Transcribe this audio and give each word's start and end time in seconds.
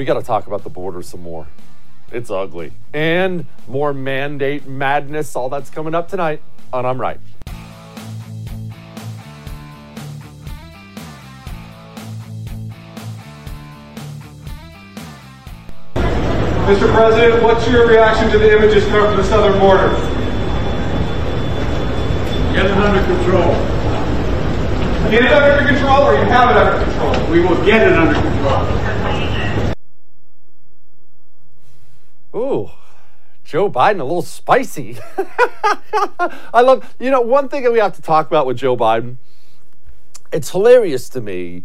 we 0.00 0.06
got 0.06 0.14
to 0.14 0.22
talk 0.22 0.46
about 0.46 0.64
the 0.64 0.70
border 0.70 1.02
some 1.02 1.20
more. 1.20 1.46
It's 2.10 2.30
ugly. 2.30 2.72
And 2.94 3.44
more 3.68 3.92
mandate 3.92 4.66
madness. 4.66 5.36
All 5.36 5.50
that's 5.50 5.68
coming 5.68 5.94
up 5.94 6.08
tonight 6.08 6.40
on 6.72 6.86
I'm 6.86 6.98
Right. 6.98 7.20
Mr. 16.64 16.90
President, 16.94 17.42
what's 17.42 17.68
your 17.68 17.86
reaction 17.86 18.30
to 18.30 18.38
the 18.38 18.56
images 18.56 18.82
coming 18.86 19.04
from 19.04 19.16
the 19.18 19.24
southern 19.24 19.60
border? 19.60 19.90
Get 22.54 22.64
it 22.64 22.72
under 22.72 23.04
control. 23.04 23.52
Get 25.10 25.24
it 25.24 25.30
under 25.30 25.70
control 25.70 26.04
or 26.04 26.14
you 26.14 26.24
have 26.24 26.50
it 26.50 26.56
under 26.56 26.84
control? 26.86 27.30
We 27.30 27.42
will 27.42 27.62
get 27.66 27.86
it 27.86 27.92
under 27.92 28.18
control. 28.18 28.79
Joe 33.50 33.68
Biden 33.68 33.98
a 33.98 34.04
little 34.04 34.22
spicy. 34.22 34.96
I 36.54 36.60
love, 36.60 36.94
you 37.00 37.10
know, 37.10 37.20
one 37.20 37.48
thing 37.48 37.64
that 37.64 37.72
we 37.72 37.80
have 37.80 37.96
to 37.96 38.02
talk 38.02 38.28
about 38.28 38.46
with 38.46 38.56
Joe 38.56 38.76
Biden, 38.76 39.16
it's 40.32 40.50
hilarious 40.50 41.08
to 41.08 41.20
me 41.20 41.64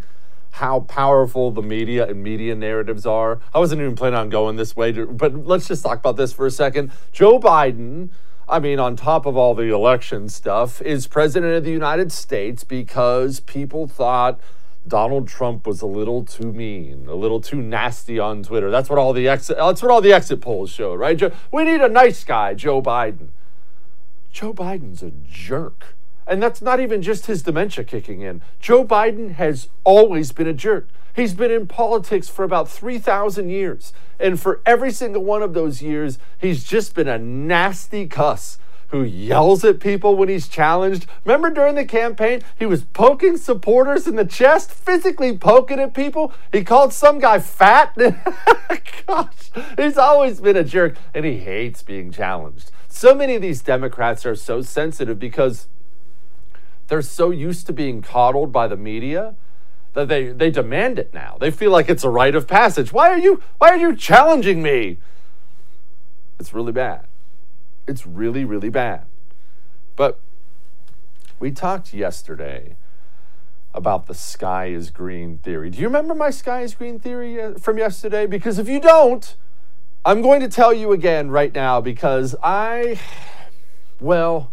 how 0.54 0.80
powerful 0.80 1.52
the 1.52 1.62
media 1.62 2.08
and 2.08 2.24
media 2.24 2.56
narratives 2.56 3.06
are. 3.06 3.40
I 3.54 3.60
wasn't 3.60 3.82
even 3.82 3.96
planning 3.96 4.18
on 4.18 4.30
going 4.30 4.56
this 4.56 4.76
way, 4.76 4.94
but 4.94 5.46
let's 5.46 5.68
just 5.68 5.84
talk 5.84 6.00
about 6.00 6.18
this 6.18 6.34
for 6.34 6.48
a 6.48 6.52
second. 6.52 6.92
Joe 7.12 7.40
Biden, 7.40 8.10
I 8.50 8.58
mean, 8.58 8.80
on 8.80 8.96
top 8.96 9.28
of 9.28 9.38
all 9.38 9.54
the 9.54 9.72
election 9.72 10.28
stuff, 10.28 10.82
is 10.82 11.06
president 11.06 11.54
of 11.54 11.66
the 11.66 11.72
United 11.72 12.12
States 12.12 12.64
because 12.64 13.42
people 13.42 13.88
thought 13.88 14.40
Donald 14.88 15.28
Trump 15.28 15.66
was 15.66 15.82
a 15.82 15.88
little 15.88 16.24
too 16.24 16.54
mean, 16.54 17.08
a 17.08 17.16
little 17.16 17.42
too 17.42 17.62
nasty 17.62 18.20
on 18.20 18.44
Twitter. 18.44 18.70
That's 18.70 18.90
what 18.90 19.00
all 19.00 19.14
the 19.14 19.28
exit 19.28 19.58
that's 19.58 19.82
what 19.82 19.92
all 19.92 20.02
the 20.02 20.14
exit 20.14 20.42
polls 20.42 20.70
show, 20.70 20.94
right? 20.94 21.22
We 21.52 21.64
need 21.64 21.82
a 21.82 21.90
nice 21.90 22.24
guy, 22.24 22.54
Joe 22.54 22.82
Biden. 22.82 23.30
Joe 24.32 24.54
Biden's 24.54 25.02
a 25.02 25.12
jerk. 25.12 25.96
And 26.28 26.42
that's 26.42 26.62
not 26.62 26.80
even 26.80 27.02
just 27.02 27.28
his 27.28 27.44
dementia 27.44 27.84
kicking 27.84 28.22
in. 28.22 28.42
Joe 28.60 28.84
Biden 28.84 29.36
has 29.36 29.70
always 29.84 30.32
been 30.32 30.48
a 30.48 30.54
jerk. 30.54 30.90
He's 31.16 31.34
been 31.34 31.52
in 31.52 31.68
politics 31.68 32.28
for 32.28 32.44
about 32.44 32.68
3,000 32.68 33.50
years. 33.50 33.94
And 34.20 34.40
for 34.40 34.60
every 34.66 34.92
single 34.92 35.24
one 35.24 35.42
of 35.42 35.54
those 35.54 35.82
years, 35.82 36.20
he's 36.38 36.64
just 36.64 36.94
been 36.94 37.08
a 37.08 37.18
nasty 37.18 38.08
cuss 38.08 38.58
who 38.96 39.04
yells 39.04 39.66
at 39.66 39.82
people 39.82 40.16
when 40.16 40.30
he's 40.30 40.48
challenged. 40.48 41.06
Remember 41.26 41.50
during 41.50 41.76
the 41.76 41.84
campaign, 41.84 42.42
he 42.58 42.66
was 42.66 42.86
poking 42.86 43.36
supporters 43.36 44.08
in 44.08 44.16
the 44.16 44.26
chest, 44.26 44.72
physically 44.72 45.38
poking 45.38 45.80
at 45.80 45.94
people. 45.94 46.34
He 46.54 46.64
called 46.64 46.94
some 46.94 47.20
guy 47.20 47.40
fat. 47.40 47.94
Gosh, 49.08 49.52
he's 49.78 49.98
always 49.98 50.40
been 50.40 50.56
a 50.56 50.64
jerk 50.64 50.96
and 51.14 51.26
he 51.26 51.40
hates 51.40 51.84
being 51.84 52.10
challenged. 52.10 52.72
So 52.88 53.14
many 53.14 53.36
of 53.36 53.42
these 53.42 53.62
Democrats 53.62 54.26
are 54.26 54.36
so 54.36 54.62
sensitive 54.62 55.20
because 55.20 55.68
they're 56.88 57.02
so 57.02 57.32
used 57.32 57.68
to 57.68 57.74
being 57.74 58.02
coddled 58.02 58.54
by 58.54 58.68
the 58.68 58.78
media 58.78 59.36
that 59.94 60.08
they, 60.08 60.30
they 60.30 60.52
demand 60.52 61.00
it 61.00 61.14
now. 61.14 61.36
They 61.40 61.52
feel 61.52 61.72
like 61.72 61.90
it's 61.90 62.06
a 62.06 62.10
rite 62.10 62.36
of 62.36 62.48
passage. 62.48 62.94
Why 62.94 63.10
are 63.10 63.18
you 63.18 63.42
why 63.58 63.70
are 63.70 63.78
you 63.78 63.94
challenging 63.94 64.64
me? 64.64 65.00
It's 66.40 66.54
really 66.54 66.72
bad. 66.72 67.08
It's 67.88 68.06
really, 68.06 68.46
really 68.46 68.70
bad. 68.70 69.06
But 69.96 70.20
we 71.40 71.52
talked 71.52 71.94
yesterday 71.94 72.76
about 73.74 74.08
the 74.08 74.14
sky 74.14 74.68
is 74.68 74.90
green 74.90 75.38
theory. 75.38 75.70
Do 75.70 75.80
you 75.80 75.88
remember 75.88 76.16
my 76.16 76.30
sky 76.30 76.62
is 76.62 76.74
green 76.74 77.00
theory 77.00 77.42
uh, 77.42 77.56
from 77.56 77.78
yesterday? 77.78 78.26
Because 78.26 78.58
if 78.58 78.70
you 78.70 78.80
don't, 78.80 79.36
I'm 80.06 80.22
going 80.22 80.40
to 80.42 80.48
tell 80.48 80.74
you 80.74 80.94
again 80.94 81.30
right 81.30 81.54
now 81.54 81.82
because 81.82 82.36
I, 82.42 83.00
well, 84.00 84.52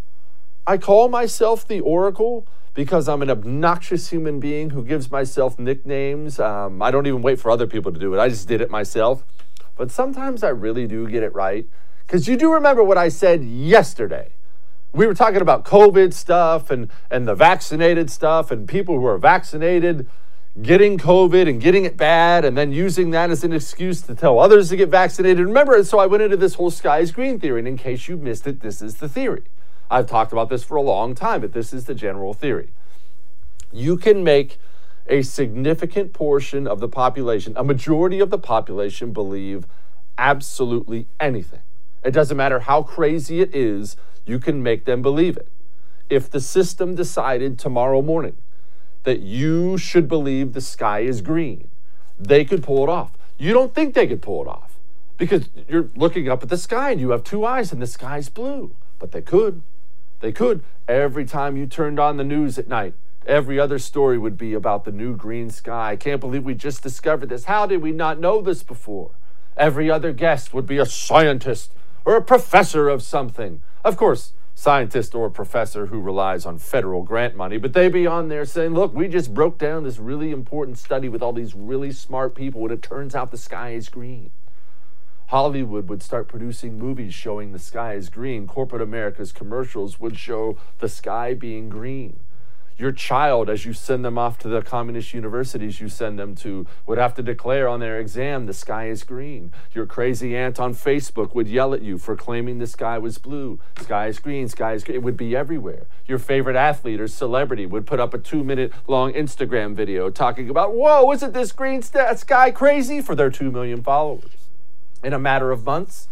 I 0.66 0.76
call 0.76 1.08
myself 1.08 1.66
the 1.66 1.80
Oracle 1.80 2.46
because 2.74 3.08
I'm 3.08 3.22
an 3.22 3.30
obnoxious 3.30 4.10
human 4.10 4.40
being 4.40 4.70
who 4.70 4.84
gives 4.84 5.10
myself 5.10 5.58
nicknames. 5.58 6.40
Um, 6.40 6.82
I 6.82 6.90
don't 6.90 7.06
even 7.06 7.22
wait 7.22 7.38
for 7.38 7.50
other 7.50 7.66
people 7.66 7.92
to 7.92 7.98
do 7.98 8.14
it, 8.14 8.18
I 8.18 8.28
just 8.28 8.48
did 8.48 8.60
it 8.60 8.70
myself. 8.70 9.24
But 9.76 9.90
sometimes 9.90 10.42
I 10.42 10.48
really 10.48 10.86
do 10.86 11.08
get 11.08 11.22
it 11.22 11.34
right. 11.34 11.66
Because 12.12 12.28
you 12.28 12.36
do 12.36 12.52
remember 12.52 12.84
what 12.84 12.98
I 12.98 13.08
said 13.08 13.42
yesterday. 13.42 14.32
We 14.92 15.06
were 15.06 15.14
talking 15.14 15.40
about 15.40 15.64
COVID 15.64 16.12
stuff 16.12 16.70
and, 16.70 16.90
and 17.10 17.26
the 17.26 17.34
vaccinated 17.34 18.10
stuff 18.10 18.50
and 18.50 18.68
people 18.68 19.00
who 19.00 19.06
are 19.06 19.16
vaccinated 19.16 20.06
getting 20.60 20.98
COVID 20.98 21.48
and 21.48 21.58
getting 21.58 21.86
it 21.86 21.96
bad 21.96 22.44
and 22.44 22.54
then 22.54 22.70
using 22.70 23.12
that 23.12 23.30
as 23.30 23.44
an 23.44 23.54
excuse 23.54 24.02
to 24.02 24.14
tell 24.14 24.38
others 24.38 24.68
to 24.68 24.76
get 24.76 24.90
vaccinated. 24.90 25.46
Remember, 25.46 25.82
so 25.84 25.98
I 25.98 26.04
went 26.04 26.22
into 26.22 26.36
this 26.36 26.56
whole 26.56 26.70
sky 26.70 26.98
is 26.98 27.12
green 27.12 27.40
theory. 27.40 27.60
And 27.60 27.68
in 27.68 27.78
case 27.78 28.06
you 28.08 28.18
missed 28.18 28.46
it, 28.46 28.60
this 28.60 28.82
is 28.82 28.96
the 28.96 29.08
theory. 29.08 29.44
I've 29.90 30.06
talked 30.06 30.32
about 30.32 30.50
this 30.50 30.62
for 30.62 30.76
a 30.76 30.82
long 30.82 31.14
time, 31.14 31.40
but 31.40 31.54
this 31.54 31.72
is 31.72 31.86
the 31.86 31.94
general 31.94 32.34
theory. 32.34 32.72
You 33.72 33.96
can 33.96 34.22
make 34.22 34.58
a 35.06 35.22
significant 35.22 36.12
portion 36.12 36.66
of 36.66 36.78
the 36.78 36.90
population, 36.90 37.54
a 37.56 37.64
majority 37.64 38.20
of 38.20 38.28
the 38.28 38.38
population, 38.38 39.14
believe 39.14 39.64
absolutely 40.18 41.06
anything. 41.18 41.62
It 42.04 42.10
doesn't 42.10 42.36
matter 42.36 42.60
how 42.60 42.82
crazy 42.82 43.40
it 43.40 43.54
is, 43.54 43.96
you 44.26 44.38
can 44.38 44.62
make 44.62 44.84
them 44.84 45.02
believe 45.02 45.36
it. 45.36 45.48
If 46.10 46.30
the 46.30 46.40
system 46.40 46.94
decided 46.94 47.58
tomorrow 47.58 48.02
morning 48.02 48.36
that 49.04 49.20
you 49.20 49.78
should 49.78 50.08
believe 50.08 50.52
the 50.52 50.60
sky 50.60 51.00
is 51.00 51.20
green, 51.20 51.68
they 52.18 52.44
could 52.44 52.62
pull 52.62 52.82
it 52.84 52.88
off. 52.88 53.16
You 53.38 53.52
don't 53.52 53.74
think 53.74 53.94
they 53.94 54.06
could 54.06 54.22
pull 54.22 54.42
it 54.42 54.48
off 54.48 54.78
because 55.16 55.48
you're 55.68 55.88
looking 55.96 56.28
up 56.28 56.42
at 56.42 56.48
the 56.48 56.56
sky 56.56 56.90
and 56.90 57.00
you 57.00 57.10
have 57.10 57.24
two 57.24 57.44
eyes 57.44 57.72
and 57.72 57.80
the 57.80 57.86
sky's 57.86 58.28
blue, 58.28 58.74
but 58.98 59.12
they 59.12 59.22
could. 59.22 59.62
They 60.20 60.32
could. 60.32 60.62
Every 60.86 61.24
time 61.24 61.56
you 61.56 61.66
turned 61.66 61.98
on 61.98 62.16
the 62.16 62.24
news 62.24 62.58
at 62.58 62.68
night, 62.68 62.94
every 63.26 63.58
other 63.58 63.78
story 63.78 64.18
would 64.18 64.36
be 64.36 64.54
about 64.54 64.84
the 64.84 64.92
new 64.92 65.16
green 65.16 65.50
sky. 65.50 65.92
I 65.92 65.96
can't 65.96 66.20
believe 66.20 66.44
we 66.44 66.54
just 66.54 66.82
discovered 66.82 67.28
this. 67.28 67.44
How 67.44 67.66
did 67.66 67.82
we 67.82 67.92
not 67.92 68.20
know 68.20 68.40
this 68.40 68.62
before? 68.62 69.12
Every 69.56 69.90
other 69.90 70.12
guest 70.12 70.54
would 70.54 70.66
be 70.66 70.78
a 70.78 70.86
scientist 70.86 71.72
or 72.04 72.16
a 72.16 72.22
professor 72.22 72.88
of 72.88 73.02
something. 73.02 73.62
Of 73.84 73.96
course, 73.96 74.32
scientist 74.54 75.14
or 75.14 75.30
professor 75.30 75.86
who 75.86 76.00
relies 76.00 76.46
on 76.46 76.58
federal 76.58 77.02
grant 77.02 77.36
money, 77.36 77.58
but 77.58 77.72
they 77.72 77.88
be 77.88 78.06
on 78.06 78.28
there 78.28 78.44
saying, 78.44 78.74
look, 78.74 78.94
we 78.94 79.08
just 79.08 79.34
broke 79.34 79.58
down 79.58 79.84
this 79.84 79.98
really 79.98 80.30
important 80.30 80.78
study 80.78 81.08
with 81.08 81.22
all 81.22 81.32
these 81.32 81.54
really 81.54 81.92
smart 81.92 82.34
people, 82.34 82.62
and 82.62 82.72
it 82.72 82.82
turns 82.82 83.14
out 83.14 83.30
the 83.30 83.36
sky 83.36 83.70
is 83.70 83.88
green. 83.88 84.30
Hollywood 85.28 85.88
would 85.88 86.02
start 86.02 86.28
producing 86.28 86.78
movies 86.78 87.14
showing 87.14 87.52
the 87.52 87.58
sky 87.58 87.94
is 87.94 88.10
green. 88.10 88.46
Corporate 88.46 88.82
America's 88.82 89.32
commercials 89.32 89.98
would 89.98 90.18
show 90.18 90.58
the 90.78 90.88
sky 90.88 91.32
being 91.32 91.68
green 91.70 92.18
your 92.82 92.92
child, 92.92 93.48
as 93.48 93.64
you 93.64 93.72
send 93.72 94.04
them 94.04 94.18
off 94.18 94.38
to 94.40 94.48
the 94.48 94.60
communist 94.60 95.14
universities 95.14 95.80
you 95.80 95.88
send 95.88 96.18
them 96.18 96.34
to, 96.34 96.66
would 96.84 96.98
have 96.98 97.14
to 97.14 97.22
declare 97.22 97.68
on 97.68 97.78
their 97.78 98.00
exam 98.00 98.46
the 98.46 98.52
sky 98.52 98.88
is 98.88 99.04
green. 99.04 99.52
Your 99.72 99.86
crazy 99.86 100.36
aunt 100.36 100.58
on 100.58 100.74
Facebook 100.74 101.32
would 101.32 101.46
yell 101.46 101.72
at 101.72 101.82
you 101.82 101.96
for 101.96 102.16
claiming 102.16 102.58
the 102.58 102.66
sky 102.66 102.98
was 102.98 103.18
blue. 103.18 103.60
Sky 103.80 104.08
is 104.08 104.18
green, 104.18 104.48
sky 104.48 104.72
is 104.72 104.82
green. 104.82 104.96
It 104.96 105.02
would 105.04 105.16
be 105.16 105.36
everywhere. 105.36 105.86
Your 106.06 106.18
favorite 106.18 106.56
athlete 106.56 107.00
or 107.00 107.06
celebrity 107.06 107.66
would 107.66 107.86
put 107.86 108.00
up 108.00 108.12
a 108.14 108.18
two 108.18 108.42
minute 108.42 108.72
long 108.88 109.12
Instagram 109.12 109.74
video 109.74 110.10
talking 110.10 110.50
about, 110.50 110.74
whoa, 110.74 111.10
isn't 111.12 111.32
this 111.32 111.52
green 111.52 111.82
sky 111.82 112.50
crazy 112.50 113.00
for 113.00 113.14
their 113.14 113.30
two 113.30 113.52
million 113.52 113.82
followers? 113.82 114.48
In 115.04 115.12
a 115.12 115.20
matter 115.20 115.52
of 115.52 115.64
months, 115.64 116.08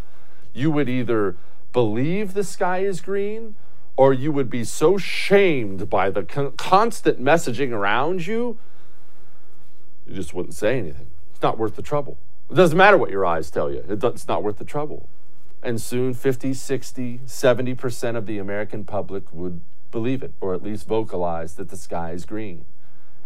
you 0.55 0.71
would 0.71 0.89
either 0.89 1.37
believe 1.73 2.35
the 2.35 2.45
sky 2.45 2.79
is 2.79 3.01
green 3.01 3.57
or 4.01 4.15
you 4.15 4.33
would 4.33 4.49
be 4.49 4.65
so 4.65 4.97
shamed 4.97 5.91
by 5.91 6.09
the 6.09 6.23
con- 6.23 6.53
constant 6.53 7.23
messaging 7.23 7.71
around 7.71 8.27
you, 8.27 8.57
you 10.07 10.15
just 10.15 10.33
wouldn't 10.33 10.55
say 10.55 10.79
anything. 10.79 11.09
It's 11.31 11.43
not 11.43 11.59
worth 11.59 11.77
the 11.77 11.83
trouble. 11.83 12.17
It 12.51 12.55
doesn't 12.55 12.79
matter 12.79 12.97
what 12.97 13.11
your 13.11 13.27
eyes 13.27 13.51
tell 13.51 13.71
you, 13.71 13.85
it's 13.87 14.27
not 14.27 14.43
worth 14.43 14.57
the 14.57 14.65
trouble. 14.65 15.07
And 15.63 15.79
soon 15.79 16.15
50, 16.15 16.55
60, 16.55 17.21
70% 17.27 18.17
of 18.17 18.25
the 18.25 18.39
American 18.39 18.87
public 18.87 19.31
would 19.35 19.61
believe 19.91 20.23
it, 20.23 20.33
or 20.41 20.55
at 20.55 20.63
least 20.63 20.89
vocalize 20.89 21.57
that 21.57 21.69
the 21.69 21.77
sky 21.77 22.13
is 22.13 22.25
green. 22.25 22.65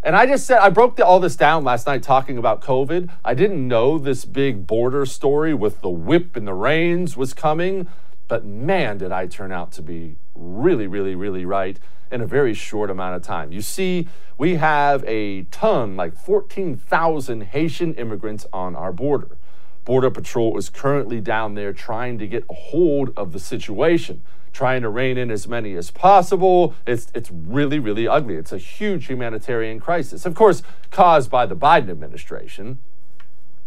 And 0.02 0.16
I 0.16 0.26
just 0.26 0.44
said, 0.44 0.58
I 0.58 0.70
broke 0.70 0.96
the, 0.96 1.06
all 1.06 1.20
this 1.20 1.36
down 1.36 1.62
last 1.62 1.86
night 1.86 2.02
talking 2.02 2.36
about 2.36 2.60
COVID. 2.60 3.10
I 3.24 3.34
didn't 3.34 3.68
know 3.68 3.96
this 3.96 4.24
big 4.24 4.66
border 4.66 5.06
story 5.06 5.54
with 5.54 5.82
the 5.82 5.88
whip 5.88 6.34
and 6.34 6.48
the 6.48 6.52
rains 6.52 7.16
was 7.16 7.32
coming, 7.32 7.86
but 8.26 8.44
man, 8.44 8.98
did 8.98 9.12
I 9.12 9.28
turn 9.28 9.52
out 9.52 9.70
to 9.74 9.80
be 9.80 10.16
really, 10.34 10.86
really, 10.86 11.14
really 11.14 11.44
right 11.44 11.78
in 12.10 12.20
a 12.20 12.26
very 12.26 12.54
short 12.54 12.90
amount 12.90 13.16
of 13.16 13.22
time. 13.22 13.52
You 13.52 13.60
see, 13.60 14.08
we 14.38 14.56
have 14.56 15.04
a 15.06 15.42
ton, 15.44 15.96
like 15.96 16.16
14,000 16.16 17.42
Haitian 17.42 17.94
immigrants 17.94 18.46
on 18.52 18.76
our 18.76 18.92
border. 18.92 19.36
Border 19.84 20.10
Patrol 20.10 20.56
is 20.56 20.70
currently 20.70 21.20
down 21.20 21.54
there 21.54 21.72
trying 21.72 22.18
to 22.18 22.26
get 22.26 22.44
a 22.48 22.54
hold 22.54 23.12
of 23.16 23.32
the 23.32 23.38
situation, 23.38 24.22
trying 24.52 24.82
to 24.82 24.88
rein 24.88 25.18
in 25.18 25.30
as 25.30 25.46
many 25.46 25.74
as 25.74 25.90
possible. 25.90 26.74
It's, 26.86 27.08
it's 27.14 27.30
really, 27.30 27.78
really 27.78 28.08
ugly. 28.08 28.36
It's 28.36 28.52
a 28.52 28.58
huge 28.58 29.06
humanitarian 29.06 29.80
crisis, 29.80 30.24
of 30.24 30.34
course, 30.34 30.62
caused 30.90 31.30
by 31.30 31.46
the 31.46 31.56
Biden 31.56 31.90
administration. 31.90 32.78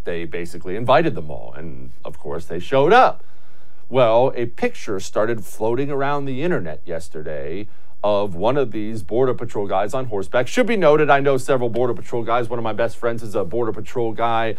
They 0.05 0.25
basically 0.25 0.75
invited 0.75 1.15
them 1.15 1.29
all, 1.29 1.53
and 1.53 1.91
of 2.03 2.17
course, 2.17 2.45
they 2.45 2.59
showed 2.59 2.93
up. 2.93 3.23
Well, 3.89 4.34
a 4.36 4.48
picture 4.48 5.00
started 5.00 5.45
floating 5.45 5.89
around 5.89 6.25
the 6.25 6.44
internet 6.44 6.81
yesterday 6.86 7.69
of 8.04 8.36
one 8.36 8.57
of 8.57 8.72
these 8.72 9.01
Border 9.01 9.34
Patrol 9.34 9.66
guys 9.66 9.94
on 9.94 10.06
horseback. 10.07 10.50
Should 10.50 10.68
be 10.68 10.75
noted, 10.75 11.10
I 11.10 11.22
know 11.22 11.38
several 11.38 11.69
Border 11.69 11.94
Patrol 11.94 12.24
guys. 12.24 12.50
One 12.50 12.60
of 12.60 12.63
my 12.63 12.74
best 12.74 12.98
friends 12.98 13.24
is 13.24 13.34
a 13.34 13.45
Border 13.45 13.72
Patrol 13.72 14.12
guy. 14.12 14.56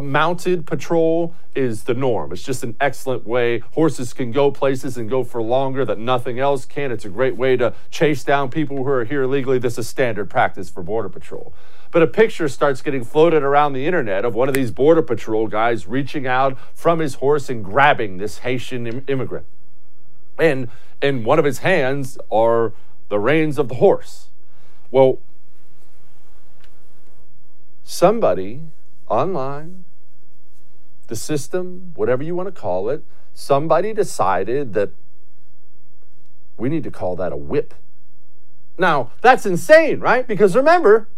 Mounted 0.00 0.64
patrol 0.64 1.34
is 1.54 1.84
the 1.84 1.92
norm. 1.92 2.32
It's 2.32 2.42
just 2.42 2.62
an 2.62 2.76
excellent 2.80 3.26
way. 3.26 3.58
Horses 3.72 4.14
can 4.14 4.30
go 4.30 4.50
places 4.50 4.96
and 4.96 5.10
go 5.10 5.22
for 5.24 5.42
longer 5.42 5.84
that 5.84 5.98
nothing 5.98 6.38
else 6.38 6.64
can. 6.64 6.92
It's 6.92 7.04
a 7.04 7.08
great 7.10 7.36
way 7.36 7.56
to 7.56 7.74
chase 7.90 8.24
down 8.24 8.48
people 8.50 8.76
who 8.78 8.88
are 8.88 9.04
here 9.04 9.24
illegally. 9.24 9.58
This 9.58 9.76
is 9.76 9.88
standard 9.88 10.30
practice 10.30 10.70
for 10.70 10.82
Border 10.82 11.08
Patrol. 11.08 11.52
But 11.90 12.02
a 12.02 12.06
picture 12.06 12.48
starts 12.48 12.82
getting 12.82 13.02
floated 13.02 13.42
around 13.42 13.72
the 13.72 13.86
internet 13.86 14.24
of 14.24 14.34
one 14.34 14.48
of 14.48 14.54
these 14.54 14.70
Border 14.70 15.02
Patrol 15.02 15.48
guys 15.48 15.86
reaching 15.86 16.26
out 16.26 16.56
from 16.72 17.00
his 17.00 17.14
horse 17.14 17.50
and 17.50 17.64
grabbing 17.64 18.18
this 18.18 18.38
Haitian 18.38 18.86
Im- 18.86 19.04
immigrant. 19.08 19.46
And 20.38 20.68
in 21.02 21.24
one 21.24 21.38
of 21.38 21.44
his 21.44 21.58
hands 21.58 22.16
are 22.30 22.72
the 23.08 23.18
reins 23.18 23.58
of 23.58 23.68
the 23.68 23.76
horse. 23.76 24.28
Well, 24.90 25.18
somebody 27.82 28.62
online, 29.08 29.84
the 31.08 31.16
system, 31.16 31.92
whatever 31.96 32.22
you 32.22 32.36
want 32.36 32.54
to 32.54 32.58
call 32.58 32.88
it, 32.88 33.04
somebody 33.34 33.92
decided 33.92 34.74
that 34.74 34.90
we 36.56 36.68
need 36.68 36.84
to 36.84 36.90
call 36.90 37.16
that 37.16 37.32
a 37.32 37.36
whip. 37.36 37.74
Now, 38.78 39.10
that's 39.22 39.44
insane, 39.44 39.98
right? 39.98 40.26
Because 40.26 40.54
remember, 40.54 41.08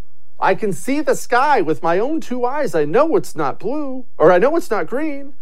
I 0.42 0.56
can 0.56 0.72
see 0.72 1.00
the 1.00 1.14
sky 1.14 1.60
with 1.60 1.84
my 1.84 2.00
own 2.00 2.20
two 2.20 2.44
eyes. 2.44 2.74
I 2.74 2.84
know 2.84 3.14
it's 3.14 3.36
not 3.36 3.60
blue, 3.60 4.06
or 4.18 4.32
I 4.32 4.38
know 4.38 4.56
it's 4.56 4.72
not 4.72 4.88
green. 4.88 5.34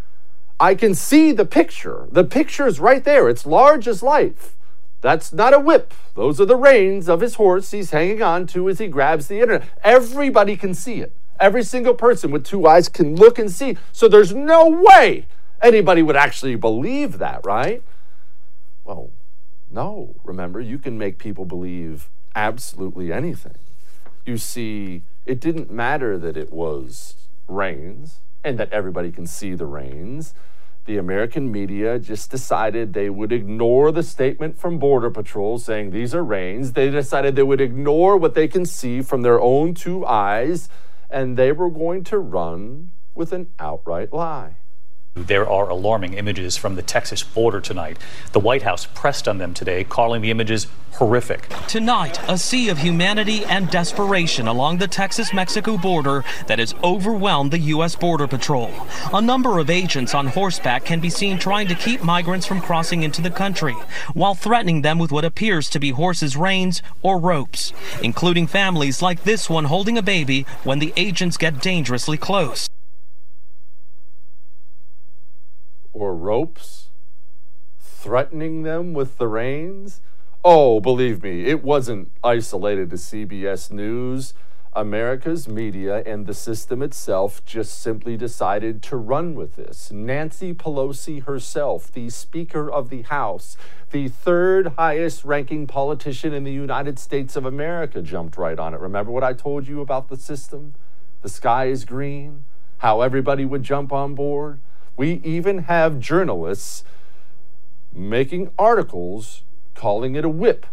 I 0.61 0.75
can 0.75 0.95
see 0.95 1.33
the 1.33 1.47
picture. 1.47 2.07
The 2.13 2.23
picture 2.23 2.67
is 2.67 2.79
right 2.79 3.03
there. 3.03 3.27
It's 3.31 3.47
large 3.47 3.89
as 3.89 4.03
life. 4.03 4.59
That's 5.01 5.33
not 5.33 5.55
a 5.55 5.59
whip. 5.59 5.95
Those 6.15 6.39
are 6.39 6.45
the 6.45 6.55
reins 6.55 7.09
of 7.09 7.23
his 7.23 7.37
horse 7.37 7.71
he's 7.71 7.93
hanging 7.93 8.21
on 8.21 8.47
to 8.49 8.69
as 8.69 8.79
he 8.79 8.89
grabs 8.89 9.29
the 9.29 9.41
internet. 9.41 9.67
Everybody 9.83 10.55
can 10.55 10.75
see 10.75 11.01
it. 11.01 11.15
Every 11.41 11.63
single 11.63 11.95
person 11.95 12.31
with 12.31 12.45
two 12.45 12.67
eyes 12.67 12.91
can 12.91 13.17
look 13.17 13.39
and 13.39 13.51
see. 13.51 13.79
So 13.93 14.07
there's 14.07 14.35
no 14.35 14.69
way 14.69 15.27
anybody 15.63 16.03
would 16.03 16.17
actually 16.17 16.57
believe 16.57 17.17
that, 17.17 17.41
right? 17.47 17.83
Well, 18.85 19.09
no. 19.71 20.15
Remember, 20.25 20.61
you 20.61 20.79
can 20.79 20.99
make 20.99 21.17
people 21.17 21.47
believe 21.47 22.11
absolutely 22.35 23.11
anything 23.11 23.57
you 24.31 24.39
see, 24.39 25.03
it 25.27 25.41
didn't 25.41 25.73
matter 25.73 26.17
that 26.17 26.37
it 26.37 26.53
was 26.53 27.17
reins 27.49 28.21
and 28.45 28.59
that 28.59 28.73
everybody 28.73 29.11
can 29.11 29.27
see 29.27 29.55
the 29.55 29.67
reins. 29.67 30.35
The 30.87 30.97
American 30.97 31.51
media 31.51 31.99
just 31.99 32.31
decided 32.31 32.95
they 32.95 33.11
would 33.11 33.33
ignore 33.33 33.91
the 33.91 34.05
statement 34.05 34.57
from 34.57 34.79
Border 34.79 35.11
Patrol 35.11 35.59
saying 35.59 35.91
these 35.91 36.15
are 36.15 36.25
reins. 36.25 36.73
They 36.73 36.91
decided 36.91 37.35
they 37.35 37.43
would 37.43 37.61
ignore 37.61 38.17
what 38.17 38.35
they 38.35 38.47
can 38.47 38.65
see 38.65 39.03
from 39.03 39.23
their 39.23 39.41
own 39.41 39.75
two 39.75 40.07
eyes, 40.07 40.69
and 41.11 41.37
they 41.37 41.51
were 41.51 41.69
going 41.69 42.05
to 42.05 42.19
run 42.19 42.93
with 43.15 43.33
an 43.33 43.49
outright 43.59 44.13
lie. 44.13 44.55
There 45.17 45.51
are 45.51 45.69
alarming 45.69 46.15
images 46.15 46.57
from 46.57 46.77
the 46.77 46.83
Texas 46.83 47.25
border 47.25 47.61
tonight. 47.61 47.99
The 48.31 48.39
White 48.39 48.63
House 48.63 48.87
pressed 48.87 49.27
on 49.27 49.39
them 49.39 49.55
today, 49.55 49.83
calling 49.83 50.23
the 50.23 50.31
images 50.31 50.69
horrific. 50.93 51.49
Tonight, 51.67 52.21
a 52.29 52.39
sea 52.39 52.69
of 52.69 52.79
humanity 52.79 53.45
and 53.45 53.69
desperation 53.69 54.47
along 54.47 54.79
the 54.79 54.87
Texas 54.87 55.35
Mexico 55.35 55.77
border 55.77 56.25
that 56.47 56.61
has 56.61 56.77
overwhelmed 56.85 57.51
the 57.51 57.59
U.S. 57.59 57.97
Border 57.97 58.29
Patrol. 58.29 58.71
A 59.13 59.21
number 59.21 59.59
of 59.59 59.69
agents 59.69 60.15
on 60.15 60.29
horseback 60.29 60.85
can 60.85 61.01
be 61.01 61.11
seen 61.11 61.41
trying 61.41 61.67
to 61.67 61.75
keep 61.75 62.05
migrants 62.05 62.47
from 62.47 62.61
crossing 62.61 63.03
into 63.03 63.21
the 63.21 63.31
country 63.31 63.75
while 64.15 64.37
threatening 64.37 64.83
them 64.83 65.01
with 65.01 65.11
what 65.11 65.25
appears 65.25 65.69
to 65.71 65.81
be 65.81 65.91
horses' 65.91 66.37
reins 66.37 66.83
or 67.03 67.19
ropes, 67.19 67.73
including 68.01 68.47
families 68.47 69.03
like 69.03 69.25
this 69.25 69.51
one 69.51 69.65
holding 69.65 69.99
a 69.99 70.03
baby 70.03 70.47
when 70.63 70.79
the 70.79 70.93
agents 70.97 71.37
get 71.37 71.61
dangerously 71.61 72.17
close. 72.17 72.69
Or 75.93 76.15
ropes, 76.15 76.89
threatening 77.79 78.63
them 78.63 78.95
with 78.95 79.19
the 79.19 79.29
reins. 79.29 80.01
Oh, 80.45 80.81
believe 80.81 81.23
me, 81.23 81.47
it 81.47 81.63
wasn't 81.63 82.11
isolated 82.25 82.91
to 82.91 82.97
CBS 82.97 83.71
News. 83.71 84.35
America's 84.73 85.49
media 85.49 86.01
and 86.07 86.27
the 86.27 86.35
system 86.35 86.81
itself 86.81 87.45
just 87.45 87.81
simply 87.81 88.17
decided 88.17 88.83
to 88.85 88.97
run 88.97 89.35
with 89.35 89.57
this. 89.57 89.91
Nancy 89.91 90.55
Pelosi 90.55 91.25
herself, 91.25 91.91
the 91.91 92.09
Speaker 92.09 92.71
of 92.71 92.89
the 92.89 93.03
House, 93.03 93.57
the 93.91 94.07
third 94.07 94.75
highest 94.79 95.25
ranking 95.25 95.67
politician 95.67 96.33
in 96.33 96.45
the 96.45 96.53
United 96.53 97.01
States 97.01 97.35
of 97.35 97.45
America, 97.45 98.01
jumped 98.01 98.37
right 98.37 98.61
on 98.61 98.73
it. 98.73 98.79
Remember 98.79 99.11
what 99.11 99.25
I 99.25 99.33
told 99.33 99.67
you 99.67 99.81
about 99.81 100.09
the 100.09 100.17
system? 100.17 100.75
The 101.23 101.29
sky 101.29 101.65
is 101.65 101.85
green, 101.85 102.45
how 102.79 103.01
everybody 103.01 103.45
would 103.45 103.65
jump 103.65 103.93
on 103.93 104.15
board. 104.15 104.61
We 105.01 105.23
even 105.25 105.61
have 105.61 105.99
journalists 105.99 106.85
making 107.91 108.51
articles 108.59 109.45
calling 109.75 110.15
it 110.15 110.27
a 110.27 110.29
whip. 110.29 110.67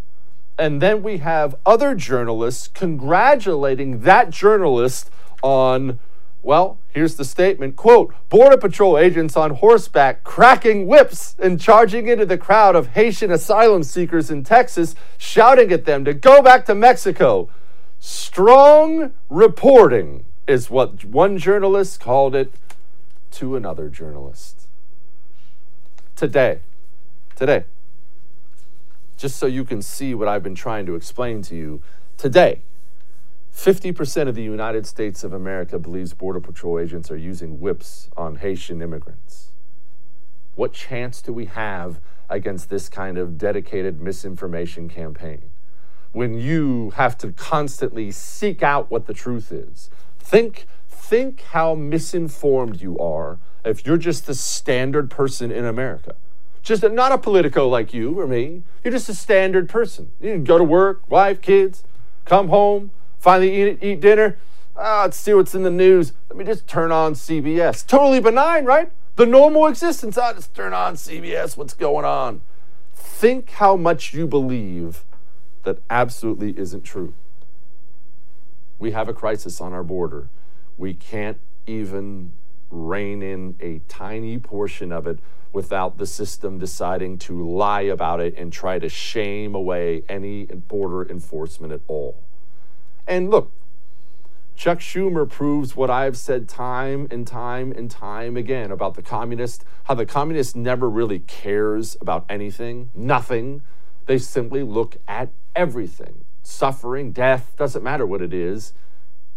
And 0.59 0.81
then 0.81 1.01
we 1.01 1.19
have 1.19 1.56
other 1.65 1.95
journalists 1.95 2.68
congratulating 2.68 4.01
that 4.01 4.29
journalist 4.29 5.09
on, 5.41 6.00
well, 6.44 6.77
here's 6.89 7.15
the 7.15 7.24
statement 7.24 7.77
quote, 7.77 8.13
Border 8.27 8.57
Patrol 8.57 8.97
agents 8.97 9.38
on 9.38 9.51
horseback 9.51 10.25
cracking 10.25 10.88
whips 10.88 11.38
and 11.39 11.57
charging 11.57 12.09
into 12.09 12.25
the 12.25 12.38
crowd 12.38 12.75
of 12.75 12.88
Haitian 12.88 13.31
asylum 13.31 13.81
seekers 13.81 14.30
in 14.30 14.44
Texas, 14.44 14.94
shouting 15.18 15.71
at 15.71 15.85
them 15.85 16.03
to 16.03 16.13
go 16.13 16.41
back 16.41 16.65
to 16.65 16.75
Mexico. 16.75 17.47
Strong 17.97 19.13
reporting 19.30 20.25
is 20.45 20.69
what 20.69 21.06
one 21.06 21.38
journalist 21.38 22.01
called 22.01 22.35
it 22.35 22.51
to 23.31 23.56
another 23.56 23.89
journalist. 23.89 24.68
Today, 26.15 26.62
today, 27.35 27.65
just 29.18 29.38
so 29.38 29.45
you 29.45 29.63
can 29.63 29.81
see 29.81 30.13
what 30.13 30.27
I've 30.27 30.44
been 30.44 30.56
trying 30.56 30.85
to 30.85 30.95
explain 30.95 31.41
to 31.44 31.56
you, 31.56 31.81
today, 32.18 32.62
50% 33.53 34.27
of 34.27 34.35
the 34.35 34.44
United 34.44 34.85
States 34.85 35.24
of 35.24 35.33
America 35.33 35.79
believes 35.79 36.13
Border 36.13 36.39
Patrol 36.39 36.79
agents 36.79 37.09
are 37.09 37.18
using 37.18 37.59
whips 37.59 38.09
on 38.16 38.35
Haitian 38.35 38.81
immigrants. 38.83 39.51
What 40.54 40.73
chance 40.73 41.21
do 41.21 41.33
we 41.33 41.45
have 41.45 41.99
against 42.30 42.69
this 42.69 42.87
kind 42.90 43.18
of 43.18 43.37
dedicated 43.37 43.99
misinformation 43.99 44.90
campaign? 44.90 45.49
When 46.11 46.35
you 46.35 46.92
have 46.92 47.18
to 47.19 47.31
constantly 47.31 48.11
seek 48.11 48.61
out 48.61 48.92
what 48.92 49.07
the 49.07 49.13
truth 49.13 49.51
is. 49.51 49.90
Think 50.19 50.68
think 51.07 51.42
how 51.52 51.73
misinformed 51.73 52.81
you 52.81 52.99
are 52.99 53.40
if 53.64 53.85
you're 53.85 53.97
just 53.97 54.28
the 54.28 54.33
standard 54.33 55.09
person 55.09 55.52
in 55.52 55.64
America. 55.64 56.16
Just 56.61 56.83
a, 56.83 56.90
not 56.90 57.14
a 57.14 57.18
politico 57.18 57.69
like 57.69 57.94
you 57.94 58.19
or 58.19 58.28
me. 58.28 58.64
You're 58.83 58.92
just 58.92 59.07
a 59.07 59.14
standard 59.14 59.69
person. 59.69 60.11
You 60.19 60.37
go 60.40 60.57
to 60.57 60.66
work, 60.66 61.09
wife, 61.09 61.42
kids, 61.42 61.85
come 62.26 62.49
home, 62.49 62.92
finally 63.19 63.71
eat, 63.71 63.80
eat 63.81 64.02
dinner. 64.02 64.37
Ah, 64.76 65.04
let's 65.04 65.18
see 65.18 65.33
what's 65.33 65.56
in 65.56 65.64
the 65.64 65.71
news. 65.71 66.11
Let 66.30 66.37
me 66.37 66.44
just 66.44 66.68
turn 66.68 66.92
on 66.92 67.14
CBS. 67.14 67.87
Totally 67.87 68.19
benign, 68.19 68.66
right? 68.66 68.92
The 69.16 69.26
normal 69.26 69.66
existence. 69.68 70.18
I 70.18 70.31
ah, 70.31 70.33
just 70.33 70.54
turn 70.54 70.73
on 70.73 70.95
CBS. 70.95 71.56
What's 71.56 71.73
going 71.73 72.04
on? 72.04 72.42
Think 72.94 73.52
how 73.52 73.78
much 73.78 74.14
you 74.14 74.28
believe 74.28 75.06
that 75.64 75.81
absolutely 75.90 76.54
isn't 76.57 76.83
true. 76.83 77.14
We 78.78 78.92
have 78.92 79.07
a 79.07 79.14
crisis 79.14 79.61
on 79.61 79.71
our 79.71 79.83
border 79.83 80.28
we 80.77 80.93
can't 80.93 81.39
even 81.65 82.31
rein 82.69 83.21
in 83.21 83.55
a 83.59 83.79
tiny 83.87 84.37
portion 84.37 84.91
of 84.91 85.07
it 85.07 85.19
without 85.51 85.97
the 85.97 86.05
system 86.05 86.59
deciding 86.59 87.17
to 87.17 87.47
lie 87.47 87.81
about 87.81 88.19
it 88.19 88.35
and 88.37 88.51
try 88.51 88.77
to 88.77 88.89
shame 88.89 89.55
away 89.55 90.03
any 90.07 90.45
border 90.45 91.09
enforcement 91.09 91.73
at 91.73 91.81
all. 91.87 92.21
And 93.07 93.29
look, 93.29 93.51
Chuck 94.55 94.79
Schumer 94.79 95.29
proves 95.29 95.75
what 95.75 95.89
I've 95.89 96.17
said 96.17 96.49
time 96.49 97.07
and 97.11 97.25
time 97.25 97.71
and 97.71 97.89
time 97.89 98.35
again 98.35 98.71
about 98.71 98.95
the 98.95 99.01
communist, 99.01 99.63
how 99.85 99.93
the 99.93 100.05
communist 100.05 100.55
never 100.55 100.89
really 100.89 101.19
cares 101.19 101.95
about 102.01 102.25
anything, 102.27 102.89
nothing. 102.93 103.61
They 104.07 104.17
simply 104.17 104.63
look 104.63 104.97
at 105.07 105.29
everything, 105.55 106.25
suffering, 106.43 107.11
death, 107.11 107.53
doesn't 107.57 107.83
matter 107.83 108.05
what 108.05 108.21
it 108.21 108.33
is, 108.33 108.73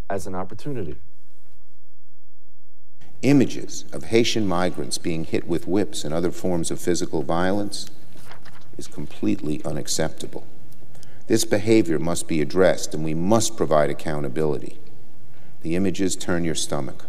as 0.09 0.26
an 0.26 0.35
opportunity 0.35 0.97
images 3.23 3.85
of 3.93 4.05
Haitian 4.05 4.47
migrants 4.47 4.99
being 4.99 5.25
hit 5.25 5.47
with 5.47 5.67
whips 5.67 6.05
and 6.05 6.15
other 6.15 6.31
forms 6.31 6.71
of 6.71 6.81
physical 6.81 7.23
violence 7.23 7.87
is 8.79 8.87
completely 8.87 9.62
unacceptable. 9.65 10.47
This 11.27 11.45
behavior 11.45 11.99
must 11.99 12.27
be 12.27 12.41
addressed 12.41 12.95
and 12.95 13.05
we 13.05 13.15
must 13.15 13.57
provide 13.57 13.91
accountability. 13.91 14.79
The 15.62 15.77
images 15.77 16.17
turn 16.17 16.45
your 16.45 16.55
stomach. 16.55 17.07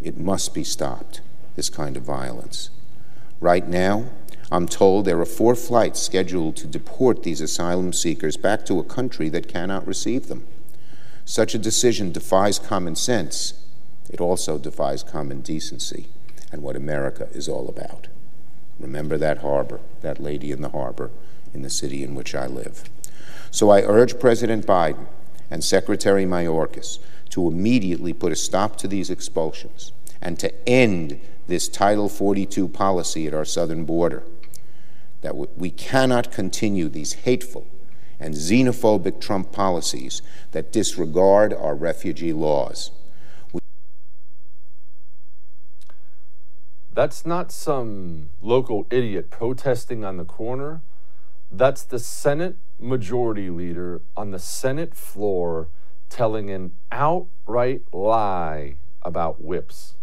It 0.00 0.16
must 0.16 0.54
be 0.54 0.64
stopped, 0.64 1.20
this 1.56 1.68
kind 1.68 1.96
of 1.96 2.02
violence. 2.02 2.70
Right 3.40 3.66
now, 3.66 4.06
I'm 4.50 4.68
told 4.68 5.04
there 5.04 5.20
are 5.20 5.26
four 5.26 5.54
flights 5.54 6.00
scheduled 6.00 6.56
to 6.56 6.66
deport 6.66 7.22
these 7.22 7.40
asylum 7.40 7.92
seekers 7.92 8.36
back 8.36 8.64
to 8.66 8.78
a 8.78 8.84
country 8.84 9.28
that 9.30 9.48
cannot 9.48 9.86
receive 9.86 10.28
them. 10.28 10.46
Such 11.24 11.54
a 11.54 11.58
decision 11.58 12.12
defies 12.12 12.58
common 12.58 12.94
sense. 12.94 13.54
It 14.10 14.20
also 14.20 14.58
defies 14.58 15.02
common 15.02 15.40
decency 15.40 16.06
and 16.50 16.62
what 16.62 16.76
America 16.76 17.28
is 17.32 17.48
all 17.48 17.68
about. 17.68 18.08
Remember 18.78 19.16
that 19.18 19.38
harbor, 19.38 19.80
that 20.00 20.20
lady 20.20 20.50
in 20.50 20.60
the 20.60 20.70
harbor 20.70 21.10
in 21.54 21.62
the 21.62 21.70
city 21.70 22.02
in 22.02 22.14
which 22.14 22.34
I 22.34 22.46
live. 22.46 22.84
So 23.50 23.70
I 23.70 23.82
urge 23.82 24.18
President 24.18 24.66
Biden 24.66 25.06
and 25.50 25.62
Secretary 25.62 26.24
Mayorkas 26.24 26.98
to 27.30 27.48
immediately 27.48 28.12
put 28.12 28.32
a 28.32 28.36
stop 28.36 28.76
to 28.78 28.88
these 28.88 29.10
expulsions 29.10 29.92
and 30.20 30.38
to 30.38 30.68
end 30.68 31.20
this 31.46 31.68
Title 31.68 32.08
42 32.08 32.68
policy 32.68 33.26
at 33.26 33.34
our 33.34 33.44
southern 33.44 33.84
border. 33.84 34.22
That 35.20 35.36
we 35.56 35.70
cannot 35.70 36.32
continue 36.32 36.88
these 36.88 37.12
hateful 37.12 37.66
and 38.18 38.34
xenophobic 38.34 39.20
Trump 39.20 39.52
policies 39.52 40.22
that 40.52 40.72
disregard 40.72 41.52
our 41.52 41.74
refugee 41.74 42.32
laws. 42.32 42.90
That's 46.94 47.24
not 47.24 47.50
some 47.50 48.28
local 48.42 48.86
idiot 48.90 49.30
protesting 49.30 50.04
on 50.04 50.18
the 50.18 50.24
corner. 50.24 50.82
That's 51.50 51.84
the 51.84 51.98
Senate 51.98 52.56
Majority 52.78 53.48
Leader 53.48 54.02
on 54.14 54.30
the 54.30 54.38
Senate 54.38 54.94
floor 54.94 55.68
telling 56.10 56.50
an 56.50 56.72
outright 56.90 57.82
lie 57.92 58.76
about 59.00 59.42
whips. 59.42 59.94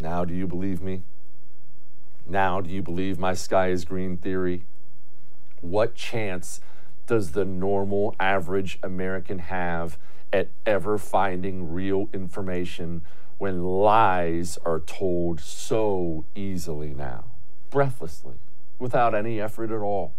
Now, 0.00 0.24
do 0.24 0.32
you 0.32 0.46
believe 0.46 0.80
me? 0.80 1.02
Now, 2.24 2.60
do 2.60 2.70
you 2.70 2.82
believe 2.82 3.18
my 3.18 3.34
sky 3.34 3.70
is 3.70 3.84
green 3.84 4.16
theory? 4.16 4.64
What 5.60 5.96
chance 5.96 6.60
does 7.08 7.32
the 7.32 7.44
normal 7.44 8.14
average 8.20 8.78
American 8.80 9.40
have 9.40 9.98
at 10.32 10.48
ever 10.64 10.98
finding 10.98 11.72
real 11.72 12.08
information 12.12 13.02
when 13.42 13.64
lies 13.64 14.56
are 14.64 14.78
told 14.78 15.40
so 15.40 16.24
easily 16.36 16.90
now, 16.94 17.24
breathlessly, 17.70 18.36
without 18.78 19.16
any 19.16 19.40
effort 19.40 19.72
at 19.72 19.80
all. 19.80 20.12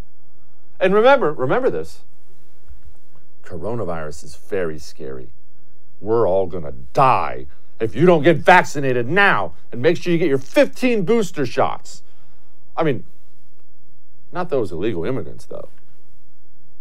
And 0.78 0.94
remember, 0.94 1.32
remember 1.32 1.70
this 1.70 2.02
coronavirus 3.46 4.26
is 4.26 4.36
very 4.36 4.78
scary. 4.78 5.30
We're 6.02 6.28
all 6.28 6.48
going 6.48 6.66
to 6.66 6.74
die 6.92 7.46
if 7.80 7.96
you 7.96 8.06
don't 8.06 8.24
get 8.24 8.40
vaccinated 8.40 9.08
now 9.08 9.54
and 9.72 9.82
make 9.82 9.96
sure 9.96 10.12
you 10.12 10.20
get 10.20 10.28
your 10.28 10.38
15 10.38 11.06
booster 11.06 11.46
shots. 11.46 12.04
I 12.76 12.84
mean, 12.84 13.06
not 14.34 14.50
those 14.50 14.70
illegal 14.74 15.06
immigrants, 15.06 15.46
though. 15.46 15.70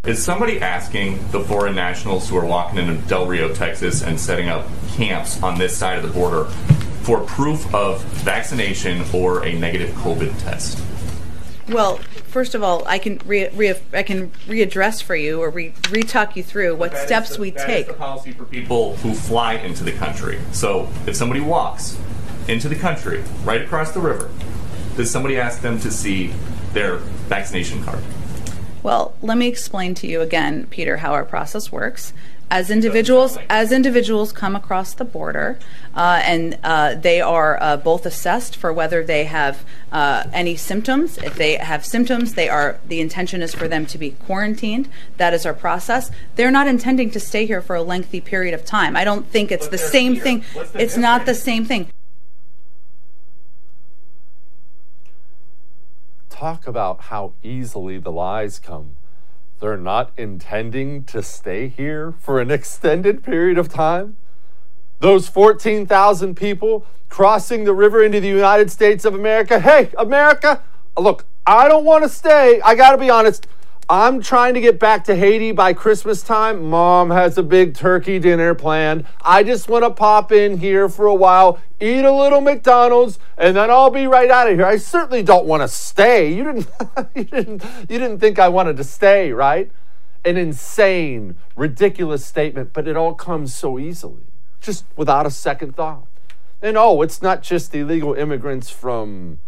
Is 0.05 0.21
somebody 0.21 0.61
asking 0.61 1.21
the 1.31 1.39
foreign 1.45 1.77
nationals 1.77 2.29
who 2.29 2.37
are 2.37 2.45
walking 2.45 2.81
into 2.81 2.95
Del 3.07 3.25
Rio, 3.25 3.55
Texas, 3.55 4.03
and 4.03 4.19
setting 4.19 4.49
up 4.49 4.67
camps 4.97 5.41
on 5.45 5.61
this 5.61 5.77
side 5.77 5.97
of 5.97 6.03
the 6.03 6.13
border 6.13 6.47
for 7.05 7.21
proof 7.21 7.73
of 7.73 8.03
vaccination 8.25 9.05
or 9.15 9.45
a 9.45 9.53
negative 9.53 9.91
COVID 9.95 10.37
test? 10.43 10.83
Well, 11.69 11.99
first 12.27 12.57
of 12.57 12.65
all, 12.65 12.85
I 12.85 12.99
can 12.99 13.21
re, 13.25 13.49
re, 13.51 13.75
I 13.93 14.03
can 14.03 14.31
readdress 14.49 15.01
for 15.01 15.15
you 15.15 15.41
or 15.41 15.51
re, 15.51 15.73
re-talk 15.89 16.35
you 16.35 16.43
through 16.43 16.75
what 16.75 16.97
steps 16.97 17.37
the, 17.37 17.41
we 17.41 17.51
that 17.51 17.65
take. 17.65 17.87
That 17.87 17.93
is 17.93 17.99
the 17.99 18.05
policy 18.05 18.33
for 18.33 18.45
people 18.45 18.97
who 18.97 19.15
fly 19.15 19.55
into 19.55 19.85
the 19.85 19.93
country. 19.93 20.41
So 20.51 20.89
if 21.07 21.15
somebody 21.15 21.41
walks 21.41 21.97
into 22.49 22.69
the 22.69 22.75
country 22.75 23.23
right 23.45 23.63
across 23.63 23.93
the 23.93 24.01
river, 24.01 24.33
does 24.97 25.13
somebody 25.13 25.39
ask 25.39 25.61
them 25.61 25.79
to 25.79 25.93
see 25.93 26.35
their 26.73 26.97
vaccination 26.97 27.85
card? 27.85 28.03
Well, 28.83 29.15
let 29.23 29.39
me 29.39 29.47
explain 29.47 29.95
to 29.97 30.07
you 30.07 30.21
again, 30.21 30.67
Peter, 30.67 30.99
how 30.99 31.13
our 31.13 31.25
process 31.25 31.71
works. 31.71 32.13
As 32.51 32.71
individuals, 32.71 33.39
as 33.49 33.73
individuals 33.73 34.31
come 34.31 34.55
across 34.55 34.93
the 34.93 35.07
border, 35.07 35.59
uh, 35.95 36.21
and 36.23 36.59
uh, 36.63 36.97
they 36.97 37.19
are 37.23 37.59
uh, 37.63 37.79
both 37.79 38.05
assessed 38.05 38.57
for 38.57 38.71
whether 38.71 39.03
they 39.03 39.25
have 39.25 39.65
uh, 39.91 40.25
any 40.35 40.57
symptoms. 40.57 41.17
If 41.17 41.37
they 41.37 41.57
have 41.57 41.87
symptoms, 41.87 42.35
they 42.35 42.51
are 42.51 42.79
the 42.87 43.01
intention 43.01 43.41
is 43.41 43.55
for 43.55 43.69
them 43.69 43.87
to 43.87 43.97
be 43.97 44.11
quarantined. 44.11 44.91
That 45.17 45.33
is 45.33 45.47
our 45.47 45.55
process. 45.55 46.11
They're 46.37 46.51
not 46.51 46.69
intending 46.69 47.11
to 47.13 47.21
stay 47.21 47.47
here 47.47 47.63
for 47.63 47.75
a 47.75 47.83
lengthy 47.83 48.21
period 48.21 48.53
of 48.53 48.67
time. 48.67 48.97
I 48.97 49.05
don't 49.05 49.27
think 49.27 49.51
it's 49.51 49.69
the 49.69 49.79
same 49.79 50.15
here. 50.15 50.23
thing. 50.23 50.45
The 50.53 50.83
It's 50.83 50.99
not 50.99 51.25
the 51.25 51.35
same 51.35 51.65
thing. 51.65 51.89
Talk 56.43 56.67
about 56.67 57.03
how 57.03 57.33
easily 57.45 57.99
the 57.99 58.11
lies 58.11 58.59
come. 58.59 58.97
They're 59.61 59.77
not 59.77 60.11
intending 60.17 61.05
to 61.05 61.23
stay 61.23 61.69
here 61.69 62.15
for 62.19 62.41
an 62.41 62.51
extended 62.51 63.23
period 63.23 63.59
of 63.59 63.69
time. 63.69 64.17
Those 64.99 65.29
14,000 65.29 66.35
people 66.35 66.85
crossing 67.09 67.63
the 67.63 67.73
river 67.73 68.03
into 68.03 68.19
the 68.19 68.27
United 68.27 68.73
States 68.73 69.05
of 69.05 69.15
America. 69.15 69.61
Hey, 69.61 69.91
America, 69.97 70.61
look, 70.99 71.27
I 71.47 71.69
don't 71.69 71.85
want 71.85 72.03
to 72.03 72.09
stay. 72.09 72.61
I 72.63 72.75
got 72.75 72.91
to 72.91 72.99
be 72.99 73.09
honest. 73.09 73.47
I'm 73.89 74.23
trying 74.23 74.55
to 74.55 74.61
get 74.61 74.79
back 74.79 75.05
to 75.05 75.17
Haiti 75.17 75.53
by 75.53 75.73
Christmas 75.73 76.23
time. 76.23 76.71
Mom 76.71 77.11
has 77.11 77.37
a 77.37 77.43
big 77.43 77.75
turkey 77.75 78.19
dinner 78.19 78.55
planned. 78.55 79.05
I 79.21 79.43
just 79.43 79.69
want 79.69 79.85
to 79.85 79.91
pop 79.91 80.31
in 80.31 80.59
here 80.59 80.89
for 80.89 81.07
a 81.07 81.15
while, 81.15 81.59
eat 81.81 82.05
a 82.05 82.13
little 82.13 82.41
McDonald's, 82.41 83.19
and 83.37 83.57
then 83.57 83.71
I'll 83.71 83.91
be 83.91 84.07
right 84.07 84.31
out 84.31 84.49
of 84.49 84.57
here. 84.57 84.65
I 84.65 84.77
certainly 84.77 85.23
don't 85.23 85.47
want 85.47 85.63
to 85.63 85.69
stay. 85.69 86.33
You 86.33 86.45
didn't 86.45 86.69
you 87.15 87.25
didn't 87.25 87.65
you 87.89 87.99
didn't 87.99 88.21
think 88.21 88.39
I 88.39 88.49
wanted 88.49 88.77
to 88.77 88.85
stay, 88.85 89.33
right? 89.33 89.71
An 90.25 90.37
insane, 90.37 91.37
ridiculous 91.57 92.25
statement, 92.25 92.73
but 92.73 92.87
it 92.87 92.97
all 92.97 93.15
comes 93.15 93.53
so 93.53 93.79
easily, 93.79 94.23
just 94.61 94.85
without 94.97 95.27
a 95.27 95.31
second 95.31 95.75
thought. 95.75 96.07
And 96.63 96.77
oh, 96.77 97.03
it's 97.03 97.21
not 97.21 97.43
just 97.43 97.73
the 97.73 97.81
illegal 97.81 98.15
immigrants 98.15 98.71
from 98.71 99.41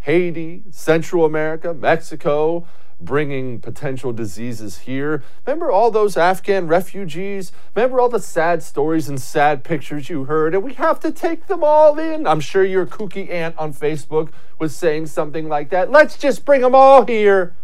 Haiti, 0.00 0.64
Central 0.70 1.24
America, 1.24 1.72
Mexico, 1.72 2.66
bringing 3.00 3.60
potential 3.60 4.12
diseases 4.12 4.78
here. 4.80 5.22
Remember 5.46 5.70
all 5.70 5.90
those 5.90 6.16
Afghan 6.16 6.66
refugees? 6.66 7.52
Remember 7.74 8.00
all 8.00 8.08
the 8.08 8.20
sad 8.20 8.62
stories 8.62 9.08
and 9.08 9.20
sad 9.20 9.64
pictures 9.64 10.08
you 10.08 10.24
heard? 10.24 10.54
And 10.54 10.64
we 10.64 10.74
have 10.74 10.98
to 11.00 11.12
take 11.12 11.46
them 11.46 11.62
all 11.62 11.98
in. 11.98 12.26
I'm 12.26 12.40
sure 12.40 12.64
your 12.64 12.86
kooky 12.86 13.30
aunt 13.30 13.56
on 13.58 13.74
Facebook 13.74 14.30
was 14.58 14.74
saying 14.74 15.06
something 15.06 15.48
like 15.48 15.68
that. 15.70 15.90
Let's 15.90 16.16
just 16.16 16.44
bring 16.44 16.62
them 16.62 16.74
all 16.74 17.04
here. 17.04 17.54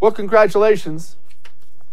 Well, 0.00 0.12
congratulations. 0.12 1.16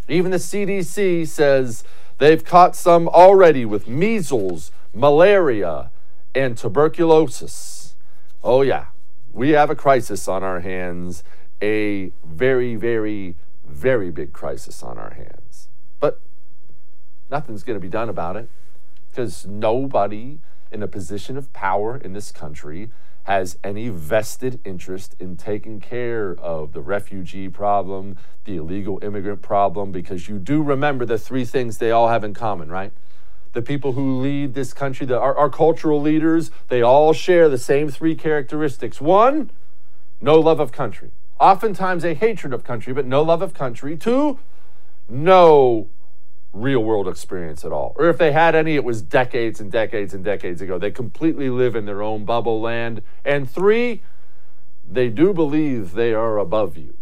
Even 0.08 0.32
the 0.32 0.38
CDC 0.38 1.27
says 1.27 1.84
they've 2.20 2.44
caught 2.44 2.75
some 2.75 3.10
already 3.10 3.65
with 3.65 3.88
measles, 3.88 4.72
malaria, 4.94 5.91
and 6.34 6.58
tuberculosis. 6.58 7.96
Oh, 8.41 8.62
yeah, 8.62 8.86
we 9.34 9.50
have 9.50 9.70
a 9.70 9.75
crisis 9.75 10.27
on 10.29 10.44
our 10.44 10.62
hands, 10.62 11.24
a 11.61 12.11
very, 12.23 12.75
very, 12.75 13.35
very 13.65 14.11
big 14.11 14.33
crisis 14.33 14.83
on 14.83 14.97
our 14.97 15.13
hands. 15.13 15.69
But 15.99 16.19
nothing's 17.29 17.63
going 17.63 17.77
to 17.77 17.81
be 17.81 17.89
done 17.89 18.09
about 18.09 18.35
it 18.35 18.49
because 19.09 19.45
nobody 19.45 20.39
in 20.71 20.83
a 20.83 20.87
position 20.87 21.37
of 21.37 21.51
power 21.53 21.97
in 21.97 22.13
this 22.13 22.31
country 22.31 22.89
has 23.23 23.57
any 23.61 23.89
vested 23.89 24.59
interest 24.63 25.15
in 25.19 25.35
taking 25.35 25.81
care 25.81 26.33
of 26.39 26.71
the 26.71 26.79
refugee 26.79 27.49
problem, 27.49 28.17
the 28.45 28.55
illegal 28.55 28.99
immigrant 29.03 29.41
problem, 29.41 29.91
because 29.91 30.29
you 30.29 30.39
do 30.39 30.63
remember 30.63 31.05
the 31.05 31.17
three 31.17 31.43
things 31.43 31.77
they 31.77 31.91
all 31.91 32.07
have 32.07 32.23
in 32.23 32.33
common, 32.33 32.69
right? 32.69 32.93
The 33.51 33.61
people 33.61 33.93
who 33.93 34.19
lead 34.19 34.53
this 34.53 34.71
country, 34.71 35.05
the, 35.05 35.19
our, 35.19 35.35
our 35.35 35.49
cultural 35.49 35.99
leaders, 35.99 36.51
they 36.69 36.81
all 36.81 37.11
share 37.11 37.49
the 37.49 37.57
same 37.57 37.89
three 37.89 38.15
characteristics. 38.15 39.01
One, 39.01 39.51
no 40.21 40.39
love 40.39 40.61
of 40.61 40.71
country. 40.71 41.11
Oftentimes 41.39 42.03
a 42.03 42.13
hatred 42.13 42.53
of 42.53 42.63
country, 42.63 42.94
but 42.94 43.06
no 43.06 43.22
love 43.22 43.41
of 43.41 43.53
country. 43.53 43.96
Two, 43.96 44.39
no 45.08 45.88
real 46.53 46.84
world 46.84 47.08
experience 47.08 47.63
at 47.63 47.72
all. 47.72 47.94
Or 47.96 48.10
if 48.10 48.17
they 48.17 48.32
had 48.32 48.56
any, 48.56 48.75
it 48.75 48.84
was 48.84 49.01
decades 49.01 49.60
and 49.60 49.72
decades 49.72 50.13
and 50.13 50.24
decades 50.24 50.62
ago. 50.62 50.77
They 50.79 50.91
completely 50.91 51.50
live 51.50 51.75
in 51.75 51.86
their 51.86 52.01
own 52.01 52.25
bubble 52.25 52.60
land. 52.60 53.03
And 53.24 53.50
three, 53.50 54.01
they 54.89 55.10
do 55.10 55.34
believe 55.34 55.91
they 55.91 56.13
are 56.13 56.38
above 56.38 56.77
you. 56.77 56.96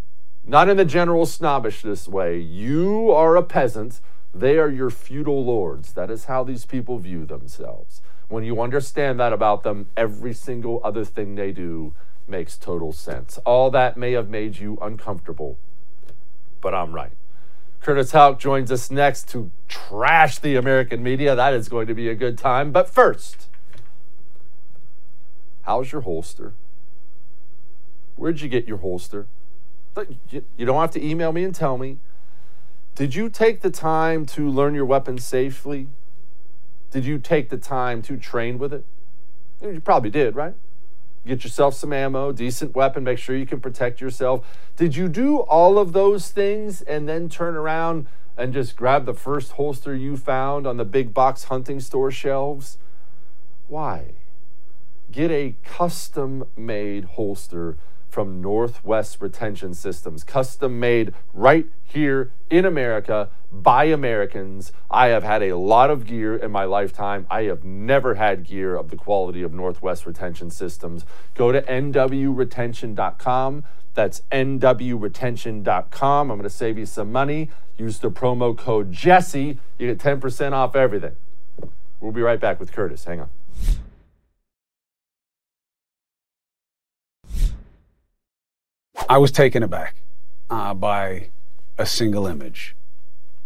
Not 0.45 0.69
in 0.69 0.77
the 0.77 0.85
general 0.85 1.25
snobbishness 1.25 2.07
way. 2.07 2.37
You 2.37 3.11
are 3.11 3.35
a 3.35 3.43
peasant, 3.43 4.01
they 4.33 4.57
are 4.57 4.69
your 4.69 4.89
feudal 4.89 5.45
lords. 5.45 5.93
That 5.93 6.11
is 6.11 6.25
how 6.25 6.43
these 6.43 6.65
people 6.65 6.99
view 6.99 7.25
themselves. 7.25 8.01
When 8.27 8.43
you 8.43 8.61
understand 8.61 9.19
that 9.19 9.33
about 9.33 9.63
them, 9.63 9.87
every 9.95 10.33
single 10.33 10.81
other 10.83 11.05
thing 11.05 11.35
they 11.35 11.51
do 11.51 11.93
makes 12.27 12.57
total 12.57 12.91
sense. 12.91 13.37
All 13.45 13.69
that 13.71 13.97
may 13.97 14.13
have 14.13 14.29
made 14.29 14.57
you 14.57 14.77
uncomfortable, 14.81 15.57
but 16.61 16.73
I'm 16.73 16.93
right. 16.93 17.11
Curtis 17.81 18.11
Houck 18.11 18.39
joins 18.39 18.71
us 18.71 18.89
next 18.89 19.29
to 19.29 19.51
trash 19.67 20.39
the 20.39 20.55
American 20.55 21.03
media. 21.03 21.35
That 21.35 21.53
is 21.53 21.69
going 21.69 21.87
to 21.87 21.93
be 21.93 22.09
a 22.09 22.15
good 22.15 22.37
time. 22.37 22.71
But 22.71 22.89
first, 22.89 23.47
How's 25.65 25.91
your 25.91 26.01
holster? 26.01 26.53
Where'd 28.15 28.39
you 28.39 28.47
get 28.47 28.67
your 28.67 28.77
holster? 28.77 29.25
You 30.29 30.65
don't 30.65 30.79
have 30.79 30.91
to 30.91 31.03
email 31.03 31.31
me 31.31 31.43
and 31.43 31.55
tell 31.55 31.79
me. 31.79 31.97
Did 32.93 33.15
you 33.15 33.29
take 33.29 33.61
the 33.61 33.71
time 33.71 34.27
to 34.27 34.47
learn 34.47 34.75
your 34.75 34.85
weapon 34.85 35.17
safely? 35.17 35.87
Did 36.91 37.03
you 37.03 37.17
take 37.17 37.49
the 37.49 37.57
time 37.57 38.03
to 38.03 38.15
train 38.15 38.59
with 38.59 38.73
it? 38.73 38.85
You 39.59 39.81
probably 39.81 40.11
did, 40.11 40.35
right? 40.35 40.53
Get 41.25 41.43
yourself 41.43 41.73
some 41.73 41.91
ammo, 41.91 42.31
decent 42.31 42.75
weapon, 42.75 43.03
make 43.03 43.17
sure 43.17 43.35
you 43.35 43.47
can 43.47 43.59
protect 43.59 43.99
yourself. 43.99 44.45
Did 44.75 44.95
you 44.95 45.07
do 45.07 45.39
all 45.39 45.79
of 45.79 45.93
those 45.93 46.29
things 46.29 46.81
and 46.83 47.09
then 47.09 47.29
turn 47.29 47.55
around 47.55 48.07
and 48.37 48.53
just 48.53 48.75
grab 48.75 49.05
the 49.05 49.13
first 49.13 49.53
holster 49.53 49.95
you 49.95 50.17
found 50.17 50.67
on 50.67 50.77
the 50.77 50.85
big 50.85 51.13
box 51.13 51.45
hunting 51.45 51.79
store 51.79 52.11
shelves? 52.11 52.77
Why? 53.67 54.13
Get 55.11 55.31
a 55.31 55.55
custom 55.63 56.45
made 56.55 57.05
holster 57.05 57.77
from 58.15 58.41
Northwest 58.41 59.17
Retention 59.19 59.73
Systems, 59.73 60.23
custom 60.23 60.79
made 60.79 61.13
right 61.33 61.65
here 61.83 62.31
in 62.49 62.63
America 62.63 63.29
by 63.51 63.83
Americans. 63.83 64.71
I 64.89 65.07
have 65.07 65.23
had 65.23 65.43
a 65.43 65.57
lot 65.57 65.89
of 65.89 66.05
gear 66.05 66.33
in 66.33 66.49
my 66.49 66.63
lifetime. 66.63 67.27
I 67.29 67.41
have 67.43 67.65
never 67.65 68.15
had 68.15 68.45
gear 68.45 68.77
of 68.77 68.89
the 68.89 68.95
quality 68.95 69.43
of 69.43 69.53
Northwest 69.53 70.05
Retention 70.05 70.49
Systems. 70.49 71.05
Go 71.33 71.51
to 71.51 71.61
nwretention.com. 71.63 73.63
That's 73.95 74.21
nwretention.com. 74.31 76.31
I'm 76.31 76.37
going 76.37 76.43
to 76.43 76.49
save 76.49 76.77
you 76.77 76.85
some 76.85 77.11
money. 77.11 77.49
Use 77.77 77.99
the 77.99 78.11
promo 78.11 78.57
code 78.57 78.93
Jesse. 78.93 79.59
You 79.77 79.93
get 79.93 79.97
10% 79.97 80.53
off 80.53 80.77
everything. 80.77 81.17
We'll 81.99 82.13
be 82.13 82.21
right 82.21 82.39
back 82.39 82.61
with 82.61 82.71
Curtis. 82.71 83.03
Hang 83.03 83.19
on. 83.19 83.29
I 89.07 89.17
was 89.19 89.31
taken 89.31 89.61
aback 89.61 89.95
uh, 90.49 90.73
by 90.73 91.29
a 91.77 91.85
single 91.85 92.25
image 92.25 92.75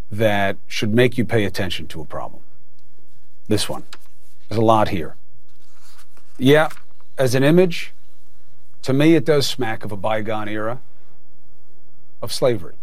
that 0.09 0.57
should 0.67 0.93
make 0.93 1.17
you 1.17 1.25
pay 1.25 1.43
attention 1.43 1.87
to 1.87 2.01
a 2.01 2.05
problem. 2.05 2.41
This 3.47 3.67
one. 3.67 3.83
There's 4.47 4.59
a 4.59 4.65
lot 4.65 4.89
here. 4.89 5.15
Yeah, 6.37 6.69
as 7.17 7.35
an 7.35 7.43
image, 7.43 7.93
to 8.83 8.93
me, 8.93 9.15
it 9.15 9.25
does 9.25 9.45
smack 9.45 9.83
of 9.83 9.91
a 9.91 9.97
bygone 9.97 10.47
era 10.47 10.79
of 12.21 12.31
slavery, 12.31 12.75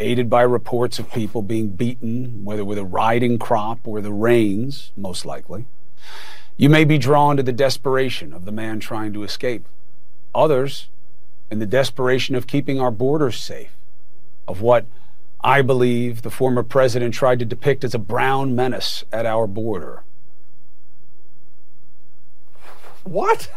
aided 0.00 0.30
by 0.30 0.42
reports 0.42 0.98
of 0.98 1.12
people 1.12 1.42
being 1.42 1.68
beaten, 1.68 2.44
whether 2.44 2.64
with 2.64 2.78
a 2.78 2.84
riding 2.84 3.38
crop 3.38 3.86
or 3.86 4.00
the 4.00 4.12
reins, 4.12 4.92
most 4.96 5.26
likely. 5.26 5.66
You 6.56 6.70
may 6.70 6.84
be 6.84 6.96
drawn 6.96 7.36
to 7.36 7.42
the 7.42 7.52
desperation 7.52 8.32
of 8.32 8.46
the 8.46 8.52
man 8.52 8.80
trying 8.80 9.12
to 9.12 9.22
escape. 9.22 9.66
Others 10.34 10.88
in 11.52 11.58
the 11.58 11.66
desperation 11.66 12.34
of 12.34 12.46
keeping 12.46 12.80
our 12.80 12.90
borders 12.90 13.36
safe, 13.36 13.76
of 14.48 14.62
what 14.62 14.86
I 15.44 15.60
believe 15.60 16.22
the 16.22 16.30
former 16.30 16.62
president 16.62 17.12
tried 17.12 17.40
to 17.40 17.44
depict 17.44 17.84
as 17.84 17.94
a 17.94 17.98
brown 17.98 18.56
menace 18.56 19.04
at 19.12 19.26
our 19.26 19.46
border. 19.46 20.02
What? 23.04 23.50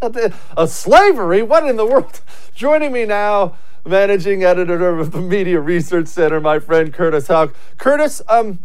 a 0.56 0.68
slavery? 0.68 1.42
What 1.42 1.68
in 1.68 1.74
the 1.74 1.86
world? 1.86 2.20
Joining 2.54 2.92
me 2.92 3.04
now, 3.04 3.56
managing 3.84 4.44
editor 4.44 4.96
of 4.96 5.10
the 5.10 5.20
Media 5.20 5.58
Research 5.58 6.06
Center, 6.06 6.40
my 6.40 6.60
friend 6.60 6.94
Curtis 6.94 7.26
Houck. 7.26 7.52
Curtis, 7.78 8.22
um, 8.28 8.60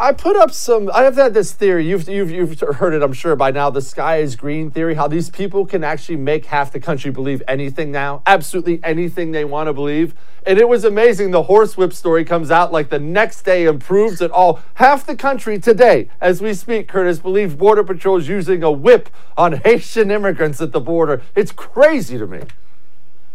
I 0.00 0.12
put 0.12 0.36
up 0.36 0.52
some. 0.52 0.88
I 0.94 1.02
have 1.02 1.16
had 1.16 1.34
this 1.34 1.50
theory. 1.50 1.84
You've, 1.88 2.08
you've 2.08 2.30
you've 2.30 2.60
heard 2.60 2.94
it, 2.94 3.02
I'm 3.02 3.12
sure 3.12 3.34
by 3.34 3.50
now. 3.50 3.68
The 3.68 3.82
sky 3.82 4.18
is 4.18 4.36
green 4.36 4.70
theory. 4.70 4.94
How 4.94 5.08
these 5.08 5.28
people 5.28 5.66
can 5.66 5.82
actually 5.82 6.18
make 6.18 6.46
half 6.46 6.70
the 6.70 6.78
country 6.78 7.10
believe 7.10 7.42
anything 7.48 7.90
now, 7.90 8.22
absolutely 8.24 8.78
anything 8.84 9.32
they 9.32 9.44
want 9.44 9.66
to 9.66 9.72
believe. 9.72 10.14
And 10.46 10.56
it 10.56 10.68
was 10.68 10.84
amazing. 10.84 11.32
The 11.32 11.42
horsewhip 11.42 11.92
story 11.92 12.24
comes 12.24 12.52
out 12.52 12.72
like 12.72 12.90
the 12.90 13.00
next 13.00 13.42
day 13.42 13.66
and 13.66 13.80
proves 13.80 14.20
it 14.20 14.30
all. 14.30 14.60
Half 14.74 15.04
the 15.04 15.16
country 15.16 15.58
today, 15.58 16.10
as 16.20 16.40
we 16.40 16.54
speak, 16.54 16.86
Curtis, 16.86 17.18
believes 17.18 17.56
Border 17.56 17.82
Patrol 17.82 18.18
is 18.18 18.28
using 18.28 18.62
a 18.62 18.70
whip 18.70 19.08
on 19.36 19.54
Haitian 19.54 20.12
immigrants 20.12 20.60
at 20.60 20.70
the 20.70 20.80
border. 20.80 21.22
It's 21.34 21.50
crazy 21.50 22.18
to 22.18 22.26
me. 22.28 22.42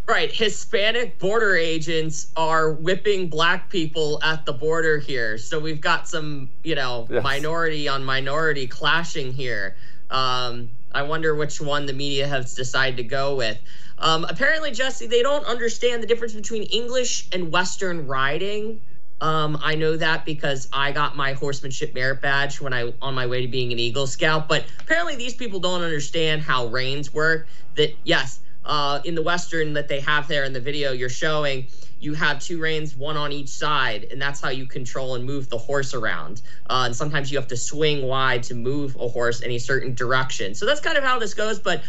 Right. 0.06 0.32
Hispanic 0.32 1.18
border 1.18 1.56
agents 1.56 2.32
are 2.36 2.72
whipping 2.72 3.30
black 3.30 3.70
people 3.70 4.20
at 4.22 4.46
the 4.46 4.52
border 4.52 5.00
here. 5.00 5.38
So 5.38 5.60
we've 5.60 5.80
got 5.80 6.10
some, 6.10 6.50
you 6.62 6.76
know, 6.76 7.08
yes. 7.10 7.24
minority 7.24 7.88
on 7.88 8.04
minority 8.04 8.68
clashing 8.68 9.32
here. 9.32 9.78
Um, 10.12 10.70
I 10.94 11.04
wonder 11.04 11.34
which 11.36 11.62
one 11.62 11.86
the 11.86 11.94
media 11.94 12.28
has 12.28 12.54
decided 12.54 12.98
to 12.98 13.04
go 13.04 13.36
with. 13.36 13.58
Um, 13.98 14.26
apparently, 14.26 14.72
Jesse, 14.72 15.08
they 15.08 15.22
don't 15.22 15.46
understand 15.46 16.04
the 16.04 16.08
difference 16.08 16.34
between 16.34 16.64
English 16.64 17.30
and 17.32 17.52
Western 17.52 18.06
riding. 18.06 18.82
Um, 19.22 19.58
I 19.62 19.76
know 19.76 19.96
that 19.96 20.26
because 20.26 20.68
I 20.74 20.92
got 20.92 21.16
my 21.16 21.32
horsemanship 21.32 21.94
merit 21.94 22.22
badge 22.22 22.60
when 22.60 22.74
I 22.74 22.94
on 23.02 23.14
my 23.14 23.26
way 23.26 23.42
to 23.42 23.48
being 23.48 23.72
an 23.72 23.80
Eagle 23.80 24.06
Scout. 24.06 24.50
But 24.50 24.66
apparently, 24.82 25.16
these 25.16 25.34
people 25.34 25.62
don't 25.62 25.82
understand 25.82 26.42
how 26.42 26.68
reins 26.68 27.14
work. 27.14 27.48
That 27.76 27.96
yes, 28.04 28.42
uh, 28.66 29.00
in 29.04 29.16
the 29.16 29.22
Western 29.22 29.74
that 29.74 29.88
they 29.88 30.00
have 30.00 30.28
there 30.28 30.44
in 30.44 30.54
the 30.54 30.60
video 30.60 30.92
you're 30.92 31.10
showing, 31.10 31.68
you 32.00 32.14
have 32.14 32.40
two 32.40 32.60
reins, 32.60 32.96
one 32.96 33.16
on 33.16 33.32
each 33.32 33.50
side, 33.50 34.08
and 34.12 34.22
that's 34.22 34.42
how 34.42 34.50
you 34.50 34.66
control 34.66 35.16
and 35.16 35.24
move 35.24 35.50
the 35.50 35.58
horse 35.58 35.94
around. 35.94 36.42
Uh, 36.70 36.84
and 36.86 36.96
sometimes 36.96 37.32
you 37.32 37.38
have 37.38 37.48
to 37.48 37.58
swing 37.58 38.06
wide 38.06 38.44
to 38.44 38.56
move 38.56 38.96
a 39.00 39.08
horse 39.08 39.42
in 39.42 39.52
a 39.52 39.58
certain 39.58 39.94
direction. 39.94 40.54
So 40.54 40.66
that's 40.66 40.82
kind 40.82 40.98
of 40.98 41.04
how 41.04 41.18
this 41.20 41.34
goes, 41.34 41.60
but 41.60 41.82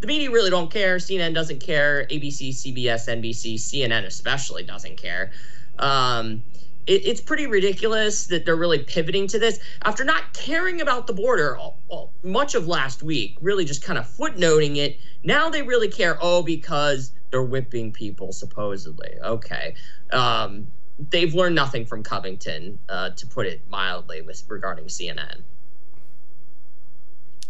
the 0.00 0.06
media 0.06 0.30
really 0.30 0.50
don't 0.50 0.70
care. 0.70 0.96
CNN 0.96 1.34
doesn't 1.34 1.60
care. 1.60 2.06
ABC, 2.10 2.50
CBS, 2.50 3.06
NBC, 3.06 3.54
CNN 3.56 4.04
especially 4.06 4.62
doesn't 4.62 4.96
care. 4.96 5.30
Um, 5.78 6.42
it, 6.90 7.06
it's 7.06 7.20
pretty 7.20 7.46
ridiculous 7.46 8.26
that 8.26 8.44
they're 8.44 8.56
really 8.56 8.80
pivoting 8.80 9.28
to 9.28 9.38
this 9.38 9.60
after 9.82 10.04
not 10.04 10.34
caring 10.34 10.80
about 10.80 11.06
the 11.06 11.12
border 11.12 11.56
all, 11.56 11.78
all, 11.88 12.12
much 12.24 12.56
of 12.56 12.66
last 12.66 13.02
week, 13.02 13.38
really 13.40 13.64
just 13.64 13.82
kind 13.82 13.98
of 13.98 14.06
footnoting 14.06 14.76
it. 14.76 14.98
Now 15.22 15.48
they 15.48 15.62
really 15.62 15.88
care. 15.88 16.18
Oh, 16.20 16.42
because 16.42 17.12
they're 17.30 17.44
whipping 17.44 17.92
people, 17.92 18.32
supposedly. 18.32 19.10
Okay. 19.22 19.74
Um, 20.12 20.66
they've 20.98 21.32
learned 21.32 21.54
nothing 21.54 21.86
from 21.86 22.02
Covington, 22.02 22.80
uh, 22.88 23.10
to 23.10 23.26
put 23.28 23.46
it 23.46 23.62
mildly, 23.70 24.20
with 24.20 24.42
regarding 24.48 24.86
CNN. 24.86 25.42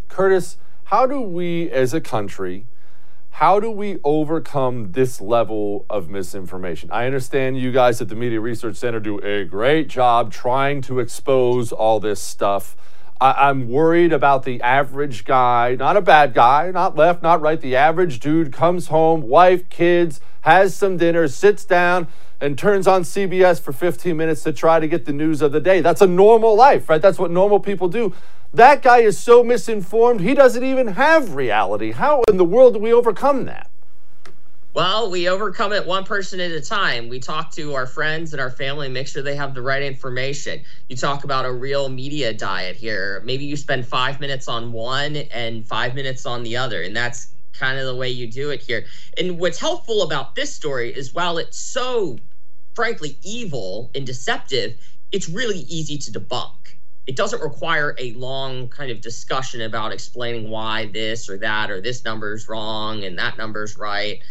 Curtis, 0.08 0.58
how 0.84 1.06
do 1.06 1.20
we 1.20 1.70
as 1.70 1.94
a 1.94 2.00
country 2.00 2.66
how 3.30 3.58
do 3.60 3.70
we 3.70 3.98
overcome 4.04 4.92
this 4.92 5.20
level 5.20 5.86
of 5.88 6.10
misinformation? 6.10 6.90
I 6.92 7.06
understand 7.06 7.58
you 7.58 7.72
guys 7.72 8.02
at 8.02 8.08
the 8.08 8.14
Media 8.14 8.40
Research 8.40 8.76
Center 8.76 9.00
do 9.00 9.18
a 9.20 9.44
great 9.44 9.88
job 9.88 10.32
trying 10.32 10.82
to 10.82 10.98
expose 10.98 11.72
all 11.72 12.00
this 12.00 12.20
stuff. 12.20 12.76
I- 13.20 13.50
am 13.50 13.68
worried 13.68 14.12
about 14.12 14.44
the 14.44 14.62
average 14.62 15.24
guy, 15.24 15.76
not 15.78 15.96
a 15.96 16.00
bad 16.00 16.32
guy, 16.32 16.70
not 16.70 16.96
left, 16.96 17.22
not 17.22 17.40
right. 17.40 17.60
The 17.60 17.76
average 17.76 18.18
dude 18.18 18.52
comes 18.52 18.86
home, 18.86 19.22
wife, 19.22 19.68
kids, 19.68 20.20
has 20.42 20.74
some 20.74 20.96
dinner, 20.96 21.28
sits 21.28 21.64
down, 21.64 22.08
and 22.40 22.56
turns 22.58 22.86
on 22.86 23.02
CBS 23.02 23.60
for 23.60 23.72
15 23.72 24.16
minutes 24.16 24.42
to 24.44 24.52
try 24.52 24.80
to 24.80 24.88
get 24.88 25.04
the 25.04 25.12
news 25.12 25.42
of 25.42 25.52
the 25.52 25.60
day. 25.60 25.82
That's 25.82 26.00
a 26.00 26.06
normal 26.06 26.56
life, 26.56 26.88
right? 26.88 27.02
That's 27.02 27.18
what 27.18 27.30
normal 27.30 27.60
people 27.60 27.88
do. 27.88 28.14
That 28.54 28.82
guy 28.82 28.98
is 28.98 29.18
so 29.18 29.44
misinformed, 29.44 30.22
he 30.22 30.34
doesn't 30.34 30.64
even 30.64 30.88
have 30.88 31.34
reality. 31.34 31.92
How 31.92 32.22
in 32.26 32.38
the 32.38 32.44
world 32.44 32.74
do 32.74 32.80
we 32.80 32.92
overcome 32.92 33.44
that? 33.44 33.70
Well, 34.72 35.10
we 35.10 35.28
overcome 35.28 35.72
it 35.72 35.84
one 35.84 36.04
person 36.04 36.38
at 36.38 36.52
a 36.52 36.60
time. 36.60 37.08
We 37.08 37.18
talk 37.18 37.50
to 37.52 37.74
our 37.74 37.86
friends 37.86 38.32
and 38.32 38.40
our 38.40 38.50
family, 38.50 38.88
make 38.88 39.08
sure 39.08 39.20
they 39.20 39.34
have 39.34 39.52
the 39.52 39.62
right 39.62 39.82
information. 39.82 40.62
You 40.88 40.96
talk 40.96 41.24
about 41.24 41.44
a 41.44 41.50
real 41.50 41.88
media 41.88 42.32
diet 42.32 42.76
here. 42.76 43.20
Maybe 43.24 43.44
you 43.44 43.56
spend 43.56 43.84
five 43.84 44.20
minutes 44.20 44.46
on 44.46 44.70
one 44.70 45.16
and 45.16 45.66
five 45.66 45.96
minutes 45.96 46.24
on 46.24 46.44
the 46.44 46.56
other, 46.56 46.82
and 46.82 46.94
that's 46.94 47.32
kind 47.52 47.80
of 47.80 47.86
the 47.86 47.96
way 47.96 48.10
you 48.10 48.28
do 48.30 48.50
it 48.50 48.62
here. 48.62 48.86
And 49.18 49.40
what's 49.40 49.58
helpful 49.58 50.02
about 50.02 50.36
this 50.36 50.54
story 50.54 50.94
is 50.94 51.12
while 51.12 51.38
it's 51.38 51.58
so, 51.58 52.16
frankly, 52.74 53.18
evil 53.24 53.90
and 53.96 54.06
deceptive, 54.06 54.76
it's 55.10 55.28
really 55.28 55.60
easy 55.68 55.98
to 55.98 56.12
debunk 56.12 56.52
it 57.06 57.16
doesn't 57.16 57.42
require 57.42 57.96
a 57.98 58.12
long 58.12 58.68
kind 58.68 58.92
of 58.92 59.00
discussion 59.00 59.62
about 59.62 59.90
explaining 59.90 60.48
why 60.48 60.86
this 60.86 61.28
or 61.28 61.38
that 61.38 61.68
or 61.68 61.80
this 61.80 62.04
number 62.04 62.34
is 62.34 62.48
wrong 62.48 63.02
and 63.02 63.18
that 63.18 63.36
number 63.36 63.64
is 63.64 63.76
right. 63.76 64.22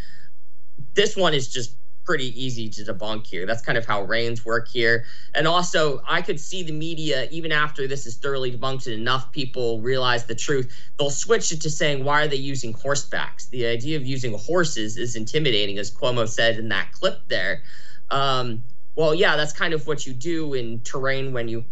This 0.94 1.16
one 1.16 1.34
is 1.34 1.48
just 1.48 1.76
pretty 2.10 2.44
easy 2.44 2.68
to 2.68 2.84
debunk 2.84 3.28
here. 3.28 3.46
That's 3.46 3.62
kind 3.62 3.78
of 3.78 3.86
how 3.86 4.02
reins 4.02 4.44
work 4.44 4.68
here. 4.68 5.06
And 5.36 5.48
also, 5.48 6.02
I 6.08 6.24
could 6.24 6.40
see 6.40 6.64
the 6.64 6.72
media, 6.72 7.28
even 7.30 7.52
after 7.52 7.88
this 7.88 8.08
is 8.08 8.18
thoroughly 8.18 8.52
debunked 8.52 8.88
and 8.88 8.96
enough 8.96 9.32
people 9.32 9.80
realize 9.80 10.26
the 10.26 10.34
truth, 10.34 10.76
they'll 10.98 11.12
switch 11.12 11.52
it 11.52 11.62
to 11.62 11.70
saying, 11.70 12.04
why 12.04 12.24
are 12.24 12.28
they 12.28 12.36
using 12.36 12.74
horsebacks? 12.74 13.50
The 13.52 13.68
idea 13.68 13.96
of 13.96 14.08
using 14.08 14.34
horses 14.34 14.98
is 14.98 15.16
intimidating, 15.16 15.78
as 15.78 15.92
Cuomo 15.92 16.28
said 16.28 16.58
in 16.58 16.70
that 16.70 16.92
clip 16.94 17.28
there. 17.28 17.62
Um, 18.10 18.64
well, 18.96 19.14
yeah, 19.14 19.36
that's 19.36 19.54
kind 19.54 19.76
of 19.76 19.86
what 19.86 20.08
you 20.08 20.14
do 20.14 20.56
in 20.56 20.82
terrain 20.82 21.32
when 21.32 21.48
you 21.48 21.64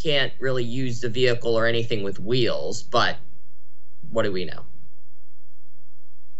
can't 0.00 0.32
really 0.38 0.62
use 0.62 1.00
the 1.00 1.08
vehicle 1.08 1.58
or 1.58 1.66
anything 1.66 2.04
with 2.04 2.20
wheels, 2.20 2.84
but 2.84 3.16
what 4.10 4.22
do 4.22 4.30
we 4.30 4.44
know? 4.44 4.64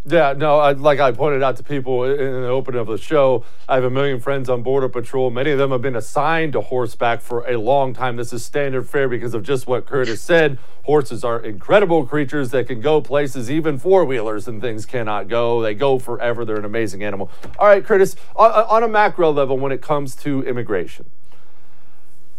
Yeah, 0.07 0.33
no, 0.33 0.59
I, 0.59 0.73
like 0.73 0.99
I 0.99 1.13
pointed 1.13 1.43
out 1.43 1.59
to 1.59 1.63
people 1.63 2.05
in 2.05 2.17
the 2.17 2.49
opening 2.49 2.81
of 2.81 2.87
the 2.87 2.97
show, 2.97 3.45
I 3.69 3.75
have 3.75 3.85
a 3.85 3.91
million 3.91 4.19
friends 4.19 4.49
on 4.49 4.63
Border 4.63 4.89
Patrol. 4.89 5.31
Many 5.31 5.51
of 5.51 5.59
them 5.59 5.73
have 5.73 5.83
been 5.83 5.95
assigned 5.95 6.55
to 6.55 6.63
horseback 6.63 7.21
for 7.21 7.47
a 7.47 7.59
long 7.59 7.93
time. 7.93 8.17
This 8.17 8.33
is 8.33 8.43
standard 8.43 8.89
fare 8.89 9.11
because 9.11 9.35
of 9.35 9.43
just 9.43 9.67
what 9.67 9.85
Curtis 9.85 10.23
said. 10.23 10.59
Horses 10.85 11.23
are 11.23 11.39
incredible 11.39 12.07
creatures 12.07 12.51
that 12.53 12.67
can 12.67 12.81
go 12.81 13.03
places 13.03 13.51
even 13.51 13.79
four 13.79 14.07
wheelers 14.07 14.49
and 14.49 14.63
things 14.63 14.87
cannot 14.87 15.29
go. 15.29 15.61
They 15.61 15.75
go 15.75 15.99
forever. 15.99 16.47
They're 16.47 16.57
an 16.57 16.65
amazing 16.65 17.05
animal. 17.05 17.31
All 17.59 17.67
right, 17.67 17.85
Curtis, 17.85 18.17
on, 18.35 18.51
on 18.51 18.83
a 18.83 18.89
macro 18.89 19.31
level, 19.31 19.59
when 19.59 19.71
it 19.71 19.83
comes 19.83 20.17
to 20.17 20.43
immigration, 20.45 21.11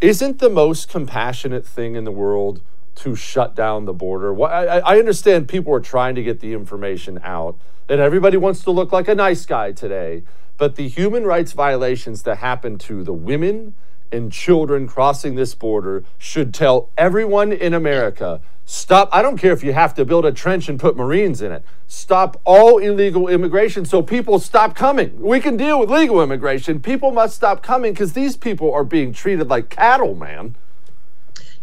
isn't 0.01 0.39
the 0.39 0.49
most 0.49 0.89
compassionate 0.89 1.67
thing 1.67 1.93
in 1.93 2.05
the 2.05 2.11
world 2.11 2.61
to 2.95 3.15
shut 3.15 3.55
down 3.55 3.85
the 3.85 3.93
border. 3.93 4.39
I, 4.43 4.79
I 4.79 4.99
understand 4.99 5.47
people 5.47 5.73
are 5.73 5.79
trying 5.79 6.15
to 6.15 6.23
get 6.23 6.39
the 6.39 6.53
information 6.53 7.19
out, 7.23 7.57
and 7.89 7.99
everybody 7.99 8.37
wants 8.37 8.63
to 8.63 8.71
look 8.71 8.91
like 8.91 9.07
a 9.07 9.15
nice 9.15 9.45
guy 9.45 9.71
today. 9.71 10.23
But 10.57 10.75
the 10.75 10.87
human 10.87 11.25
rights 11.25 11.53
violations 11.53 12.23
that 12.23 12.37
happen 12.37 12.77
to 12.79 13.03
the 13.03 13.13
women 13.13 13.73
and 14.11 14.31
children 14.31 14.87
crossing 14.87 15.35
this 15.35 15.55
border 15.55 16.03
should 16.17 16.53
tell 16.53 16.89
everyone 16.97 17.51
in 17.51 17.73
America 17.73 18.41
stop. 18.65 19.09
I 19.11 19.21
don't 19.21 19.37
care 19.37 19.53
if 19.53 19.63
you 19.63 19.73
have 19.73 19.93
to 19.95 20.05
build 20.05 20.25
a 20.25 20.31
trench 20.31 20.69
and 20.69 20.79
put 20.79 20.95
Marines 20.95 21.41
in 21.41 21.51
it. 21.51 21.63
Stop 21.87 22.39
all 22.43 22.77
illegal 22.77 23.27
immigration 23.27 23.85
so 23.85 24.01
people 24.01 24.39
stop 24.39 24.75
coming. 24.75 25.19
We 25.19 25.39
can 25.39 25.57
deal 25.57 25.79
with 25.79 25.89
legal 25.89 26.21
immigration. 26.21 26.79
People 26.79 27.11
must 27.11 27.35
stop 27.35 27.63
coming 27.63 27.93
because 27.93 28.13
these 28.13 28.37
people 28.37 28.73
are 28.73 28.83
being 28.83 29.13
treated 29.13 29.49
like 29.49 29.69
cattle, 29.69 30.15
man. 30.15 30.55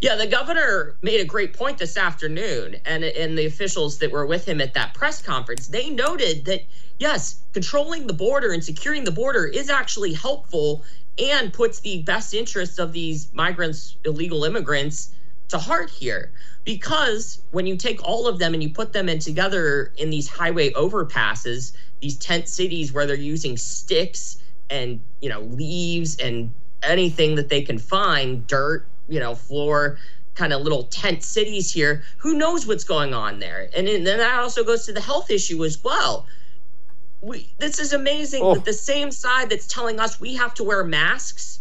Yeah, 0.01 0.15
the 0.15 0.27
governor 0.27 0.95
made 1.01 1.19
a 1.19 1.25
great 1.25 1.53
point 1.53 1.77
this 1.77 1.97
afternoon, 1.97 2.77
and 2.85 3.03
and 3.03 3.37
the 3.37 3.45
officials 3.45 3.97
that 3.99 4.11
were 4.11 4.25
with 4.25 4.47
him 4.47 4.61
at 4.61 4.73
that 4.73 4.93
press 4.93 5.21
conference, 5.21 5.67
they 5.67 5.89
noted 5.89 6.45
that 6.45 6.63
yes, 6.99 7.41
controlling 7.53 8.07
the 8.07 8.13
border 8.13 8.51
and 8.51 8.63
securing 8.63 9.03
the 9.03 9.11
border 9.11 9.45
is 9.45 9.69
actually 9.69 10.13
helpful 10.13 10.83
and 11.17 11.51
puts 11.51 11.81
the 11.81 12.01
best 12.03 12.33
interests 12.33 12.79
of 12.79 12.93
these 12.93 13.29
migrants, 13.33 13.97
illegal 14.05 14.45
immigrants, 14.45 15.11
to 15.49 15.57
heart 15.57 15.89
here. 15.89 16.31
Because 16.63 17.41
when 17.51 17.67
you 17.67 17.75
take 17.75 18.01
all 18.03 18.25
of 18.27 18.39
them 18.39 18.53
and 18.53 18.63
you 18.63 18.69
put 18.69 18.93
them 18.93 19.09
in 19.09 19.19
together 19.19 19.91
in 19.97 20.09
these 20.09 20.29
highway 20.29 20.71
overpasses, 20.71 21.73
these 21.99 22.17
tent 22.17 22.47
cities 22.47 22.93
where 22.93 23.05
they're 23.05 23.15
using 23.17 23.57
sticks 23.57 24.37
and 24.69 25.01
you 25.21 25.27
know 25.27 25.41
leaves 25.41 26.15
and 26.17 26.53
anything 26.83 27.35
that 27.35 27.49
they 27.49 27.61
can 27.61 27.77
find, 27.77 28.47
dirt, 28.47 28.85
you 29.09 29.19
know, 29.19 29.35
floor 29.35 29.97
kind 30.35 30.53
of 30.53 30.61
little 30.61 30.83
tent 30.83 31.23
cities 31.23 31.71
here. 31.71 32.03
Who 32.17 32.35
knows 32.35 32.65
what's 32.65 32.85
going 32.85 33.13
on 33.13 33.39
there? 33.39 33.69
And 33.75 33.87
then 33.87 34.03
that 34.05 34.39
also 34.39 34.63
goes 34.63 34.85
to 34.85 34.93
the 34.93 35.01
health 35.01 35.29
issue 35.29 35.63
as 35.65 35.83
well. 35.83 36.25
We, 37.21 37.49
this 37.57 37.79
is 37.79 37.91
amazing 37.91 38.41
oh. 38.43 38.55
that 38.55 38.63
the 38.63 38.73
same 38.73 39.11
side 39.11 39.49
that's 39.49 39.67
telling 39.67 39.99
us 39.99 40.21
we 40.21 40.35
have 40.35 40.53
to 40.53 40.63
wear 40.63 40.85
masks, 40.85 41.59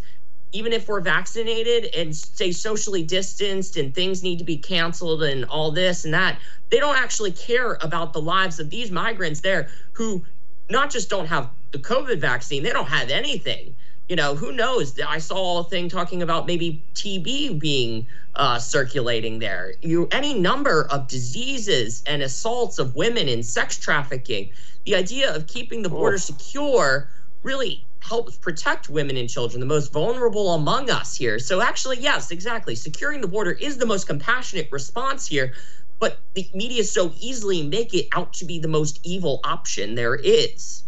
even 0.53 0.73
if 0.73 0.87
we're 0.87 1.01
vaccinated, 1.01 1.93
and 1.93 2.15
stay 2.15 2.53
socially 2.53 3.03
distanced, 3.03 3.77
and 3.77 3.93
things 3.93 4.23
need 4.23 4.39
to 4.39 4.45
be 4.45 4.57
canceled, 4.57 5.25
and 5.25 5.45
all 5.47 5.73
this 5.73 6.05
and 6.05 6.15
that, 6.15 6.39
they 6.71 6.79
don't 6.79 6.97
actually 6.97 7.33
care 7.33 7.77
about 7.83 8.13
the 8.13 8.21
lives 8.21 8.61
of 8.61 8.71
these 8.71 8.93
migrants 8.93 9.41
there 9.41 9.69
who 9.93 10.25
not 10.71 10.91
just 10.91 11.11
don't 11.11 11.27
have 11.27 11.51
the 11.73 11.79
COVID 11.79 12.21
vaccine, 12.21 12.63
they 12.63 12.73
don't 12.73 12.89
have 12.89 13.11
anything 13.11 13.75
you 14.09 14.17
know, 14.17 14.35
who 14.35 14.53
knows? 14.53 14.99
I 15.01 15.19
saw 15.19 15.61
a 15.61 15.65
thing 15.65 15.89
talking 15.89 16.23
about 16.23 16.47
maybe 16.47 16.83
TB 16.95 17.59
being 17.59 18.07
uh, 18.35 18.59
circulating 18.59 19.39
there. 19.39 19.75
You 19.83 20.09
any 20.11 20.39
number 20.39 20.87
of 20.91 21.09
diseases 21.09 22.03
and 22.07 22.23
assaults 22.23 22.79
of 22.79 22.95
women 22.97 23.29
in 23.29 23.43
sex 23.43 23.79
trafficking. 23.79 24.51
The 24.87 24.95
idea 24.95 25.35
of 25.35 25.47
keeping 25.47 25.83
the 25.83 25.91
border 25.91 26.15
oh. 26.15 26.19
secure 26.19 27.09
really 27.43 27.85
helps 28.01 28.37
protect 28.37 28.89
women 28.89 29.17
and 29.17 29.29
children, 29.29 29.61
the 29.61 29.67
most 29.67 29.93
vulnerable 29.93 30.55
among 30.55 30.89
us 30.89 31.15
here. 31.15 31.39
So 31.39 31.61
actually, 31.61 31.99
yes, 31.99 32.31
exactly. 32.31 32.75
Securing 32.75 33.21
the 33.21 33.29
border 33.29 33.53
is 33.53 33.77
the 33.77 33.87
most 33.87 34.07
compassionate 34.07 34.73
response 34.73 35.27
here. 35.27 35.53
But 36.01 36.19
the 36.35 36.49
media 36.55 36.85
so 36.85 37.13
easily 37.21 37.63
make 37.63 37.93
it 37.93 38.09
out 38.13 38.33
to 38.35 38.45
be 38.45 38.61
the 38.61 38.69
most 38.69 39.01
evil 39.03 39.41
option 39.45 39.97
there 39.97 40.15
is. 40.15 40.85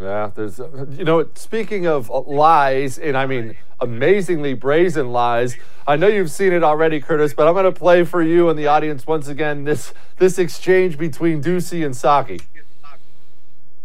Yeah, 0.00 0.30
there's, 0.34 0.58
uh, 0.58 0.86
you 0.90 1.04
know, 1.04 1.28
speaking 1.34 1.86
of 1.86 2.10
uh, 2.10 2.22
lies, 2.22 2.98
and 2.98 3.16
I 3.16 3.26
mean 3.26 3.56
amazingly 3.80 4.54
brazen 4.54 5.12
lies. 5.12 5.56
I 5.86 5.96
know 5.96 6.06
you've 6.06 6.30
seen 6.30 6.54
it 6.54 6.64
already, 6.64 7.00
Curtis, 7.00 7.34
but 7.34 7.46
I'm 7.46 7.52
going 7.52 7.66
to 7.66 7.72
play 7.72 8.04
for 8.04 8.22
you 8.22 8.48
and 8.48 8.58
the 8.58 8.66
audience 8.66 9.06
once 9.06 9.28
again 9.28 9.64
this 9.64 9.92
this 10.16 10.38
exchange 10.38 10.96
between 10.96 11.42
Doocy 11.42 11.84
and 11.84 11.94
Psaki. 11.94 12.40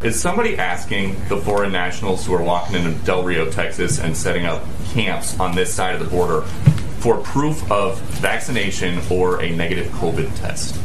Is 0.02 0.20
somebody 0.20 0.56
asking 0.56 1.16
the 1.28 1.36
foreign 1.38 1.72
nationals 1.72 2.26
who 2.26 2.34
are 2.34 2.42
walking 2.42 2.76
into 2.76 2.92
Del 3.04 3.22
Rio, 3.22 3.50
Texas, 3.50 3.98
and 3.98 4.16
setting 4.16 4.46
up 4.46 4.62
camps 4.92 5.38
on 5.38 5.54
this 5.54 5.72
side 5.72 5.94
of 5.94 6.00
the 6.00 6.08
border 6.08 6.42
for 7.00 7.18
proof 7.18 7.70
of 7.70 8.00
vaccination 8.20 9.00
or 9.10 9.42
a 9.42 9.54
negative 9.54 9.86
COVID 9.92 10.34
test? 10.38 10.80